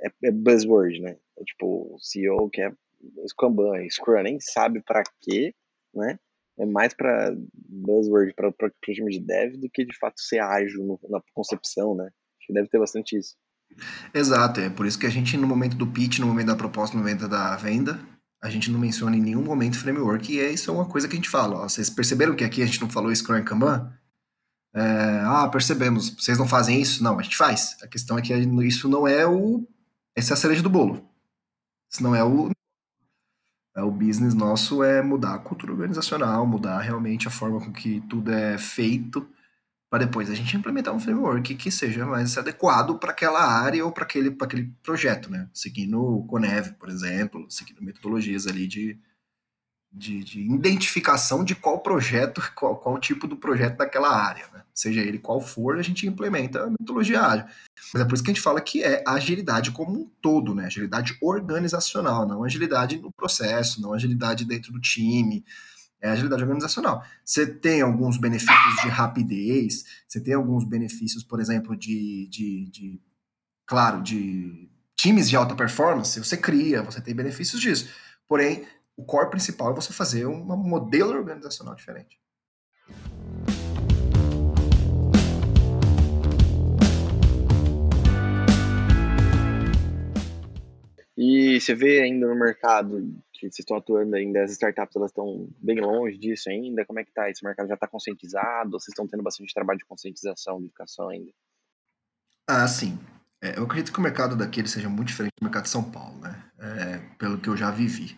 é, 0.00 0.10
é 0.24 0.30
buzzword, 0.30 1.00
né? 1.00 1.16
É, 1.38 1.44
tipo, 1.44 1.94
o 1.94 1.98
CEO 1.98 2.48
que 2.50 2.60
é 2.60 2.72
Kanban, 3.38 3.88
Scrum, 3.90 4.22
nem 4.22 4.38
sabe 4.40 4.82
para 4.82 5.02
quê, 5.20 5.54
né? 5.94 6.18
É 6.58 6.64
mais 6.64 6.94
para 6.94 7.34
buzzword, 7.68 8.32
para 8.34 8.48
o 8.48 8.92
time 8.92 9.10
de 9.10 9.20
dev, 9.20 9.56
do 9.56 9.68
que 9.68 9.84
de 9.84 9.96
fato 9.98 10.20
ser 10.20 10.38
ágil 10.38 10.84
no, 10.84 11.00
na 11.08 11.20
concepção, 11.34 11.94
né? 11.94 12.04
Acho 12.04 12.46
que 12.46 12.52
deve 12.52 12.68
ter 12.68 12.78
bastante 12.78 13.16
isso. 13.16 13.34
Exato, 14.12 14.60
é 14.60 14.70
por 14.70 14.86
isso 14.86 14.98
que 14.98 15.06
a 15.06 15.10
gente, 15.10 15.36
no 15.36 15.48
momento 15.48 15.76
do 15.76 15.86
pitch, 15.86 16.20
no 16.20 16.26
momento 16.26 16.46
da 16.46 16.56
proposta, 16.56 16.96
no 16.96 17.02
momento 17.02 17.28
da 17.28 17.56
venda, 17.56 17.98
a 18.40 18.50
gente 18.50 18.70
não 18.70 18.78
menciona 18.78 19.16
em 19.16 19.20
nenhum 19.20 19.42
momento 19.42 19.78
framework, 19.78 20.32
e 20.32 20.38
é 20.38 20.50
isso 20.50 20.70
é 20.70 20.74
uma 20.74 20.84
coisa 20.84 21.08
que 21.08 21.14
a 21.14 21.16
gente 21.16 21.30
fala. 21.30 21.56
Ó, 21.56 21.68
vocês 21.68 21.90
perceberam 21.90 22.36
que 22.36 22.44
aqui 22.44 22.62
a 22.62 22.66
gente 22.66 22.80
não 22.80 22.90
falou 22.90 23.14
Scrum 23.14 23.38
e 23.38 23.42
Kanban? 23.42 23.90
É, 24.74 25.20
ah, 25.24 25.48
percebemos, 25.48 26.10
vocês 26.10 26.36
não 26.36 26.46
fazem 26.46 26.80
isso? 26.80 27.02
Não, 27.02 27.18
a 27.18 27.22
gente 27.22 27.36
faz. 27.36 27.76
A 27.82 27.88
questão 27.88 28.18
é 28.18 28.22
que 28.22 28.34
isso 28.34 28.88
não 28.88 29.08
é 29.08 29.26
o. 29.26 29.66
Essa 30.16 30.32
é 30.32 30.34
a 30.34 30.36
cereja 30.36 30.62
do 30.62 30.70
bolo. 30.70 31.08
Isso 31.90 32.02
não 32.02 32.14
é 32.14 32.22
o. 32.24 32.50
É 33.76 33.82
o 33.82 33.90
business 33.90 34.34
nosso 34.34 34.84
é 34.84 35.02
mudar 35.02 35.34
a 35.34 35.38
cultura 35.38 35.72
organizacional, 35.72 36.46
mudar 36.46 36.80
realmente 36.80 37.26
a 37.26 37.30
forma 37.30 37.58
com 37.58 37.72
que 37.72 38.00
tudo 38.02 38.32
é 38.32 38.56
feito, 38.56 39.28
para 39.90 40.04
depois 40.04 40.30
a 40.30 40.34
gente 40.34 40.56
implementar 40.56 40.94
um 40.94 41.00
framework 41.00 41.54
que 41.56 41.70
seja 41.72 42.06
mais 42.06 42.38
adequado 42.38 42.98
para 42.98 43.10
aquela 43.10 43.44
área 43.44 43.84
ou 43.84 43.90
para 43.90 44.04
aquele, 44.04 44.36
aquele 44.40 44.72
projeto, 44.82 45.28
né? 45.30 45.48
Seguindo 45.52 46.00
o 46.00 46.24
Conev, 46.26 46.72
por 46.74 46.88
exemplo, 46.88 47.46
seguindo 47.50 47.82
metodologias 47.82 48.46
ali 48.46 48.68
de, 48.68 48.98
de, 49.92 50.24
de, 50.24 50.40
identificação 50.40 51.44
de 51.44 51.54
qual 51.54 51.80
projeto, 51.80 52.40
qual, 52.54 52.76
qual 52.76 52.98
tipo 52.98 53.26
do 53.28 53.36
projeto 53.36 53.76
daquela 53.76 54.08
área, 54.08 54.48
né? 54.52 54.62
Seja 54.74 55.00
ele 55.00 55.18
qual 55.18 55.40
for, 55.40 55.78
a 55.78 55.82
gente 55.82 56.06
implementa 56.06 56.64
a 56.64 56.70
metodologia 56.70 57.22
ágil. 57.22 57.46
Mas 57.94 58.02
é 58.02 58.04
por 58.06 58.14
isso 58.14 58.24
que 58.24 58.30
a 58.32 58.34
gente 58.34 58.42
fala 58.42 58.60
que 58.60 58.82
é 58.82 59.04
agilidade 59.06 59.70
como 59.70 59.92
um 59.92 60.10
todo, 60.20 60.52
né? 60.52 60.66
Agilidade 60.66 61.16
organizacional, 61.22 62.26
não 62.26 62.42
agilidade 62.42 62.98
no 62.98 63.12
processo, 63.12 63.80
não 63.80 63.94
agilidade 63.94 64.44
dentro 64.44 64.72
do 64.72 64.80
time, 64.80 65.44
é 66.00 66.10
agilidade 66.10 66.42
organizacional. 66.42 67.04
Você 67.24 67.46
tem 67.46 67.82
alguns 67.82 68.16
benefícios 68.16 68.82
de 68.82 68.88
rapidez, 68.88 69.84
você 70.08 70.20
tem 70.20 70.34
alguns 70.34 70.64
benefícios, 70.64 71.22
por 71.22 71.38
exemplo, 71.38 71.76
de, 71.76 72.26
de, 72.28 72.68
de 72.68 73.00
claro, 73.64 74.02
de 74.02 74.68
times 74.96 75.30
de 75.30 75.36
alta 75.36 75.54
performance, 75.54 76.18
você 76.18 76.36
cria, 76.36 76.82
você 76.82 77.00
tem 77.00 77.14
benefícios 77.14 77.60
disso. 77.60 77.88
Porém, 78.26 78.66
o 78.96 79.04
core 79.04 79.30
principal 79.30 79.70
é 79.70 79.74
você 79.76 79.92
fazer 79.92 80.26
um 80.26 80.44
modelo 80.56 81.10
organizacional 81.10 81.76
diferente. 81.76 82.18
E 91.26 91.60
você 91.60 91.74
vê 91.74 92.02
ainda 92.02 92.26
no 92.26 92.34
mercado 92.34 93.00
que 93.32 93.40
vocês 93.40 93.60
estão 93.60 93.76
atuando 93.76 94.14
ainda, 94.16 94.42
as 94.42 94.52
startups 94.52 94.96
elas 94.96 95.10
estão 95.10 95.48
bem 95.58 95.80
longe 95.80 96.18
disso 96.18 96.50
ainda, 96.50 96.84
como 96.84 97.00
é 97.00 97.04
que 97.04 97.12
tá? 97.12 97.30
Esse 97.30 97.44
mercado 97.44 97.68
já 97.68 97.74
está 97.74 97.86
conscientizado? 97.86 98.72
Vocês 98.72 98.88
estão 98.88 99.06
tendo 99.06 99.22
bastante 99.22 99.54
trabalho 99.54 99.78
de 99.78 99.84
conscientização, 99.84 100.58
de 100.58 100.66
educação 100.66 101.08
ainda? 101.08 101.30
Ah, 102.48 102.68
sim. 102.68 102.98
É, 103.42 103.58
eu 103.58 103.64
acredito 103.64 103.92
que 103.92 103.98
o 103.98 104.02
mercado 104.02 104.36
daqui 104.36 104.60
ele 104.60 104.68
seja 104.68 104.88
muito 104.88 105.08
diferente 105.08 105.32
do 105.40 105.44
mercado 105.44 105.64
de 105.64 105.70
São 105.70 105.90
Paulo, 105.90 106.18
né? 106.20 106.44
É, 106.58 106.98
pelo 107.18 107.38
que 107.38 107.48
eu 107.48 107.56
já 107.56 107.70
vivi 107.70 108.16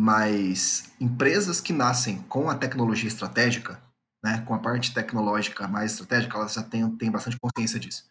mas 0.00 0.92
empresas 1.00 1.60
que 1.60 1.72
nascem 1.72 2.22
com 2.28 2.48
a 2.48 2.54
tecnologia 2.54 3.08
estratégica, 3.08 3.82
né, 4.22 4.40
com 4.46 4.54
a 4.54 4.60
parte 4.60 4.94
tecnológica 4.94 5.66
mais 5.66 5.90
estratégica, 5.90 6.38
elas 6.38 6.54
já 6.54 6.62
têm, 6.62 6.88
têm 6.96 7.10
bastante 7.10 7.36
consciência 7.36 7.80
disso. 7.80 8.04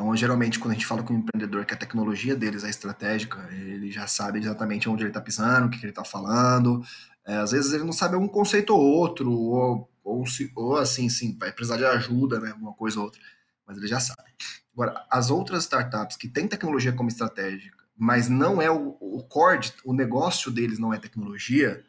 Então, 0.00 0.16
geralmente, 0.16 0.58
quando 0.58 0.70
a 0.70 0.74
gente 0.74 0.86
fala 0.86 1.02
com 1.02 1.12
um 1.12 1.18
empreendedor 1.18 1.66
que 1.66 1.74
a 1.74 1.76
tecnologia 1.76 2.34
deles 2.34 2.64
é 2.64 2.70
estratégica, 2.70 3.46
ele 3.52 3.92
já 3.92 4.06
sabe 4.06 4.38
exatamente 4.38 4.88
onde 4.88 5.02
ele 5.02 5.10
está 5.10 5.20
pisando, 5.20 5.66
o 5.66 5.70
que, 5.70 5.78
que 5.78 5.84
ele 5.84 5.92
está 5.92 6.02
falando. 6.02 6.82
É, 7.26 7.36
às 7.36 7.50
vezes 7.50 7.74
ele 7.74 7.84
não 7.84 7.92
sabe 7.92 8.16
um 8.16 8.26
conceito 8.26 8.74
ou 8.74 8.80
outro, 8.80 9.30
ou, 9.30 9.90
ou, 10.02 10.26
se, 10.26 10.50
ou 10.56 10.78
assim, 10.78 11.10
sim, 11.10 11.36
vai 11.38 11.52
precisar 11.52 11.76
de 11.76 11.84
ajuda, 11.84 12.40
né, 12.40 12.54
uma 12.54 12.72
coisa 12.72 12.98
ou 12.98 13.04
outra, 13.04 13.20
mas 13.66 13.76
ele 13.76 13.86
já 13.86 14.00
sabe. 14.00 14.30
Agora, 14.72 15.06
as 15.10 15.30
outras 15.30 15.64
startups 15.64 16.16
que 16.16 16.28
têm 16.28 16.48
tecnologia 16.48 16.94
como 16.94 17.10
estratégica, 17.10 17.84
mas 17.94 18.26
não 18.26 18.62
é 18.62 18.70
o, 18.70 18.96
o 18.98 19.22
core, 19.28 19.70
o 19.84 19.92
negócio 19.92 20.50
deles 20.50 20.78
não 20.78 20.94
é 20.94 20.98
tecnologia, 20.98 21.84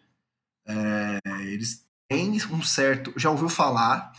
é, 0.67 1.17
eles 1.45 1.87
têm 2.09 2.37
um 2.51 2.61
certo, 2.61 3.13
já 3.15 3.29
ouviu 3.29 3.47
falar, 3.47 4.11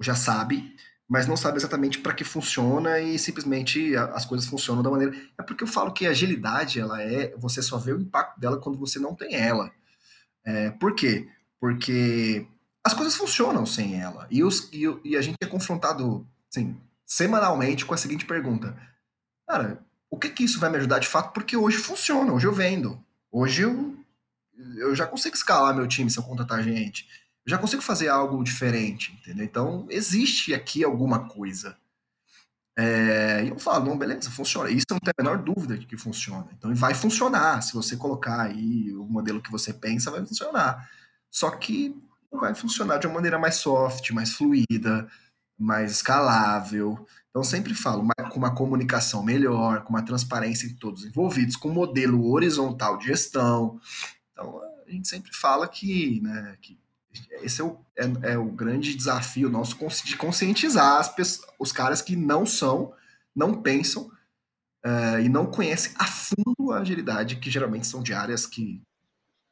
já 0.00 0.14
sabe, 0.14 0.72
mas 1.10 1.26
não 1.26 1.36
sabe 1.36 1.58
exatamente 1.58 1.98
para 1.98 2.14
que 2.14 2.22
funciona 2.22 3.00
e 3.00 3.18
simplesmente 3.18 3.96
as 3.96 4.24
coisas 4.24 4.46
funcionam 4.46 4.80
da 4.80 4.88
maneira. 4.88 5.12
É 5.36 5.42
porque 5.42 5.64
eu 5.64 5.68
falo 5.68 5.92
que 5.92 6.06
agilidade, 6.06 6.78
ela 6.78 7.02
é, 7.02 7.34
você 7.36 7.60
só 7.60 7.78
vê 7.78 7.92
o 7.92 8.00
impacto 8.00 8.38
dela 8.38 8.60
quando 8.60 8.78
você 8.78 9.00
não 9.00 9.12
tem 9.16 9.34
ela. 9.34 9.72
É, 10.44 10.70
por 10.70 10.94
quê? 10.94 11.28
Porque 11.58 12.46
as 12.84 12.94
coisas 12.94 13.16
funcionam 13.16 13.66
sem 13.66 14.00
ela. 14.00 14.28
E, 14.30 14.44
os, 14.44 14.70
e, 14.72 14.84
e 15.04 15.16
a 15.16 15.20
gente 15.20 15.36
é 15.40 15.46
confrontado 15.46 16.24
assim, 16.48 16.80
semanalmente 17.04 17.84
com 17.84 17.92
a 17.92 17.96
seguinte 17.96 18.24
pergunta: 18.24 18.76
Cara, 19.48 19.84
o 20.08 20.16
que, 20.16 20.28
que 20.28 20.44
isso 20.44 20.60
vai 20.60 20.70
me 20.70 20.76
ajudar 20.76 21.00
de 21.00 21.08
fato? 21.08 21.32
Porque 21.32 21.56
hoje 21.56 21.78
funciona, 21.78 22.32
hoje 22.32 22.46
eu 22.46 22.52
vendo. 22.52 23.04
Hoje 23.32 23.62
eu, 23.62 23.96
eu 24.76 24.94
já 24.94 25.08
consigo 25.08 25.34
escalar 25.34 25.74
meu 25.74 25.88
time 25.88 26.08
se 26.08 26.20
eu 26.20 26.22
contratar 26.22 26.62
gente. 26.62 27.08
Já 27.46 27.58
consigo 27.58 27.82
fazer 27.82 28.08
algo 28.08 28.42
diferente, 28.44 29.12
entendeu? 29.20 29.44
Então, 29.44 29.86
existe 29.90 30.54
aqui 30.54 30.84
alguma 30.84 31.28
coisa. 31.28 31.76
É, 32.78 33.44
e 33.44 33.48
eu 33.48 33.58
falo, 33.58 33.86
não, 33.86 33.98
beleza, 33.98 34.30
funciona. 34.30 34.70
Isso 34.70 34.86
não 34.90 34.98
tem 34.98 35.12
a 35.16 35.22
menor 35.22 35.42
dúvida 35.42 35.76
de 35.76 35.86
que 35.86 35.96
funciona. 35.96 36.48
Então, 36.56 36.74
vai 36.74 36.94
funcionar. 36.94 37.62
Se 37.62 37.74
você 37.74 37.96
colocar 37.96 38.42
aí 38.42 38.94
o 38.94 39.04
modelo 39.04 39.42
que 39.42 39.50
você 39.50 39.72
pensa, 39.72 40.10
vai 40.10 40.24
funcionar. 40.24 40.88
Só 41.30 41.50
que 41.50 41.94
vai 42.32 42.54
funcionar 42.54 42.98
de 42.98 43.06
uma 43.06 43.14
maneira 43.14 43.38
mais 43.38 43.56
soft, 43.56 44.10
mais 44.10 44.32
fluida, 44.32 45.08
mais 45.58 45.92
escalável. 45.92 47.06
Então, 47.28 47.44
sempre 47.44 47.74
falo 47.74 48.06
com 48.30 48.38
uma 48.38 48.54
comunicação 48.54 49.22
melhor, 49.22 49.82
com 49.82 49.90
uma 49.90 50.04
transparência 50.04 50.66
em 50.66 50.74
todos 50.74 51.02
os 51.02 51.06
envolvidos, 51.06 51.56
com 51.56 51.68
um 51.68 51.74
modelo 51.74 52.30
horizontal 52.30 52.98
de 52.98 53.06
gestão. 53.06 53.80
Então, 54.32 54.60
a 54.86 54.90
gente 54.90 55.08
sempre 55.08 55.32
fala 55.34 55.68
que, 55.68 56.20
né, 56.22 56.56
que 56.60 56.78
esse 57.42 57.60
é 57.60 57.64
o, 57.64 57.78
é, 57.96 58.32
é 58.32 58.38
o 58.38 58.46
grande 58.46 58.94
desafio 58.94 59.48
nosso 59.48 59.76
de 60.04 60.16
conscientizar 60.16 61.00
as 61.00 61.08
pessoas, 61.14 61.50
os 61.58 61.72
caras 61.72 62.00
que 62.00 62.14
não 62.14 62.46
são, 62.46 62.94
não 63.34 63.60
pensam 63.60 64.10
uh, 64.84 65.20
e 65.22 65.28
não 65.28 65.46
conhecem 65.46 65.92
a 65.98 66.06
fundo 66.06 66.72
a 66.72 66.78
agilidade, 66.78 67.36
que 67.36 67.50
geralmente 67.50 67.86
são 67.86 68.02
de 68.02 68.12
áreas 68.12 68.46
que, 68.46 68.80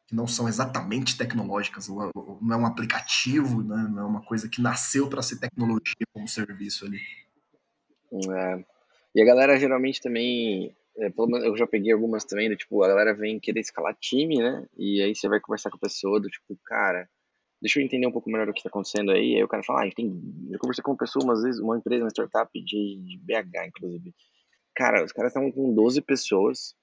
que 0.06 0.14
não 0.14 0.26
são 0.26 0.48
exatamente 0.48 1.16
tecnológicas, 1.16 1.88
ou, 1.88 2.10
ou 2.14 2.38
não 2.40 2.54
é 2.54 2.58
um 2.58 2.66
aplicativo, 2.66 3.62
né, 3.62 3.88
não 3.90 4.02
é 4.02 4.06
uma 4.06 4.22
coisa 4.22 4.48
que 4.48 4.62
nasceu 4.62 5.08
para 5.08 5.22
ser 5.22 5.38
tecnologia 5.38 6.06
como 6.12 6.28
serviço 6.28 6.84
ali. 6.84 7.00
É. 8.12 8.64
E 9.14 9.22
a 9.22 9.24
galera 9.24 9.58
geralmente 9.58 10.00
também, 10.00 10.74
é, 10.96 11.12
eu 11.16 11.56
já 11.56 11.66
peguei 11.66 11.92
algumas 11.92 12.24
também, 12.24 12.48
do 12.48 12.56
tipo, 12.56 12.82
a 12.82 12.88
galera 12.88 13.14
vem 13.14 13.40
querer 13.40 13.60
escalar 13.60 13.96
time, 14.00 14.38
né? 14.38 14.64
E 14.76 15.02
aí 15.02 15.14
você 15.14 15.28
vai 15.28 15.40
conversar 15.40 15.70
com 15.70 15.76
a 15.76 15.80
pessoa 15.80 16.20
do 16.20 16.28
tipo, 16.28 16.56
cara, 16.64 17.08
deixa 17.60 17.80
eu 17.80 17.84
entender 17.84 18.06
um 18.06 18.12
pouco 18.12 18.30
melhor 18.30 18.48
o 18.48 18.52
que 18.52 18.60
está 18.60 18.68
acontecendo 18.68 19.10
aí. 19.10 19.36
Aí 19.36 19.42
o 19.42 19.48
cara 19.48 19.62
fala, 19.62 19.84
ah, 19.84 19.90
tem, 19.94 20.06
eu 20.50 20.58
conversei 20.58 20.82
com 20.82 20.92
uma 20.92 20.96
pessoa, 20.96 21.24
umas 21.24 21.42
vezes, 21.42 21.60
uma 21.60 21.76
empresa, 21.76 22.04
uma 22.04 22.10
startup 22.10 22.50
de, 22.62 23.18
BH, 23.22 23.66
inclusive. 23.68 24.14
Cara, 24.74 25.04
os 25.04 25.12
caras 25.12 25.30
estavam 25.30 25.50
com 25.50 25.74
12 25.74 26.00
pessoas, 26.02 26.74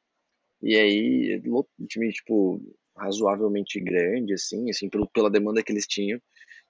e 0.62 0.76
aí, 0.76 1.42
time, 1.88 2.12
tipo, 2.12 2.62
razoavelmente 2.98 3.80
grande, 3.80 4.34
assim, 4.34 4.70
assim, 4.70 4.90
pela 5.14 5.30
demanda 5.30 5.64
que 5.64 5.72
eles 5.72 5.88
tinham. 5.88 6.20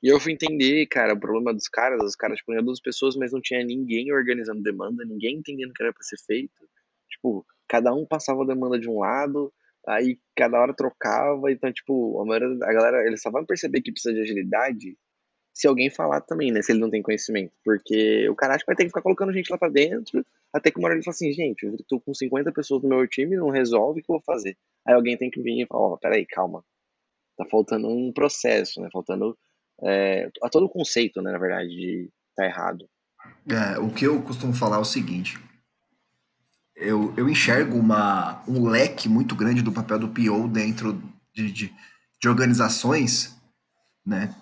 E 0.03 0.07
eu 0.07 0.19
fui 0.19 0.33
entender, 0.33 0.85
cara, 0.87 1.13
o 1.13 1.19
problema 1.19 1.53
dos 1.53 1.67
caras, 1.67 2.03
os 2.03 2.15
caras, 2.15 2.37
tipo, 2.37 2.51
tinham 2.51 2.63
12 2.63 2.81
pessoas, 2.81 3.15
mas 3.15 3.31
não 3.31 3.41
tinha 3.41 3.63
ninguém 3.63 4.11
organizando 4.11 4.61
demanda, 4.61 5.05
ninguém 5.05 5.37
entendendo 5.37 5.71
o 5.71 5.73
que 5.73 5.81
era 5.83 5.93
para 5.93 6.03
ser 6.03 6.17
feito. 6.25 6.69
Tipo, 7.09 7.45
cada 7.67 7.93
um 7.93 8.05
passava 8.05 8.43
a 8.43 8.47
demanda 8.47 8.77
de 8.77 8.89
um 8.89 8.99
lado, 8.99 9.51
aí 9.87 10.19
cada 10.35 10.59
hora 10.59 10.73
trocava, 10.73 11.51
então, 11.51 11.71
tipo, 11.71 12.21
a 12.21 12.25
maioria 12.25 12.57
a 12.63 12.73
galera, 12.73 13.07
eles 13.07 13.21
só 13.21 13.31
vão 13.31 13.45
perceber 13.45 13.81
que 13.81 13.91
precisa 13.91 14.13
de 14.13 14.21
agilidade 14.21 14.97
se 15.53 15.67
alguém 15.67 15.89
falar 15.89 16.19
também, 16.19 16.51
né, 16.51 16.61
se 16.61 16.73
ele 16.73 16.81
não 16.81 16.89
tem 16.89 17.01
conhecimento, 17.01 17.53
porque 17.63 18.27
o 18.27 18.35
cara 18.35 18.55
acha 18.55 18.65
que 18.65 18.67
vai 18.67 18.75
ter 18.75 18.83
que 18.83 18.89
ficar 18.89 19.01
colocando 19.01 19.31
gente 19.31 19.49
lá 19.49 19.57
pra 19.57 19.69
dentro, 19.69 20.25
até 20.53 20.69
que 20.69 20.77
uma 20.77 20.87
hora 20.87 20.95
ele 20.95 21.03
fala 21.03 21.13
assim, 21.13 21.31
gente, 21.31 21.65
eu 21.65 21.77
tô 21.87 21.97
com 22.01 22.13
50 22.13 22.51
pessoas 22.51 22.83
no 22.83 22.89
meu 22.89 23.07
time, 23.07 23.37
não 23.37 23.49
resolve, 23.49 24.01
o 24.01 24.03
que 24.03 24.11
eu 24.11 24.15
vou 24.15 24.23
fazer? 24.25 24.57
Aí 24.85 24.93
alguém 24.93 25.17
tem 25.17 25.31
que 25.31 25.41
vir 25.41 25.61
e 25.61 25.65
falar, 25.65 25.81
ó, 25.81 25.93
oh, 25.93 25.97
peraí, 25.97 26.25
calma, 26.25 26.61
tá 27.37 27.45
faltando 27.45 27.87
um 27.87 28.11
processo, 28.11 28.81
né, 28.81 28.89
faltando 28.91 29.37
é, 29.81 30.29
a 30.43 30.49
todo 30.49 30.67
conceito, 30.67 31.21
né, 31.21 31.31
na 31.31 31.37
verdade, 31.37 31.69
de 31.69 32.09
tá 32.35 32.45
errado. 32.45 32.85
É, 33.49 33.79
o 33.79 33.89
que 33.89 34.05
eu 34.05 34.21
costumo 34.21 34.53
falar 34.53 34.75
é 34.75 34.81
o 34.81 34.85
seguinte, 34.85 35.39
eu, 36.75 37.13
eu 37.15 37.29
enxergo 37.29 37.77
uma, 37.77 38.43
um 38.47 38.67
leque 38.67 39.07
muito 39.07 39.35
grande 39.35 39.61
do 39.61 39.71
papel 39.71 39.97
do 39.97 40.09
PO 40.09 40.47
dentro 40.47 41.01
de, 41.33 41.51
de, 41.51 41.73
de 42.21 42.29
organizações, 42.29 43.35
né? 44.05 44.35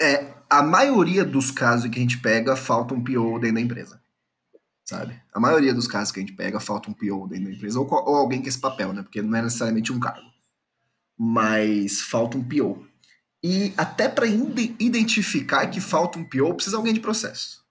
É, 0.00 0.32
a 0.48 0.62
maioria 0.62 1.24
dos 1.24 1.50
casos 1.50 1.90
que 1.90 1.98
a 1.98 2.02
gente 2.02 2.18
pega, 2.18 2.56
falta 2.56 2.94
um 2.94 3.02
PO 3.02 3.38
dentro 3.38 3.56
da 3.56 3.60
empresa. 3.60 4.00
Sabe? 4.84 5.22
A 5.32 5.38
maioria 5.38 5.72
dos 5.72 5.86
casos 5.86 6.10
que 6.10 6.18
a 6.18 6.22
gente 6.22 6.32
pega, 6.32 6.58
falta 6.58 6.90
um 6.90 6.92
PO 6.92 7.28
dentro 7.28 7.44
da 7.44 7.52
empresa, 7.52 7.78
ou, 7.78 7.88
ou 7.88 8.16
alguém 8.16 8.42
com 8.42 8.48
esse 8.48 8.58
papel, 8.58 8.92
né? 8.92 9.02
Porque 9.02 9.22
não 9.22 9.38
é 9.38 9.42
necessariamente 9.42 9.92
um 9.92 10.00
cargo. 10.00 10.28
Mas 11.16 12.00
falta 12.00 12.36
um 12.36 12.42
PO. 12.42 12.84
E 13.42 13.72
até 13.76 14.08
para 14.08 14.26
identificar 14.26 15.66
que 15.68 15.80
falta 15.80 16.18
um 16.18 16.24
PO, 16.24 16.54
precisa 16.54 16.76
alguém 16.76 16.92
de 16.92 17.00
processo. 17.00 17.64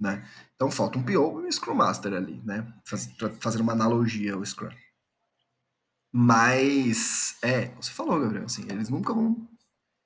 Né? 0.00 0.24
Então 0.58 0.72
falta 0.72 0.98
um 0.98 1.04
PO 1.04 1.40
e 1.40 1.46
um 1.46 1.52
Scrum 1.52 1.76
Master 1.76 2.12
ali, 2.12 2.42
né? 2.44 2.66
Faz, 2.84 3.08
fazer 3.38 3.60
uma 3.60 3.72
analogia 3.72 4.34
ao 4.34 4.44
Scrum. 4.44 4.74
Mas, 6.12 7.36
é, 7.42 7.66
você 7.76 7.92
falou, 7.92 8.18
Gabriel, 8.18 8.46
assim, 8.46 8.66
eles 8.68 8.88
nunca 8.88 9.14
vão. 9.14 9.48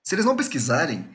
Se 0.05 0.15
eles 0.15 0.27
não 0.27 0.37
pesquisarem, 0.37 1.09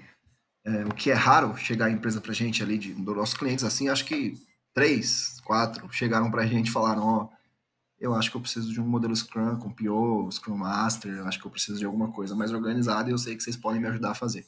é, 0.65 0.85
o 0.85 0.89
que 0.89 1.11
é 1.11 1.13
raro 1.13 1.55
chegar 1.55 1.85
a 1.85 1.91
empresa 1.91 2.19
pra 2.19 2.33
gente 2.33 2.63
ali, 2.63 2.79
de, 2.79 2.95
dos 2.95 3.15
nossos 3.15 3.37
clientes, 3.37 3.63
assim, 3.63 3.89
acho 3.89 4.05
que 4.05 4.33
três, 4.73 5.39
quatro 5.41 5.87
chegaram 5.93 6.31
pra 6.31 6.47
gente 6.47 6.69
e 6.69 6.71
falaram: 6.71 7.03
Ó, 7.03 7.29
eu 7.99 8.15
acho 8.15 8.31
que 8.31 8.37
eu 8.37 8.41
preciso 8.41 8.73
de 8.73 8.81
um 8.81 8.87
modelo 8.87 9.15
Scrum 9.15 9.57
com 9.57 9.71
PO, 9.71 10.31
Scrum 10.31 10.57
Master, 10.57 11.13
eu 11.13 11.27
acho 11.27 11.39
que 11.39 11.45
eu 11.45 11.51
preciso 11.51 11.77
de 11.77 11.85
alguma 11.85 12.11
coisa 12.11 12.35
mais 12.35 12.51
organizada 12.51 13.07
e 13.07 13.13
eu 13.13 13.17
sei 13.19 13.35
que 13.35 13.43
vocês 13.43 13.55
podem 13.55 13.79
me 13.79 13.87
ajudar 13.87 14.11
a 14.11 14.15
fazer. 14.15 14.47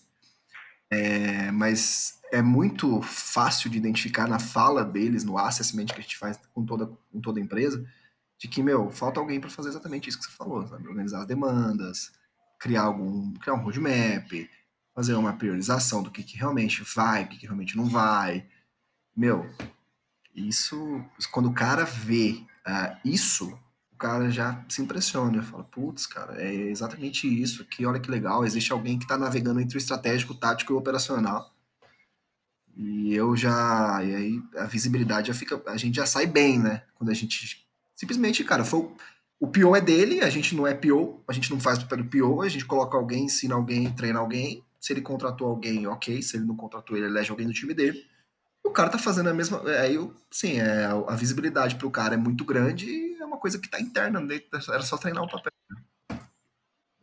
É, 0.90 1.52
mas 1.52 2.19
é 2.32 2.42
muito 2.42 3.02
fácil 3.02 3.70
de 3.70 3.78
identificar 3.78 4.28
na 4.28 4.40
fala 4.40 4.84
deles, 4.84 5.24
no 5.24 5.38
assessment 5.38 5.86
que 5.86 6.00
a 6.00 6.02
gente 6.02 6.18
faz 6.18 6.40
com 6.54 6.66
toda, 6.66 6.88
com 7.12 7.20
toda 7.20 7.40
empresa, 7.40 7.86
de 8.38 8.48
que, 8.48 8.64
meu, 8.64 8.90
falta 8.90 9.20
alguém 9.20 9.40
para 9.40 9.50
fazer 9.50 9.70
exatamente 9.70 10.10
isso 10.10 10.20
que 10.20 10.26
você 10.26 10.32
falou, 10.32 10.66
sabe? 10.68 10.88
Organizar 10.88 11.22
as 11.22 11.28
demandas, 11.28 12.12
criar 12.60 12.84
algum, 12.84 13.34
criar 13.34 13.56
um 13.56 13.64
roadmap, 13.64 14.50
fazer 14.96 15.14
uma 15.16 15.34
priorização 15.34 16.02
do 16.04 16.12
que, 16.12 16.24
que 16.24 16.38
realmente 16.38 16.84
vai, 16.96 17.24
o 17.24 17.28
que, 17.28 17.38
que 17.38 17.46
realmente 17.46 17.76
não 17.76 17.86
vai. 17.86 18.46
Meu, 19.16 19.50
isso, 20.34 21.04
quando 21.32 21.50
o 21.50 21.54
cara 21.54 21.84
vê 21.84 22.44
uh, 22.66 22.98
isso, 23.04 23.58
cara 24.00 24.32
já 24.32 24.64
se 24.70 24.82
impressiona, 24.82 25.44
fala, 25.44 25.66
putz, 25.66 26.08
cara, 26.08 26.42
é 26.42 26.54
exatamente 26.54 27.28
isso 27.28 27.66
que 27.66 27.86
olha 27.86 28.00
que 28.00 28.10
legal, 28.10 28.46
existe 28.46 28.72
alguém 28.72 28.98
que 28.98 29.04
está 29.04 29.18
navegando 29.18 29.60
entre 29.60 29.78
o 29.78 29.78
estratégico, 29.78 30.32
o 30.32 30.38
tático 30.38 30.72
e 30.72 30.76
o 30.76 30.80
operacional. 30.80 31.54
E 32.82 33.14
eu 33.14 33.36
já, 33.36 34.02
e 34.06 34.16
aí 34.16 34.44
a 34.56 34.64
visibilidade 34.64 35.28
já 35.28 35.34
fica, 35.34 35.62
a 35.68 35.76
gente 35.76 35.98
já 35.98 36.06
sai 36.06 36.26
bem, 36.26 36.58
né? 36.58 36.84
Quando 36.96 37.10
a 37.10 37.14
gente 37.14 37.68
simplesmente, 37.94 38.42
cara, 38.46 38.64
foi 38.64 38.90
o 39.38 39.48
PO 39.48 39.76
é 39.76 39.82
dele, 39.82 40.22
a 40.22 40.30
gente 40.30 40.56
não 40.56 40.66
é 40.66 40.74
PO, 40.74 41.22
a 41.28 41.34
gente 41.34 41.52
não 41.52 41.60
faz 41.60 41.78
o 41.78 41.82
papel 41.82 42.06
do 42.06 42.10
PO, 42.10 42.42
a 42.42 42.48
gente 42.48 42.66
coloca 42.66 42.96
alguém, 42.98 43.26
ensina 43.26 43.56
alguém, 43.56 43.94
treina 43.94 44.20
alguém. 44.20 44.64
Se 44.80 44.94
ele 44.94 45.02
contratou 45.02 45.50
alguém, 45.50 45.88
ok. 45.88 46.22
Se 46.22 46.38
ele 46.38 46.46
não 46.46 46.56
contratou, 46.56 46.96
ele 46.96 47.08
elege 47.08 47.30
alguém 47.30 47.48
do 47.48 47.54
time 47.54 47.74
dele. 47.74 48.02
O 48.64 48.72
cara 48.72 48.90
tá 48.90 48.98
fazendo 48.98 49.28
a 49.28 49.34
mesma. 49.34 49.62
Aí, 49.82 49.98
sim, 50.32 50.62
é, 50.62 50.86
a 50.86 51.16
visibilidade 51.16 51.76
pro 51.76 51.92
cara 51.92 52.14
é 52.14 52.18
muito 52.18 52.46
grande 52.46 52.88
uma 53.22 53.38
coisa 53.38 53.60
que 53.60 53.66
está 53.66 53.82
interna, 53.82 54.22
né? 54.22 54.40
era 54.70 54.82
só 54.84 54.98
treinar 54.98 55.24
o 55.24 55.30
papel. 55.30 55.52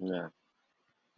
É. 0.01 0.31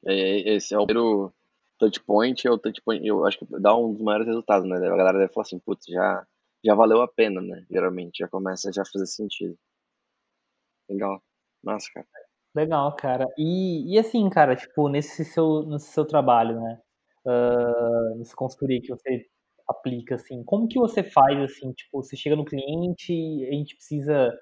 é. 0.06 0.56
Esse 0.56 0.74
é 0.74 0.78
o 0.78 0.84
primeiro 0.84 1.32
touch 1.78 2.00
point, 2.04 2.46
é 2.46 2.50
o 2.50 2.58
touch 2.58 2.80
point, 2.82 3.06
eu 3.06 3.24
acho 3.24 3.38
que 3.38 3.46
dá 3.60 3.74
um 3.76 3.92
dos 3.92 4.02
maiores 4.02 4.26
resultados, 4.26 4.68
né? 4.68 4.76
A 4.76 4.96
galera 4.96 5.18
deve 5.18 5.32
falar 5.32 5.42
assim, 5.42 5.58
putz, 5.58 5.86
já, 5.86 6.26
já 6.64 6.74
valeu 6.74 7.00
a 7.00 7.08
pena, 7.08 7.40
né? 7.40 7.64
Geralmente, 7.70 8.18
já 8.18 8.28
começa 8.28 8.68
a 8.68 8.72
já 8.72 8.84
fazer 8.84 9.06
sentido. 9.06 9.56
Legal. 10.88 11.22
Nossa, 11.62 11.86
cara. 11.92 12.06
Legal, 12.54 12.96
cara. 12.96 13.26
E, 13.38 13.94
e 13.94 13.98
assim, 13.98 14.28
cara, 14.28 14.56
tipo, 14.56 14.88
nesse 14.88 15.24
seu, 15.24 15.62
nesse 15.66 15.86
seu 15.88 16.04
trabalho, 16.04 16.60
né? 16.60 16.80
Uh, 17.24 18.18
nessa 18.18 18.34
consultoria 18.34 18.80
que 18.80 18.88
você 18.88 19.26
aplica, 19.68 20.14
assim, 20.14 20.42
como 20.44 20.66
que 20.66 20.78
você 20.78 21.02
faz, 21.02 21.38
assim, 21.40 21.72
tipo, 21.72 22.02
você 22.02 22.16
chega 22.16 22.34
no 22.34 22.44
cliente, 22.44 23.12
a 23.46 23.52
gente 23.52 23.76
precisa 23.76 24.32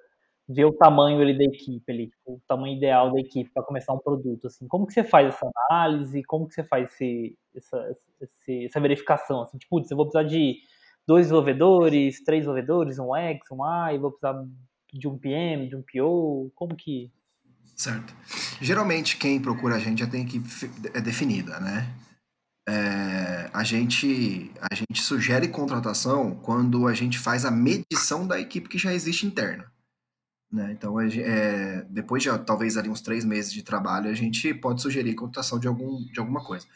ver 0.49 0.65
o 0.65 0.73
tamanho 0.73 1.21
ali 1.21 1.37
da 1.37 1.45
equipe, 1.45 1.91
ali, 1.91 2.07
tipo, 2.07 2.35
o 2.35 2.43
tamanho 2.47 2.77
ideal 2.77 3.13
da 3.13 3.21
equipe 3.21 3.51
para 3.53 3.65
começar 3.65 3.93
um 3.93 3.99
produto, 3.99 4.47
assim, 4.47 4.69
como 4.69 4.87
que 4.87 4.93
você 4.93 5.03
faz 5.03 5.29
essa 5.29 5.51
análise, 5.69 6.23
como 6.23 6.47
que 6.47 6.55
você 6.55 6.63
faz 6.63 6.93
esse, 6.93 7.37
essa, 7.55 7.97
esse, 8.21 8.65
essa 8.67 8.81
verificação, 8.81 9.43
assim, 9.43 9.59
tipo, 9.59 9.79
eu 9.79 9.97
vou 9.97 10.07
precisar 10.07 10.29
de 10.29 10.59
dois 11.07 11.27
desenvolvedores, 11.27 12.23
três 12.23 12.43
desenvolvedores, 12.43 12.99
um 12.99 13.15
X, 13.17 13.51
um 13.51 13.65
Y, 13.65 13.99
vou 13.99 14.13
precisar 14.13 14.45
de 14.93 15.09
um 15.09 15.19
PM, 15.19 15.69
de 15.69 15.77
um 15.77 15.83
PO, 15.83 16.53
como 16.55 16.77
que... 16.77 17.11
Certo. 17.75 18.15
Geralmente 18.61 19.19
quem 19.19 19.41
procura 19.41 19.75
a 19.75 19.79
gente 19.79 19.99
já 19.99 20.07
tem 20.07 20.23
equipe 20.23 20.49
é 20.95 21.01
definida, 21.01 21.61
né? 21.61 21.93
É, 22.69 23.51
a, 23.53 23.63
gente, 23.63 24.51
a 24.61 24.75
gente 24.75 25.03
sugere 25.03 25.47
contratação 25.49 26.35
quando 26.37 26.89
a 26.89 26.95
gente 26.95 27.19
faz 27.19 27.45
a 27.45 27.51
medição 27.51 28.27
da 28.27 28.41
equipe 28.41 28.69
que 28.69 28.79
já 28.79 28.95
existe 28.95 29.27
interna. 29.27 29.71
Né? 30.51 30.73
Então, 30.73 30.99
é, 31.01 31.83
depois 31.91 32.23
de 32.23 32.39
talvez 32.45 32.77
ali 32.77 32.89
uns 32.89 33.01
três 33.01 33.25
meses 33.25 33.53
de 33.53 33.63
trabalho, 33.63 34.11
a 34.11 34.15
gente 34.15 34.55
pode 34.55 34.81
sugerir 34.81 35.15
computação 35.15 35.59
de, 35.59 35.67
algum, 35.67 36.05
de 36.07 36.19
alguma 36.19 36.45
coisa. 36.45 36.67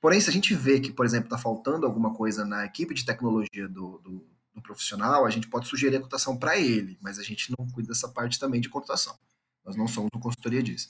Porém, 0.00 0.20
se 0.20 0.28
a 0.30 0.32
gente 0.32 0.54
vê 0.54 0.80
que, 0.80 0.92
por 0.92 1.04
exemplo, 1.04 1.26
está 1.26 1.38
faltando 1.38 1.86
alguma 1.86 2.14
coisa 2.14 2.44
na 2.44 2.64
equipe 2.64 2.94
de 2.94 3.04
tecnologia 3.04 3.68
do, 3.68 3.98
do, 3.98 4.26
do 4.54 4.62
profissional, 4.62 5.26
a 5.26 5.30
gente 5.30 5.48
pode 5.48 5.68
sugerir 5.68 5.96
a 5.96 6.00
computação 6.00 6.36
para 6.36 6.56
ele, 6.58 6.98
mas 7.00 7.18
a 7.18 7.22
gente 7.22 7.52
não 7.56 7.66
cuida 7.68 7.88
dessa 7.88 8.08
parte 8.08 8.38
também 8.38 8.60
de 8.60 8.68
computação. 8.68 9.16
Nós 9.64 9.76
não 9.76 9.86
somos 9.86 10.08
uma 10.12 10.22
consultoria 10.22 10.62
disso. 10.62 10.88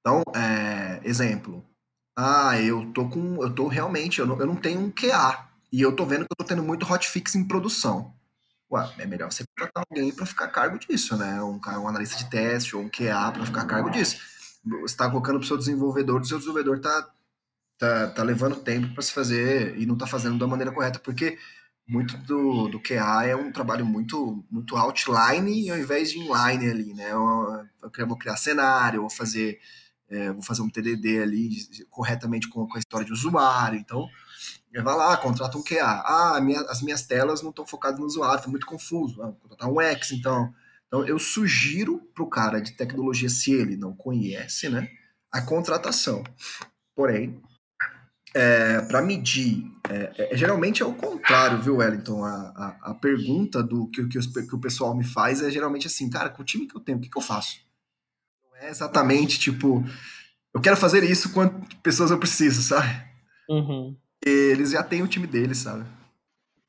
Então, 0.00 0.22
é, 0.34 1.00
exemplo. 1.04 1.64
Ah, 2.16 2.60
eu 2.60 2.92
tô 2.92 3.08
com. 3.08 3.42
Eu 3.42 3.52
tô 3.52 3.66
realmente, 3.66 4.20
eu 4.20 4.26
não, 4.26 4.38
eu 4.38 4.46
não 4.46 4.56
tenho 4.56 4.78
um 4.78 4.90
QA. 4.90 5.48
E 5.72 5.80
eu 5.80 5.96
tô 5.96 6.06
vendo 6.06 6.20
que 6.20 6.32
eu 6.32 6.36
tô 6.36 6.44
tendo 6.44 6.62
muito 6.62 6.86
hotfix 6.86 7.34
em 7.34 7.48
produção 7.48 8.14
é 8.98 9.06
melhor 9.06 9.32
você 9.32 9.44
contratar 9.46 9.84
alguém 9.88 10.12
para 10.12 10.26
ficar 10.26 10.46
a 10.46 10.48
cargo 10.48 10.78
disso, 10.78 11.16
né? 11.16 11.42
Um, 11.42 11.58
um 11.58 11.88
analista 11.88 12.16
de 12.16 12.30
teste 12.30 12.76
ou 12.76 12.82
um 12.82 12.88
QA 12.88 13.32
para 13.32 13.46
ficar 13.46 13.62
a 13.62 13.66
cargo 13.66 13.90
disso. 13.90 14.16
Você 14.64 14.94
está 14.94 15.08
colocando 15.08 15.38
para 15.38 15.44
o 15.44 15.48
seu 15.48 15.58
desenvolvedor, 15.58 16.20
o 16.20 16.24
seu 16.24 16.38
desenvolvedor 16.38 16.76
está 16.76 17.10
tá, 17.78 18.06
tá 18.08 18.22
levando 18.22 18.56
tempo 18.56 18.92
para 18.94 19.02
se 19.02 19.12
fazer 19.12 19.78
e 19.78 19.86
não 19.86 19.94
está 19.94 20.06
fazendo 20.06 20.38
da 20.38 20.46
maneira 20.46 20.72
correta, 20.72 20.98
porque 20.98 21.38
muito 21.86 22.16
do, 22.18 22.68
do 22.68 22.80
QA 22.80 23.26
é 23.26 23.36
um 23.36 23.52
trabalho 23.52 23.84
muito 23.84 24.42
muito 24.50 24.74
outline 24.76 25.70
ao 25.70 25.78
invés 25.78 26.10
de 26.10 26.18
inline 26.18 26.70
ali, 26.70 26.94
né? 26.94 27.12
Eu, 27.12 27.66
eu 27.98 28.06
vou 28.06 28.16
criar 28.16 28.36
cenário, 28.36 29.02
vou 29.02 29.10
fazer 29.10 29.58
é, 30.08 30.32
vou 30.32 30.42
fazer 30.42 30.62
um 30.62 30.70
TDD 30.70 31.22
ali 31.22 31.50
corretamente 31.90 32.48
com, 32.48 32.66
com 32.66 32.76
a 32.76 32.78
história 32.78 33.06
de 33.06 33.12
usuário, 33.12 33.78
então 33.78 34.08
Vai 34.82 34.96
lá, 34.96 35.16
contrata 35.16 35.56
um 35.56 35.62
QA. 35.62 36.02
Ah, 36.04 36.40
minha, 36.40 36.60
as 36.62 36.82
minhas 36.82 37.02
telas 37.02 37.42
não 37.42 37.50
estão 37.50 37.66
focadas 37.66 38.00
no 38.00 38.06
usuário, 38.06 38.38
está 38.38 38.48
muito 38.48 38.66
confuso. 38.66 39.22
Ah, 39.22 39.26
vou 39.26 39.34
contratar 39.34 39.70
um 39.70 39.80
X, 39.80 40.12
então. 40.12 40.52
Então, 40.86 41.04
eu 41.04 41.18
sugiro 41.18 41.98
para 42.14 42.22
o 42.22 42.28
cara 42.28 42.60
de 42.60 42.72
tecnologia, 42.72 43.28
se 43.28 43.52
ele 43.52 43.76
não 43.76 43.94
conhece, 43.94 44.68
né, 44.68 44.88
a 45.32 45.42
contratação. 45.42 46.22
Porém, 46.94 47.42
é, 48.32 48.80
para 48.82 49.02
medir, 49.02 49.64
é, 49.88 50.30
é, 50.32 50.36
geralmente 50.36 50.82
é 50.82 50.86
o 50.86 50.94
contrário, 50.94 51.60
viu, 51.60 51.76
Wellington? 51.76 52.24
A, 52.24 52.30
a, 52.32 52.90
a 52.90 52.94
pergunta 52.94 53.62
do 53.62 53.88
que, 53.88 54.06
que, 54.06 54.18
os, 54.18 54.26
que, 54.26 54.54
o 54.54 54.60
pessoal 54.60 54.96
me 54.96 55.04
faz 55.04 55.42
é 55.42 55.50
geralmente 55.50 55.86
assim, 55.86 56.08
cara, 56.08 56.30
com 56.30 56.42
o 56.42 56.44
time 56.44 56.66
que 56.66 56.76
eu 56.76 56.80
tenho, 56.80 56.98
o 56.98 57.00
que, 57.00 57.08
que 57.08 57.18
eu 57.18 57.22
faço? 57.22 57.58
Não 58.44 58.56
é 58.58 58.70
exatamente 58.70 59.38
tipo, 59.38 59.84
eu 60.54 60.60
quero 60.60 60.76
fazer 60.76 61.02
isso, 61.02 61.32
quantas 61.32 61.74
pessoas 61.82 62.10
eu 62.10 62.18
preciso, 62.18 62.62
sabe? 62.62 62.88
Uhum. 63.48 63.96
Eles 64.24 64.70
já 64.70 64.82
têm 64.82 65.02
o 65.02 65.08
time 65.08 65.26
deles, 65.26 65.58
sabe? 65.58 65.84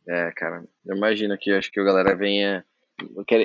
É, 0.07 0.31
cara, 0.31 0.63
eu 0.85 0.95
imagino 0.95 1.37
que 1.37 1.51
acho 1.51 1.71
que 1.71 1.79
a 1.79 1.83
galera 1.83 2.15
venha 2.15 2.65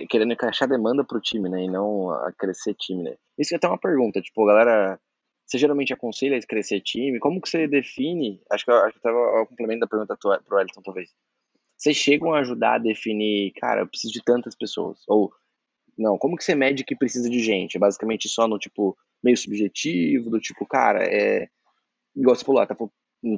querendo 0.08 0.32
encaixar 0.32 0.68
demanda 0.68 1.04
pro 1.04 1.20
time, 1.20 1.48
né? 1.48 1.64
E 1.64 1.68
não 1.68 2.11
a 2.11 2.32
crescer 2.32 2.74
time, 2.74 3.04
né? 3.04 3.16
Isso 3.38 3.54
é 3.54 3.56
até 3.56 3.68
uma 3.68 3.78
pergunta, 3.78 4.20
tipo, 4.20 4.44
galera. 4.44 4.98
Você 5.46 5.58
geralmente 5.58 5.92
aconselha 5.92 6.38
a 6.38 6.46
crescer 6.46 6.80
time? 6.80 7.18
Como 7.18 7.40
que 7.40 7.48
você 7.48 7.66
define? 7.66 8.40
Acho 8.52 8.64
que, 8.64 8.70
acho 8.70 8.94
que 8.94 9.02
tava 9.02 9.18
o 9.18 9.46
complemento 9.46 9.80
da 9.80 9.86
pergunta 9.88 10.16
pro 10.16 10.61
Elton, 10.61 10.80
talvez. 10.80 11.11
Vocês 11.76 11.96
chegam 11.96 12.32
a 12.32 12.40
ajudar 12.40 12.74
a 12.74 12.78
definir, 12.78 13.52
cara, 13.54 13.80
eu 13.80 13.86
preciso 13.88 14.12
de 14.12 14.22
tantas 14.22 14.54
pessoas? 14.54 15.00
Ou, 15.08 15.32
não, 15.98 16.16
como 16.18 16.36
que 16.36 16.44
você 16.44 16.54
mede 16.54 16.84
que 16.84 16.94
precisa 16.94 17.28
de 17.28 17.40
gente? 17.40 17.76
É 17.76 17.80
basicamente 17.80 18.28
só 18.28 18.46
no, 18.46 18.58
tipo, 18.58 18.96
meio 19.24 19.36
subjetivo, 19.36 20.30
do 20.30 20.38
tipo, 20.38 20.64
cara, 20.66 21.02
é. 21.02 21.48
Igual 22.14 22.36
você 22.36 22.44
falou, 22.44 22.64
tá, 22.64 22.76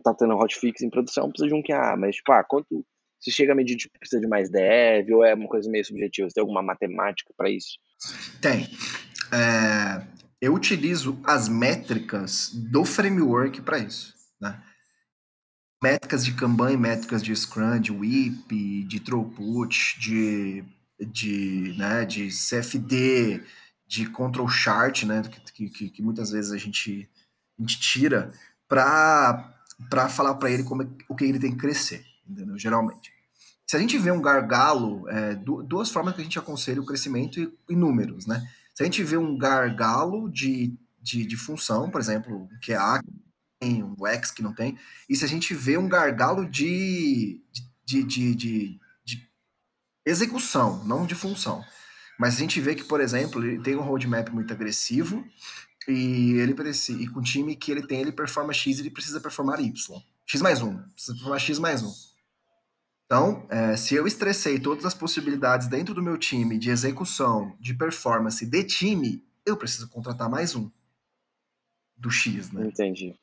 tá 0.03 0.15
tendo 0.15 0.35
hotfix 0.35 0.83
em 0.83 0.91
produção, 0.91 1.29
precisa 1.29 1.49
de 1.49 1.55
um 1.55 1.63
que, 1.63 1.73
ah, 1.73 1.97
mas, 1.97 2.17
tipo, 2.17 2.33
ah, 2.33 2.45
quanto 2.45 2.85
você 3.23 3.31
chega 3.31 3.53
a 3.53 3.55
medir 3.55 3.77
tipo, 3.77 3.97
precisa 3.99 4.21
de 4.21 4.27
mais 4.27 4.51
dev 4.51 5.09
ou 5.13 5.25
é 5.25 5.33
uma 5.35 5.49
coisa 5.49 5.71
meio 5.71 5.85
subjetiva? 5.85 6.29
Você 6.29 6.35
tem 6.35 6.41
alguma 6.41 6.63
matemática 6.63 7.33
para 7.37 7.49
isso? 7.49 7.79
Tem. 8.41 8.69
É, 9.33 10.05
eu 10.41 10.53
utilizo 10.53 11.21
as 11.23 11.49
métricas 11.49 12.51
do 12.53 12.85
framework 12.85 13.63
para 13.63 13.79
isso. 13.79 14.13
Né? 14.41 14.61
Métricas 15.81 16.25
de 16.25 16.35
Kanban, 16.35 16.77
métricas 16.77 17.23
de 17.23 17.35
Scrum, 17.35 17.81
de 17.81 17.93
WIP, 17.93 18.85
de 18.85 18.99
Throughput, 18.99 20.01
de, 20.01 20.65
de, 20.99 21.75
né, 21.79 22.05
de 22.05 22.29
CFD, 22.29 23.43
de 23.87 24.07
Control 24.11 24.49
Chart, 24.49 25.05
né, 25.05 25.23
que, 25.55 25.69
que, 25.69 25.91
que 25.91 26.03
muitas 26.03 26.31
vezes 26.31 26.51
a 26.51 26.57
gente, 26.57 27.09
a 27.59 27.63
gente 27.63 27.79
tira 27.79 28.33
para 28.69 29.62
falar 30.11 30.35
para 30.35 30.51
ele 30.51 30.65
como 30.65 30.83
é, 30.83 30.87
o 31.09 31.15
que 31.15 31.25
ele 31.25 31.39
tem 31.39 31.53
que 31.53 31.59
crescer 31.59 32.05
entendeu? 32.29 32.59
Geralmente. 32.59 33.13
Se 33.67 33.77
a 33.77 33.79
gente 33.79 33.97
vê 33.99 34.11
um 34.11 34.21
gargalo, 34.21 35.09
é, 35.09 35.35
duas 35.35 35.91
formas 35.91 36.15
que 36.15 36.21
a 36.21 36.25
gente 36.25 36.39
aconselha 36.39 36.81
o 36.81 36.87
crescimento 36.87 37.41
e, 37.41 37.53
e 37.71 37.77
números, 37.77 38.27
né? 38.27 38.47
Se 38.75 38.83
a 38.83 38.87
gente 38.87 39.03
vê 39.03 39.17
um 39.17 39.37
gargalo 39.37 40.31
de, 40.31 40.75
de, 41.01 41.25
de 41.25 41.37
função, 41.37 41.91
por 41.91 42.01
exemplo, 42.01 42.49
um 42.51 42.59
QA 42.61 43.01
tem, 43.61 43.83
um 43.83 44.07
X 44.07 44.31
que 44.31 44.43
não 44.43 44.53
tem, 44.53 44.77
e 45.09 45.15
se 45.15 45.25
a 45.25 45.29
gente 45.29 45.55
vê 45.55 45.79
um 45.79 45.89
gargalo 45.89 46.49
de, 46.49 47.41
de, 47.85 48.03
de, 48.03 48.35
de, 48.35 48.81
de 49.05 49.31
execução, 50.05 50.85
não 50.85 51.07
de 51.07 51.15
função. 51.15 51.65
Mas 52.19 52.37
a 52.37 52.39
gente 52.39 52.61
vê 52.61 52.75
que, 52.75 52.85
por 52.85 53.01
exemplo, 53.01 53.43
ele 53.45 53.63
tem 53.63 53.77
um 53.77 53.83
roadmap 53.83 54.29
muito 54.31 54.53
agressivo 54.53 55.25
e 55.89 56.35
ele 56.35 56.55
precisa, 56.55 57.01
e 57.01 57.07
com 57.07 57.21
o 57.21 57.23
time 57.23 57.57
que 57.57 57.71
ele 57.71 57.87
tem, 57.87 58.01
ele 58.01 58.13
performa 58.13 58.53
X 58.53 58.79
e 58.79 58.83
ele 58.83 58.91
precisa 58.91 59.21
performar 59.21 59.61
Y. 59.61 60.03
X 60.27 60.41
mais 60.41 60.63
um. 60.63 60.77
Precisa 60.95 61.15
performar 61.15 61.41
X 61.41 61.59
mais 61.59 61.83
um. 61.83 61.93
Então, 63.07 63.47
é, 63.51 63.77
se 63.77 63.95
eu 63.95 64.07
estressei 64.07 64.59
todas 64.59 64.87
as 64.87 64.95
possibilidades 64.95 65.69
dentro 65.69 65.95
do 65.95 66.03
meu 66.03 66.17
time 66.17 66.59
de 66.59 66.71
execução, 66.71 67.55
de 67.61 67.75
performance 67.75 68.47
de 68.47 68.65
time, 68.65 69.23
eu 69.45 69.57
preciso 69.57 69.89
contratar 69.89 70.31
mais 70.31 70.55
um 70.55 70.71
do 71.97 72.11
X, 72.11 72.51
né? 72.51 72.67
Entendi. 72.67 73.15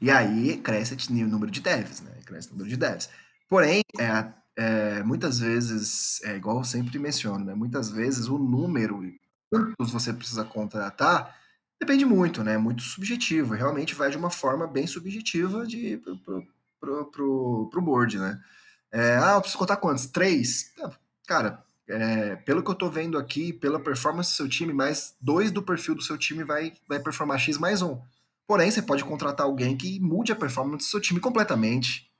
E 0.00 0.10
aí 0.10 0.56
cresce 0.56 0.94
o 0.94 1.28
número 1.28 1.52
de 1.52 1.60
devs, 1.60 2.00
né? 2.00 2.10
Cresce 2.24 2.48
o 2.48 2.52
número 2.52 2.68
de 2.68 2.76
devs. 2.76 3.08
Porém, 3.48 3.82
é, 3.98 4.32
é, 4.56 5.02
muitas 5.02 5.38
vezes, 5.38 6.20
é 6.24 6.36
igual 6.36 6.58
eu 6.58 6.64
sempre 6.64 6.98
menciono, 6.98 7.44
né? 7.44 7.54
Muitas 7.54 7.90
vezes 7.90 8.26
o 8.26 8.38
número, 8.38 9.02
quantos 9.50 9.92
você 9.92 10.12
precisa 10.12 10.44
contratar, 10.44 11.36
depende 11.80 12.04
muito, 12.04 12.44
né? 12.44 12.58
Muito 12.58 12.82
subjetivo. 12.82 13.54
Realmente 13.54 13.94
vai 13.94 14.10
de 14.10 14.16
uma 14.16 14.30
forma 14.30 14.66
bem 14.66 14.86
subjetiva 14.86 15.66
de, 15.66 15.96
pro, 15.96 16.18
pro, 16.18 16.46
pro, 16.78 17.10
pro, 17.10 17.68
pro 17.70 17.82
board, 17.82 18.18
né? 18.18 18.40
É, 18.92 19.16
ah, 19.16 19.34
eu 19.34 19.40
preciso 19.40 19.58
contar 19.58 19.76
quantos? 19.76 20.06
Três? 20.06 20.72
É, 20.78 20.90
cara, 21.26 21.64
é, 21.88 22.36
pelo 22.36 22.62
que 22.62 22.70
eu 22.70 22.74
tô 22.74 22.90
vendo 22.90 23.16
aqui, 23.16 23.52
pela 23.52 23.80
performance 23.80 24.30
do 24.30 24.36
seu 24.36 24.48
time, 24.48 24.72
mais 24.72 25.16
dois 25.20 25.50
do 25.50 25.62
perfil 25.62 25.94
do 25.94 26.02
seu 26.02 26.18
time 26.18 26.44
vai, 26.44 26.72
vai 26.88 27.00
performar 27.00 27.38
X 27.38 27.56
mais 27.56 27.82
um. 27.82 28.00
Porém, 28.46 28.70
você 28.70 28.82
pode 28.82 29.04
contratar 29.04 29.46
alguém 29.46 29.76
que 29.76 30.00
mude 30.00 30.32
a 30.32 30.36
performance 30.36 30.84
do 30.84 30.90
seu 30.90 31.00
time 31.00 31.20
completamente 31.20 32.10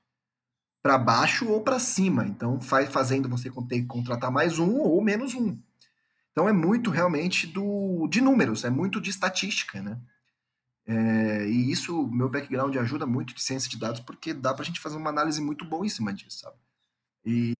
para 0.81 0.97
baixo 0.97 1.47
ou 1.49 1.61
para 1.61 1.77
cima. 1.77 2.25
Então, 2.25 2.59
faz, 2.59 2.89
fazendo 2.89 3.29
você 3.29 3.51
ter 3.67 3.81
que 3.81 3.87
contratar 3.87 4.31
mais 4.31 4.57
um 4.57 4.77
ou 4.77 5.01
menos 5.03 5.35
um. 5.35 5.57
Então, 6.31 6.47
é 6.47 6.53
muito 6.53 6.89
realmente 6.89 7.45
do 7.47 8.07
de 8.07 8.21
números, 8.21 8.63
é 8.63 8.69
muito 8.69 9.01
de 9.01 9.09
estatística, 9.09 9.81
né? 9.81 9.99
É, 10.85 11.47
e 11.47 11.71
isso, 11.71 12.07
meu 12.07 12.29
background 12.29 12.75
ajuda 12.77 13.05
muito 13.05 13.33
de 13.33 13.41
ciência 13.41 13.69
de 13.69 13.77
dados, 13.77 13.99
porque 13.99 14.33
dá 14.33 14.53
para 14.53 14.63
a 14.63 14.65
gente 14.65 14.79
fazer 14.79 14.97
uma 14.97 15.09
análise 15.09 15.41
muito 15.41 15.63
boa 15.65 15.85
em 15.85 15.89
cima 15.89 16.13
disso, 16.13 16.39
sabe? 16.39 16.57
E 17.25 17.53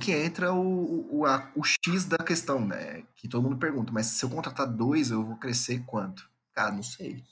que 0.00 0.12
entra 0.12 0.52
o, 0.52 1.18
o, 1.18 1.26
a, 1.26 1.50
o 1.54 1.62
X 1.64 2.04
da 2.04 2.18
questão, 2.18 2.64
né? 2.64 3.02
Que 3.16 3.28
todo 3.28 3.42
mundo 3.42 3.58
pergunta, 3.58 3.92
mas 3.92 4.06
se 4.06 4.24
eu 4.24 4.30
contratar 4.30 4.66
dois, 4.66 5.10
eu 5.10 5.24
vou 5.24 5.36
crescer 5.36 5.84
quanto? 5.84 6.28
Cara, 6.52 6.70
não 6.72 6.82
sei. 6.82 7.24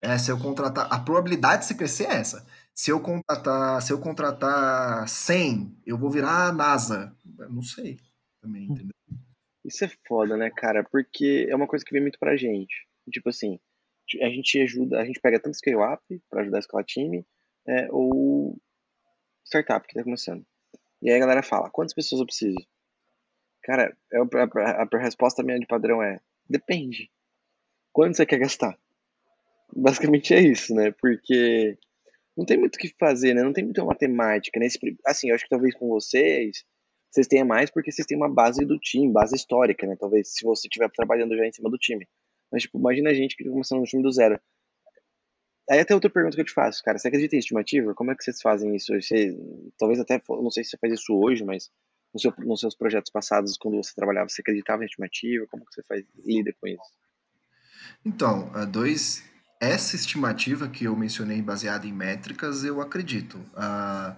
É, 0.00 0.16
se 0.18 0.30
eu 0.30 0.38
contratar. 0.38 0.86
A 0.90 0.98
probabilidade 0.98 1.62
de 1.62 1.68
se 1.68 1.74
crescer 1.74 2.04
é 2.04 2.16
essa. 2.16 2.46
Se 2.74 2.90
eu 2.90 3.00
contratar, 3.00 3.82
se 3.82 3.92
eu 3.92 3.98
contratar 3.98 5.06
100, 5.08 5.76
eu 5.86 5.98
vou 5.98 6.10
virar 6.10 6.48
a 6.48 6.52
NASA. 6.52 7.14
Não 7.50 7.62
sei 7.62 8.00
também, 8.40 8.68
hum. 8.68 8.72
entendeu? 8.72 8.94
Isso 9.70 9.84
é 9.84 9.88
foda, 10.04 10.36
né, 10.36 10.50
cara? 10.50 10.82
Porque 10.82 11.46
é 11.48 11.54
uma 11.54 11.68
coisa 11.68 11.84
que 11.84 11.92
vem 11.92 12.02
muito 12.02 12.18
pra 12.18 12.36
gente. 12.36 12.88
Tipo 13.08 13.28
assim, 13.28 13.56
a 14.20 14.28
gente 14.28 14.60
ajuda, 14.60 15.00
a 15.00 15.04
gente 15.04 15.20
pega 15.20 15.38
tanto 15.38 15.56
scale-up 15.56 16.02
para 16.28 16.42
ajudar 16.42 16.58
a 16.58 16.60
escalar 16.60 16.84
time, 16.84 17.24
é, 17.68 17.86
ou 17.92 18.60
startup 19.46 19.86
que 19.86 19.92
está 19.92 20.02
começando. 20.02 20.44
E 21.00 21.08
aí 21.08 21.16
a 21.16 21.20
galera 21.20 21.42
fala, 21.42 21.70
quantas 21.70 21.94
pessoas 21.94 22.20
eu 22.20 22.26
preciso? 22.26 22.58
Cara, 23.62 23.96
eu, 24.10 24.24
a, 24.24 24.82
a, 24.82 24.88
a, 24.92 24.98
resposta 24.98 25.40
minha 25.44 25.60
de 25.60 25.66
padrão 25.66 26.02
é, 26.02 26.20
depende. 26.48 27.08
Quanto 27.92 28.16
você 28.16 28.26
quer 28.26 28.40
gastar? 28.40 28.76
Basicamente 29.72 30.34
é 30.34 30.40
isso, 30.40 30.74
né? 30.74 30.90
Porque 30.90 31.78
não 32.36 32.44
tem 32.44 32.58
muito 32.58 32.74
o 32.74 32.78
que 32.78 32.92
fazer, 32.98 33.34
né? 33.34 33.44
Não 33.44 33.52
tem 33.52 33.62
muita 33.62 33.84
matemática. 33.84 34.58
Nesse, 34.58 34.80
assim, 35.06 35.28
eu 35.28 35.36
acho 35.36 35.44
que 35.44 35.50
talvez 35.50 35.76
com 35.76 35.88
vocês, 35.88 36.64
vocês 37.10 37.26
tenham 37.26 37.46
mais 37.46 37.70
porque 37.70 37.90
vocês 37.90 38.06
têm 38.06 38.16
uma 38.16 38.28
base 38.28 38.64
do 38.64 38.78
time, 38.78 39.12
base 39.12 39.34
histórica, 39.34 39.86
né? 39.86 39.96
Talvez 39.98 40.32
se 40.32 40.44
você 40.44 40.68
estiver 40.68 40.88
trabalhando 40.90 41.36
já 41.36 41.46
em 41.46 41.52
cima 41.52 41.68
do 41.68 41.76
time. 41.76 42.06
Mas, 42.50 42.62
tipo, 42.62 42.78
imagina 42.78 43.10
a 43.10 43.14
gente 43.14 43.36
que 43.36 43.44
tá 43.44 43.50
começando 43.50 43.80
no 43.80 43.86
time 43.86 44.02
do 44.02 44.12
zero. 44.12 44.40
Aí 45.68 45.78
até 45.78 45.94
outra 45.94 46.10
pergunta 46.10 46.34
que 46.34 46.40
eu 46.40 46.46
te 46.46 46.52
faço, 46.52 46.82
cara, 46.82 46.98
você 46.98 47.08
acredita 47.08 47.36
em 47.36 47.38
estimativa? 47.38 47.94
Como 47.94 48.10
é 48.10 48.16
que 48.16 48.24
vocês 48.24 48.40
fazem 48.40 48.74
isso? 48.74 48.92
Você, 48.92 49.36
talvez 49.78 50.00
até, 50.00 50.20
não 50.28 50.50
sei 50.50 50.64
se 50.64 50.70
você 50.70 50.78
faz 50.78 50.92
isso 50.92 51.14
hoje, 51.14 51.44
mas 51.44 51.70
no 52.12 52.18
seu, 52.18 52.32
nos 52.38 52.60
seus 52.60 52.74
projetos 52.74 53.10
passados, 53.10 53.56
quando 53.56 53.76
você 53.76 53.94
trabalhava, 53.94 54.28
você 54.28 54.40
acreditava 54.40 54.82
em 54.82 54.86
estimativa? 54.86 55.46
Como 55.48 55.64
que 55.64 55.74
você 55.74 55.82
faz, 55.84 56.04
lida 56.24 56.52
com 56.60 56.66
isso? 56.66 56.82
Então, 58.04 58.50
a 58.52 58.64
dois, 58.64 59.22
essa 59.60 59.94
estimativa 59.94 60.68
que 60.68 60.84
eu 60.84 60.96
mencionei 60.96 61.40
baseada 61.40 61.86
em 61.86 61.92
métricas, 61.92 62.64
eu 62.64 62.80
acredito. 62.80 63.38
A, 63.54 64.16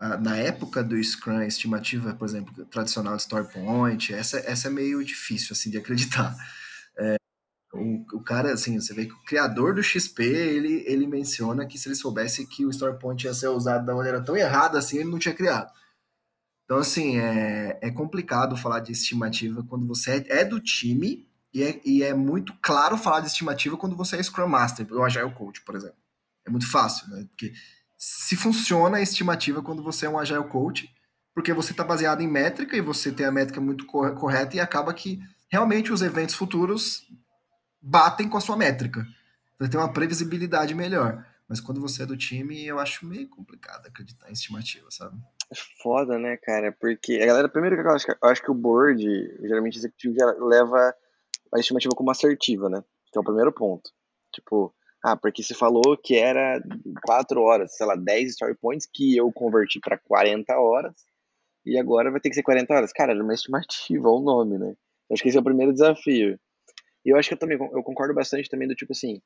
na 0.00 0.36
época 0.36 0.82
do 0.82 1.02
Scrum, 1.02 1.42
estimativa, 1.42 2.14
por 2.14 2.26
exemplo, 2.26 2.64
tradicional 2.66 3.16
de 3.16 3.22
Story 3.22 3.52
Point, 3.52 4.14
essa, 4.14 4.38
essa 4.38 4.68
é 4.68 4.70
meio 4.70 5.04
difícil 5.04 5.52
assim 5.52 5.70
de 5.70 5.78
acreditar. 5.78 6.34
É, 7.00 7.14
o, 7.72 8.16
o, 8.16 8.20
cara, 8.24 8.52
assim, 8.52 8.80
você 8.80 8.92
vê 8.92 9.06
que 9.06 9.12
o 9.12 9.22
criador 9.22 9.72
do 9.72 9.80
XP, 9.80 10.20
ele, 10.24 10.82
ele 10.84 11.06
menciona 11.06 11.64
que 11.64 11.78
se 11.78 11.86
ele 11.86 11.94
soubesse 11.94 12.44
que 12.44 12.66
o 12.66 12.70
Story 12.70 12.98
Point 12.98 13.24
ia 13.24 13.32
ser 13.32 13.46
usado 13.46 13.86
da 13.86 13.94
maneira 13.94 14.20
tão 14.20 14.36
errada 14.36 14.76
assim, 14.80 14.98
ele 14.98 15.08
não 15.08 15.18
tinha 15.20 15.32
criado. 15.32 15.72
Então, 16.64 16.78
assim, 16.78 17.18
é, 17.18 17.78
é 17.80 17.90
complicado 17.92 18.56
falar 18.56 18.80
de 18.80 18.90
estimativa 18.90 19.62
quando 19.62 19.86
você 19.86 20.26
é, 20.28 20.40
é 20.40 20.44
do 20.44 20.60
time 20.60 21.24
e 21.54 21.62
é, 21.62 21.80
e 21.84 22.02
é, 22.02 22.12
muito 22.12 22.52
claro 22.60 22.98
falar 22.98 23.20
de 23.20 23.28
estimativa 23.28 23.76
quando 23.76 23.96
você 23.96 24.16
é 24.16 24.22
Scrum 24.22 24.48
Master, 24.48 24.86
ou 24.90 25.04
Agile 25.04 25.32
Coach, 25.32 25.62
por 25.62 25.76
exemplo. 25.76 25.96
É 26.46 26.50
muito 26.50 26.70
fácil, 26.70 27.08
né? 27.08 27.26
Porque 27.28 27.52
se 27.98 28.36
funciona 28.36 28.98
a 28.98 29.02
estimativa 29.02 29.60
quando 29.60 29.82
você 29.82 30.06
é 30.06 30.08
um 30.08 30.18
Agile 30.18 30.44
Coach, 30.44 30.88
porque 31.34 31.52
você 31.52 31.72
está 31.72 31.82
baseado 31.82 32.20
em 32.20 32.28
métrica 32.28 32.76
e 32.76 32.80
você 32.80 33.10
tem 33.10 33.26
a 33.26 33.32
métrica 33.32 33.60
muito 33.60 33.84
correta 33.86 34.56
e 34.56 34.60
acaba 34.60 34.94
que 34.94 35.20
realmente 35.48 35.92
os 35.92 36.00
eventos 36.00 36.36
futuros 36.36 37.06
batem 37.82 38.28
com 38.28 38.36
a 38.36 38.40
sua 38.40 38.56
métrica. 38.56 39.04
Você 39.58 39.70
tem 39.70 39.80
uma 39.80 39.92
previsibilidade 39.92 40.74
melhor. 40.74 41.26
Mas 41.48 41.60
quando 41.60 41.80
você 41.80 42.02
é 42.02 42.06
do 42.06 42.16
time, 42.16 42.66
eu 42.66 42.78
acho 42.78 43.06
meio 43.06 43.28
complicado 43.28 43.86
acreditar 43.86 44.28
em 44.28 44.34
estimativa, 44.34 44.86
sabe? 44.90 45.16
É 45.50 45.54
foda, 45.82 46.18
né, 46.18 46.36
cara? 46.36 46.70
Porque 46.78 47.18
a 47.22 47.26
galera, 47.26 47.48
primeiro 47.48 47.74
que 47.74 47.82
eu 47.82 47.90
acho 47.90 48.04
que, 48.04 48.12
eu 48.12 48.28
acho 48.28 48.42
que 48.42 48.50
o 48.50 48.54
board, 48.54 49.02
geralmente 49.40 49.76
o 49.76 49.80
executivo 49.80 50.14
já 50.14 50.26
leva 50.38 50.94
a 51.54 51.58
estimativa 51.58 51.94
como 51.94 52.10
assertiva, 52.10 52.68
né? 52.68 52.84
Que 53.10 53.18
é 53.18 53.20
o 53.20 53.24
primeiro 53.24 53.50
ponto. 53.50 53.90
Tipo, 54.32 54.74
ah, 55.04 55.16
porque 55.16 55.42
você 55.42 55.54
falou 55.54 55.96
que 55.96 56.16
era 56.16 56.60
4 57.04 57.40
horas, 57.40 57.76
sei 57.76 57.86
lá, 57.86 57.94
10 57.94 58.30
story 58.30 58.56
points 58.56 58.88
que 58.92 59.16
eu 59.16 59.30
converti 59.32 59.78
para 59.80 59.98
40 59.98 60.58
horas 60.58 60.94
e 61.64 61.78
agora 61.78 62.10
vai 62.10 62.20
ter 62.20 62.30
que 62.30 62.34
ser 62.34 62.42
40 62.42 62.74
horas. 62.74 62.92
Cara, 62.92 63.12
era 63.12 63.22
uma 63.22 63.34
estimativa, 63.34 64.08
o 64.10 64.20
nome, 64.20 64.58
né? 64.58 64.74
Acho 65.10 65.22
que 65.22 65.28
esse 65.28 65.38
é 65.38 65.40
o 65.40 65.44
primeiro 65.44 65.72
desafio. 65.72 66.38
E 67.04 67.10
eu 67.10 67.16
acho 67.16 67.28
que 67.28 67.34
eu 67.34 67.38
também 67.38 67.56
eu 67.58 67.82
concordo 67.82 68.14
bastante 68.14 68.48
também 68.48 68.68
do 68.68 68.74
tipo 68.74 68.92
assim, 68.92 69.20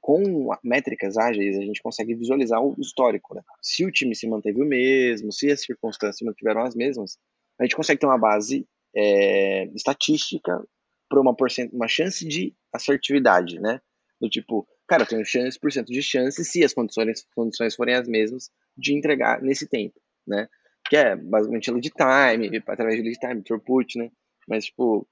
com 0.00 0.50
métricas 0.62 1.16
ágeis, 1.16 1.56
a 1.56 1.62
gente 1.62 1.82
consegue 1.82 2.14
visualizar 2.14 2.60
o 2.62 2.74
histórico, 2.78 3.34
né? 3.34 3.42
Se 3.62 3.84
o 3.84 3.92
time 3.92 4.14
se 4.14 4.26
manteve 4.26 4.60
o 4.60 4.66
mesmo, 4.66 5.32
se 5.32 5.50
as 5.50 5.62
circunstâncias 5.62 6.18
se 6.18 6.24
mantiveram 6.24 6.62
as 6.62 6.74
mesmas, 6.74 7.18
a 7.58 7.64
gente 7.64 7.76
consegue 7.76 8.00
ter 8.00 8.06
uma 8.06 8.18
base 8.18 8.66
é, 8.94 9.66
estatística 9.74 10.62
para 11.08 11.20
uma, 11.20 11.34
uma 11.72 11.88
chance 11.88 12.26
de 12.26 12.54
assertividade, 12.72 13.60
né? 13.60 13.80
Do 14.20 14.28
tipo, 14.28 14.66
cara, 14.86 15.02
eu 15.02 15.06
tenho 15.06 15.24
chance 15.24 15.58
por 15.58 15.72
cento 15.72 15.92
de 15.92 16.02
chance 16.02 16.44
se 16.44 16.64
as 16.64 16.72
condições, 16.72 17.26
condições 17.34 17.74
forem 17.74 17.94
as 17.94 18.08
mesmas 18.08 18.50
de 18.76 18.94
entregar 18.94 19.40
nesse 19.42 19.66
tempo, 19.66 20.00
né? 20.26 20.48
Que 20.88 20.96
é 20.96 21.16
basicamente 21.16 21.70
lead 21.70 21.90
time, 21.90 22.62
através 22.66 22.96
de 22.96 23.02
lead 23.02 23.18
time, 23.18 23.42
throughput, 23.42 23.98
né? 23.98 24.10
Mas, 24.46 24.66
tipo, 24.66 25.06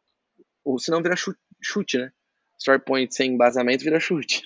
ou 0.64 0.78
se 0.78 0.90
não 0.90 1.02
vira 1.02 1.16
chute, 1.16 1.38
chute, 1.60 1.98
né? 1.98 2.12
Story 2.58 2.80
point 2.84 3.14
sem 3.14 3.32
embasamento 3.32 3.82
vira 3.82 3.98
chute. 3.98 4.42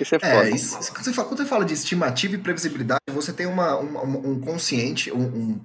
Isso 0.00 0.14
é, 0.14 0.18
é 0.18 0.20
foda. 0.20 0.48
É, 0.48 0.50
isso, 0.50 0.92
quando, 0.92 1.04
você 1.04 1.12
fala, 1.12 1.28
quando 1.28 1.38
você 1.38 1.46
fala 1.46 1.64
de 1.64 1.74
estimativa 1.74 2.34
e 2.34 2.38
previsibilidade, 2.38 3.00
você 3.08 3.32
tem 3.32 3.46
uma, 3.46 3.76
uma 3.76 4.02
um 4.02 4.40
consciente, 4.40 5.12
um, 5.12 5.22
um, 5.22 5.64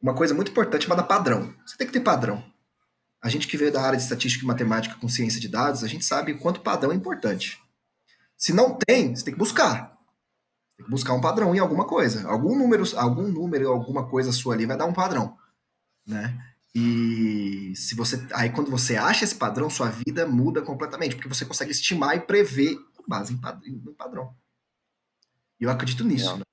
uma 0.00 0.14
coisa 0.14 0.32
muito 0.32 0.50
importante 0.50 0.84
chamada 0.84 1.02
padrão. 1.02 1.54
Você 1.66 1.76
tem 1.76 1.86
que 1.86 1.92
ter 1.92 2.00
padrão. 2.00 2.42
A 3.22 3.28
gente 3.28 3.48
que 3.48 3.56
veio 3.56 3.72
da 3.72 3.82
área 3.82 3.96
de 3.96 4.02
estatística 4.02 4.44
e 4.44 4.46
matemática 4.46 4.94
com 4.94 5.08
ciência 5.08 5.40
de 5.40 5.48
dados, 5.48 5.82
a 5.82 5.88
gente 5.88 6.04
sabe 6.04 6.32
o 6.32 6.38
quanto 6.38 6.60
padrão 6.60 6.92
é 6.92 6.94
importante. 6.94 7.60
Se 8.36 8.52
não 8.52 8.76
tem, 8.76 9.14
você 9.14 9.24
tem 9.24 9.34
que 9.34 9.38
buscar. 9.38 9.96
Tem 10.76 10.84
que 10.84 10.90
buscar 10.90 11.14
um 11.14 11.20
padrão 11.20 11.54
em 11.54 11.58
alguma 11.58 11.86
coisa. 11.86 12.28
Algum 12.28 12.56
número, 12.56 12.84
algum 12.96 13.28
número, 13.28 13.68
alguma 13.68 14.08
coisa 14.08 14.32
sua 14.32 14.54
ali 14.54 14.66
vai 14.66 14.76
dar 14.76 14.86
um 14.86 14.92
padrão, 14.92 15.36
né? 16.06 16.38
E 16.74 17.72
se 17.74 17.94
você, 17.94 18.26
aí 18.34 18.50
quando 18.50 18.70
você 18.70 18.96
acha 18.96 19.24
esse 19.24 19.34
padrão, 19.34 19.70
sua 19.70 19.88
vida 19.88 20.26
muda 20.26 20.60
completamente, 20.60 21.16
porque 21.16 21.28
você 21.28 21.46
consegue 21.46 21.70
estimar 21.70 22.14
e 22.16 22.20
prever 22.20 22.76
com 22.94 23.02
base 23.08 23.32
em, 23.32 23.72
no 23.82 23.94
padrão. 23.94 24.34
E 25.58 25.64
eu 25.64 25.70
acredito 25.70 26.04
nisso. 26.04 26.26
Legal. 26.26 26.38
Né? 26.38 26.44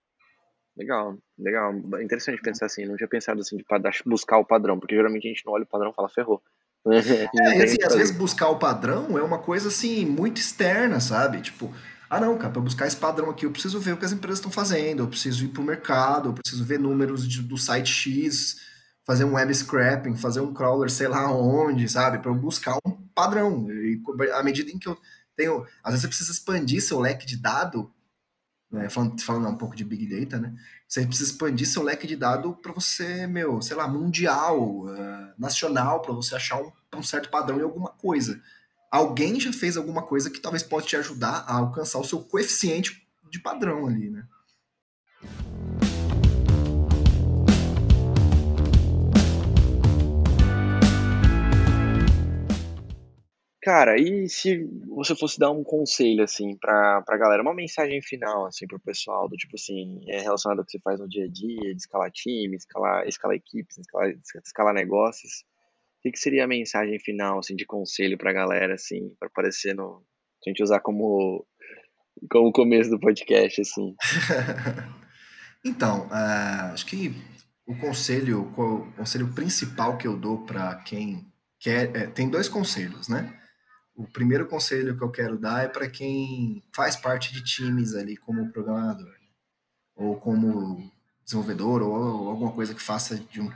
legal, 0.77 1.17
legal. 1.37 2.01
Interessante 2.01 2.41
pensar 2.41 2.67
assim. 2.67 2.85
Não 2.85 2.95
tinha 2.95 3.07
pensado 3.07 3.41
assim 3.41 3.57
de 3.57 3.65
buscar 4.05 4.37
o 4.37 4.45
padrão, 4.45 4.79
porque 4.79 4.95
geralmente 4.95 5.27
a 5.27 5.29
gente 5.29 5.45
não 5.45 5.53
olha 5.53 5.63
o 5.63 5.67
padrão 5.67 5.91
e 5.91 5.93
fala 5.93 6.07
ferrou. 6.07 6.41
É, 6.85 7.57
e 7.57 7.63
assim, 7.63 7.77
às 7.83 7.95
vezes 7.95 8.15
buscar 8.15 8.49
o 8.49 8.59
padrão 8.59 9.17
é 9.17 9.23
uma 9.23 9.39
coisa 9.39 9.69
assim 9.69 10.05
muito 10.05 10.39
externa, 10.39 10.99
sabe? 10.99 11.41
Tipo, 11.41 11.73
ah 12.09 12.19
não, 12.19 12.37
cara, 12.37 12.51
para 12.51 12.61
buscar 12.61 12.87
esse 12.87 12.97
padrão 12.97 13.29
aqui 13.29 13.45
eu 13.45 13.51
preciso 13.51 13.79
ver 13.79 13.93
o 13.93 13.97
que 13.97 14.05
as 14.05 14.11
empresas 14.11 14.39
estão 14.39 14.51
fazendo, 14.51 15.01
eu 15.01 15.07
preciso 15.07 15.45
ir 15.45 15.47
para 15.47 15.61
o 15.61 15.65
mercado, 15.65 16.29
eu 16.29 16.33
preciso 16.33 16.63
ver 16.65 16.79
números 16.79 17.27
de, 17.27 17.41
do 17.41 17.57
site 17.57 17.87
X, 17.87 18.59
fazer 19.05 19.23
um 19.23 19.33
web 19.33 19.53
scrapping, 19.53 20.15
fazer 20.15 20.41
um 20.41 20.53
crawler, 20.53 20.89
sei 20.89 21.07
lá 21.07 21.31
onde, 21.31 21.87
sabe? 21.87 22.19
Para 22.19 22.31
eu 22.31 22.35
buscar 22.35 22.77
um 22.85 22.91
padrão. 23.15 23.69
E 23.71 24.01
à 24.33 24.43
medida 24.43 24.69
em 24.71 24.77
que 24.77 24.87
eu 24.87 24.97
tenho, 25.35 25.65
às 25.83 25.91
vezes 25.91 26.01
você 26.01 26.07
precisa 26.07 26.31
expandir 26.31 26.81
seu 26.81 26.99
leque 26.99 27.25
de 27.25 27.37
dado, 27.37 27.91
né? 28.71 28.89
falando, 28.89 29.21
falando 29.21 29.47
um 29.47 29.57
pouco 29.57 29.75
de 29.75 29.83
big 29.83 30.07
data, 30.07 30.39
né? 30.39 30.53
Você 30.93 31.07
precisa 31.07 31.31
expandir 31.31 31.67
seu 31.67 31.81
leque 31.81 32.05
de 32.05 32.15
dado 32.15 32.53
para 32.53 32.71
você, 32.71 33.25
meu, 33.25 33.59
sei 33.63 33.75
lá, 33.75 33.87
mundial, 33.87 34.85
uh, 34.85 35.33
nacional, 35.39 36.03
para 36.03 36.13
você 36.13 36.35
achar 36.35 36.61
um, 36.61 36.71
um, 36.95 37.01
certo 37.01 37.31
padrão 37.31 37.57
em 37.57 37.63
alguma 37.63 37.89
coisa. 37.89 38.39
Alguém 38.91 39.39
já 39.39 39.51
fez 39.51 39.75
alguma 39.75 40.03
coisa 40.03 40.29
que 40.29 40.39
talvez 40.39 40.61
pode 40.61 40.85
te 40.85 40.95
ajudar 40.95 41.45
a 41.47 41.55
alcançar 41.55 41.97
o 41.97 42.03
seu 42.03 42.19
coeficiente 42.19 43.07
de 43.27 43.39
padrão 43.39 43.87
ali, 43.87 44.11
né? 44.11 44.23
Cara, 53.63 53.97
e 53.97 54.27
se 54.27 54.61
você 54.89 55.15
fosse 55.15 55.39
dar 55.39 55.49
um 55.49 55.63
conselho, 55.63 56.21
assim, 56.21 56.57
pra, 56.57 57.01
pra 57.03 57.17
galera, 57.17 57.41
uma 57.41 57.53
mensagem 57.53 58.01
final, 58.01 58.45
assim, 58.45 58.67
pro 58.67 58.77
pessoal, 58.77 59.29
do 59.29 59.37
tipo 59.37 59.55
assim, 59.55 60.01
é 60.09 60.19
relacionado 60.19 60.59
ao 60.59 60.65
que 60.65 60.71
você 60.71 60.79
faz 60.79 60.99
no 60.99 61.07
dia 61.07 61.23
a 61.23 61.29
dia, 61.29 61.73
de 61.73 61.77
escalar 61.77 62.11
time, 62.11 62.57
escalar, 62.57 63.07
escalar 63.07 63.37
equipes, 63.37 63.77
escalar, 63.77 64.13
escalar 64.45 64.73
negócios, 64.73 65.45
o 65.97 66.01
que, 66.01 66.11
que 66.11 66.19
seria 66.19 66.43
a 66.43 66.47
mensagem 66.47 66.99
final, 66.99 67.39
assim, 67.39 67.55
de 67.55 67.65
conselho 67.65 68.17
pra 68.17 68.33
galera, 68.33 68.73
assim, 68.73 69.15
pra 69.17 69.29
aparecer 69.29 69.73
no... 69.73 70.03
A 70.45 70.49
gente 70.49 70.61
usar 70.61 70.81
como, 70.81 71.47
como 72.29 72.51
começo 72.51 72.89
do 72.89 72.99
podcast, 72.99 73.61
assim. 73.61 73.95
então, 75.63 76.07
uh, 76.07 76.73
acho 76.73 76.85
que 76.85 77.13
o 77.65 77.79
conselho, 77.79 78.41
o 78.57 78.91
conselho 78.91 79.33
principal 79.33 79.97
que 79.97 80.05
eu 80.05 80.17
dou 80.17 80.45
para 80.45 80.75
quem 80.83 81.25
quer, 81.61 81.95
é, 81.95 82.07
tem 82.07 82.29
dois 82.29 82.49
conselhos, 82.49 83.07
né? 83.07 83.39
O 83.95 84.07
primeiro 84.07 84.47
conselho 84.47 84.97
que 84.97 85.03
eu 85.03 85.11
quero 85.11 85.37
dar 85.37 85.63
é 85.63 85.67
para 85.67 85.89
quem 85.89 86.63
faz 86.73 86.95
parte 86.95 87.31
de 87.31 87.43
times 87.43 87.93
ali 87.93 88.17
como 88.17 88.51
programador, 88.51 89.07
né? 89.07 89.27
ou 89.95 90.19
como 90.19 90.91
desenvolvedor, 91.23 91.81
ou 91.81 92.29
alguma 92.29 92.51
coisa 92.51 92.73
que 92.73 92.81
faça, 92.81 93.15
de 93.15 93.39
um, 93.39 93.51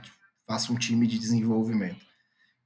faça 0.46 0.72
um 0.72 0.76
time 0.76 1.06
de 1.06 1.18
desenvolvimento. 1.18 2.02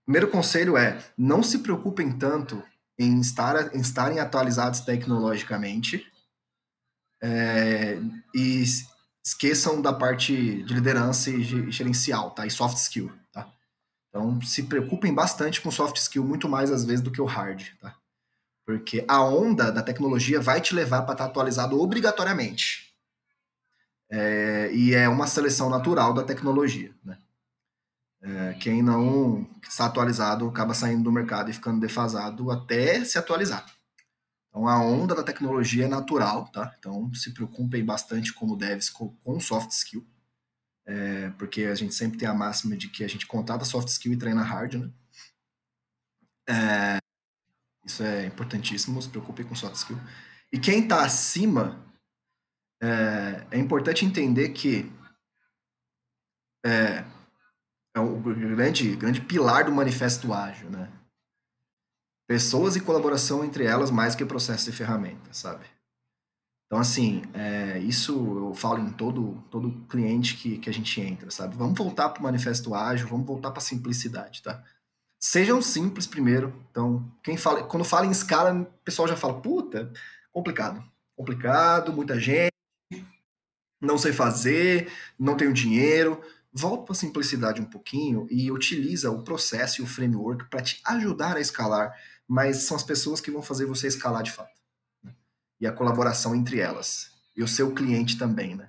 O 0.03 0.05
primeiro 0.05 0.29
conselho 0.29 0.77
é 0.77 1.03
não 1.17 1.43
se 1.43 1.61
preocupem 1.61 2.13
tanto 2.13 2.63
em, 2.99 3.21
estar, 3.21 3.75
em 3.75 3.81
estarem 3.81 4.21
atualizados 4.21 4.81
tecnologicamente 4.81 6.07
é, 7.23 7.99
e 8.35 8.65
esqueçam 9.25 9.81
da 9.81 9.93
parte 9.93 10.63
de 10.65 10.75
liderança 10.75 11.31
e 11.31 11.71
gerencial, 11.71 12.33
tá? 12.33 12.47
E 12.47 12.51
soft 12.51 12.77
skill. 12.77 13.11
Então, 14.13 14.43
se 14.43 14.65
preocupem 14.65 15.13
bastante 15.15 15.59
com 15.63 15.71
soft 15.71 15.97
skill, 15.97 16.23
muito 16.23 16.47
mais 16.47 16.71
às 16.71 16.85
vezes 16.85 17.01
do 17.01 17.11
que 17.11 17.21
o 17.21 17.25
hard, 17.25 17.67
tá? 17.81 17.97
Porque 18.67 19.05
a 19.09 19.25
onda 19.25 19.73
da 19.73 19.83
tecnologia 19.83 20.39
vai 20.39 20.61
te 20.61 20.75
levar 20.75 21.03
para 21.03 21.15
estar 21.15 21.25
tá 21.25 21.31
atualizado 21.31 21.81
obrigatoriamente. 21.81 22.95
É, 24.11 24.71
e 24.75 24.95
é 24.95 25.09
uma 25.09 25.27
seleção 25.27 25.71
natural 25.71 26.13
da 26.13 26.23
tecnologia, 26.23 26.95
né? 27.03 27.17
É, 28.21 28.53
quem 28.61 28.83
não 28.83 29.49
está 29.63 29.87
atualizado 29.87 30.47
acaba 30.47 30.75
saindo 30.75 31.05
do 31.05 31.11
mercado 31.11 31.51
e 31.51 31.55
ficando 31.55 31.81
defasado 31.81 32.51
até 32.51 33.03
se 33.07 33.19
atualizar. 33.19 33.65
Então, 34.49 34.69
a 34.69 34.79
onda 34.79 35.15
da 35.15 35.23
tecnologia 35.23 35.87
é 35.87 35.89
natural, 35.89 36.47
tá? 36.53 36.73
Então, 36.79 37.13
se 37.15 37.33
preocupem 37.33 37.83
bastante 37.83 38.33
como 38.35 38.57
devs 38.57 38.91
com, 38.91 39.09
com 39.25 39.41
soft 39.41 39.71
skill 39.71 40.07
é, 40.87 41.31
porque 41.39 41.65
a 41.65 41.75
gente 41.75 41.95
sempre 41.95 42.19
tem 42.19 42.29
a 42.29 42.35
máxima 42.35 42.77
de 42.77 42.89
que 42.89 43.05
a 43.05 43.09
gente 43.09 43.27
contrata 43.27 43.65
soft 43.65 43.89
skill 43.89 44.13
e 44.13 44.17
treina 44.17 44.43
hard, 44.43 44.75
né? 44.75 44.91
É, 46.49 46.99
isso 47.85 48.03
é 48.03 48.27
importantíssimo, 48.27 49.01
se 49.01 49.09
preocupe 49.09 49.45
com 49.45 49.55
soft 49.55 49.77
skill. 49.77 49.99
E 50.53 50.59
quem 50.59 50.83
está 50.83 51.05
acima, 51.05 51.85
é, 52.83 53.47
é, 53.53 53.59
importante 53.59 54.05
entender 54.05 54.51
que 54.51 54.93
é, 56.65 57.05
é 57.95 58.01
o 58.01 58.19
grande, 58.19 58.97
grande 58.97 59.21
pilar 59.21 59.65
do 59.65 59.73
manifesto 59.73 60.33
ágil, 60.33 60.71
né? 60.71 60.91
Pessoas 62.27 62.77
e 62.77 62.81
colaboração 62.81 63.45
entre 63.45 63.65
elas 63.65 63.91
mais 63.91 64.15
que 64.15 64.25
processo 64.25 64.71
e 64.71 64.73
ferramenta, 64.73 65.33
sabe? 65.33 65.67
Então, 66.73 66.81
assim, 66.81 67.23
é, 67.35 67.79
isso 67.81 68.15
eu 68.15 68.55
falo 68.55 68.79
em 68.79 68.91
todo, 68.93 69.45
todo 69.51 69.87
cliente 69.91 70.39
que, 70.39 70.57
que 70.57 70.71
a 70.71 70.73
gente 70.73 70.99
entra, 71.03 71.31
sabe? 71.31 71.55
Vamos 71.55 71.77
voltar 71.77 72.09
para 72.09 72.21
o 72.21 72.23
manifesto 72.23 72.75
ágil, 72.75 73.07
vamos 73.09 73.27
voltar 73.27 73.51
para 73.51 73.59
a 73.59 73.63
simplicidade, 73.63 74.41
tá? 74.41 74.65
Sejam 75.21 75.61
simples 75.61 76.07
primeiro. 76.07 76.51
Então, 76.71 77.07
quem 77.23 77.37
fala, 77.37 77.63
quando 77.65 77.85
fala 77.85 78.07
em 78.07 78.11
escala, 78.11 78.55
o 78.55 78.65
pessoal 78.83 79.07
já 79.07 79.15
fala, 79.15 79.39
puta, 79.39 79.93
complicado. 80.33 80.83
Complicado, 81.15 81.93
muita 81.93 82.19
gente, 82.19 82.55
não 83.79 83.99
sei 83.99 84.15
fazer, 84.15 84.91
não 85.19 85.37
tenho 85.37 85.53
dinheiro. 85.53 86.23
Volta 86.51 86.85
para 86.85 86.93
a 86.93 86.97
simplicidade 86.97 87.61
um 87.61 87.67
pouquinho 87.67 88.27
e 88.31 88.51
utiliza 88.51 89.11
o 89.11 89.23
processo 89.23 89.83
e 89.83 89.85
o 89.85 89.87
framework 89.87 90.49
para 90.49 90.63
te 90.63 90.81
ajudar 90.87 91.37
a 91.37 91.41
escalar, 91.41 91.95
mas 92.27 92.63
são 92.63 92.79
as 92.79 92.83
pessoas 92.83 93.21
que 93.21 93.31
vão 93.31 93.43
fazer 93.43 93.67
você 93.67 93.87
escalar 93.87 94.23
de 94.23 94.33
fato 94.33 94.62
e 95.63 95.67
a 95.67 95.73
colaboração 95.73 96.35
entre 96.35 96.59
elas. 96.59 97.13
E 97.37 97.43
o 97.43 97.47
seu 97.47 97.73
cliente 97.73 98.19
também, 98.19 98.57
né? 98.57 98.69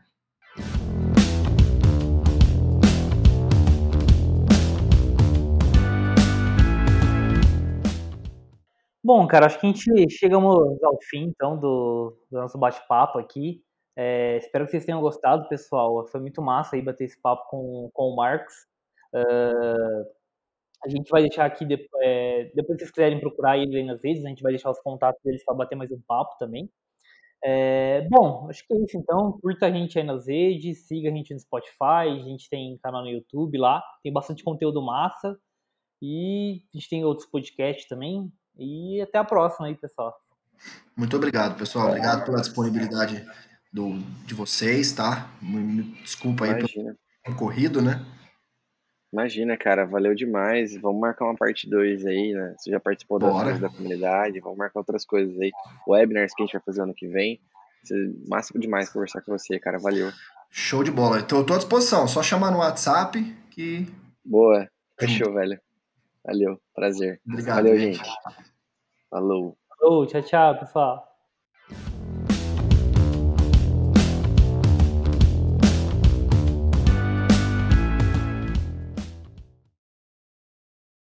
Bom, 9.04 9.28
cara, 9.28 9.48
acho 9.48 9.60
que 9.60 9.66
a 9.66 9.70
gente 9.70 10.08
chegamos 10.12 10.82
ao 10.84 11.00
fim, 11.02 11.24
então, 11.24 11.60
do, 11.60 12.16
do 12.30 12.39
nosso 12.39 12.60
bate-papo 12.60 13.18
aqui. 13.18 13.64
É, 13.98 14.38
espero 14.38 14.66
que 14.66 14.72
vocês 14.72 14.86
tenham 14.86 15.02
gostado, 15.02 15.50
pessoal. 15.50 16.06
Foi 16.08 16.22
muito 16.22 16.44
massa 16.44 16.76
aí 16.76 16.82
bater 16.84 17.06
esse 17.06 17.20
papo 17.20 17.50
com, 17.50 17.89
com 17.91 18.04
o 18.10 18.16
Marcos. 18.16 18.54
Uh, 19.12 20.06
a 20.86 20.89
gente 20.89 21.10
vai 21.10 21.24
deixar 21.24 21.46
aqui, 21.46 21.66
de, 21.66 21.89
é, 22.04 22.52
depois 22.54 22.78
que 22.78 22.84
vocês 22.84 22.91
quiserem 22.91 23.20
procurar 23.20 23.58
ele 23.58 23.84
nas 23.84 24.04
redes, 24.04 24.24
a 24.24 24.30
gente 24.30 24.44
vai 24.44 24.52
deixar 24.52 24.70
os 24.70 24.80
contatos 24.80 25.20
deles 25.24 25.44
para 25.44 25.56
bater 25.56 25.76
mais 25.76 25.91
um 25.91 26.02
papo 26.08 26.38
também. 26.38 26.70
É, 27.46 28.08
bom, 28.10 28.48
acho 28.50 28.66
que 28.66 28.74
é 28.74 28.78
isso 28.78 28.98
então. 28.98 29.38
Curta 29.41 29.66
a 29.66 29.72
gente 29.72 30.00
aí 30.00 30.06
nas 30.06 30.28
redes, 30.28 30.88
siga 30.88 31.10
a 31.10 31.12
gente 31.12 31.34
no 31.34 31.39
Spotify, 31.39 32.08
a 32.10 32.24
gente 32.24 32.50
tem 32.50 32.78
canal 32.82 33.04
no 33.04 33.10
YouTube 33.10 33.58
lá, 33.58 33.84
tem 34.02 34.14
bastante 34.14 34.44
conteúdo 34.44 34.82
massa. 34.82 35.38
E 36.02 36.64
a 36.74 36.78
gente 36.78 36.89
tem 36.89 37.06
outros 37.06 37.28
podcasts 37.30 37.88
também. 37.88 38.32
E 38.58 39.02
até 39.02 39.18
a 39.18 39.24
próxima 39.24 39.68
aí, 39.68 39.76
pessoal. 39.76 40.14
Muito 40.96 41.16
obrigado, 41.16 41.58
pessoal. 41.58 41.88
Obrigado 41.88 42.26
pela 42.26 42.39
disponibilidade 42.39 43.26
do, 43.72 44.00
de 44.26 44.34
vocês, 44.34 44.91
tá? 44.91 45.30
Desculpa 46.02 46.46
aí 46.46 46.52
Imagina. 46.52 46.96
pelo 47.24 47.38
corrido, 47.38 47.82
né? 47.82 48.06
Imagina, 49.14 49.55
cara, 49.55 49.86
valeu 49.86 50.16
demais. 50.16 50.76
Vamos 50.82 50.99
marcar 50.99 51.26
uma 51.26 51.36
parte 51.36 51.70
2 51.70 52.03
aí, 52.07 52.34
né? 52.34 52.55
Você 52.57 52.72
já 52.72 52.80
participou 52.80 53.20
das 53.20 53.59
da 53.59 53.70
comunidade, 53.70 54.39
vamos 54.39 54.57
marcar 54.57 54.80
outras 54.80 55.05
coisas 55.05 55.39
aí. 55.39 55.51
Webinars 55.88 56.34
que 56.34 56.41
a 56.41 56.45
gente 56.47 56.53
vai 56.53 56.61
fazer 56.64 56.82
ano 56.82 56.95
que 56.95 57.07
vem. 57.07 57.39
Máximo 58.28 58.59
demais 58.59 58.89
conversar 58.89 59.22
com 59.22 59.32
você, 59.32 59.59
cara. 59.59 59.78
Valeu. 59.78 60.11
Show 60.49 60.84
de 60.84 60.89
bola. 60.89 61.20
Então 61.20 61.38
eu 61.38 61.45
tô 61.45 61.53
à 61.53 61.57
disposição. 61.57 62.07
Só 62.07 62.24
chamar 62.24 62.49
no 62.49 62.57
WhatsApp 62.57 63.22
que. 63.51 63.88
Boa. 64.26 64.68
Fechou, 64.99 65.32
velho. 65.32 65.61
Valeu. 66.26 66.59
Prazer. 66.74 67.22
Obrigado. 67.28 67.55
Valeu, 67.57 67.78
gente. 67.78 68.01
Falou. 69.11 69.55
Falou. 69.78 70.07
Tchau, 70.07 70.24
tchau, 70.24 70.57
pessoal. 70.57 71.12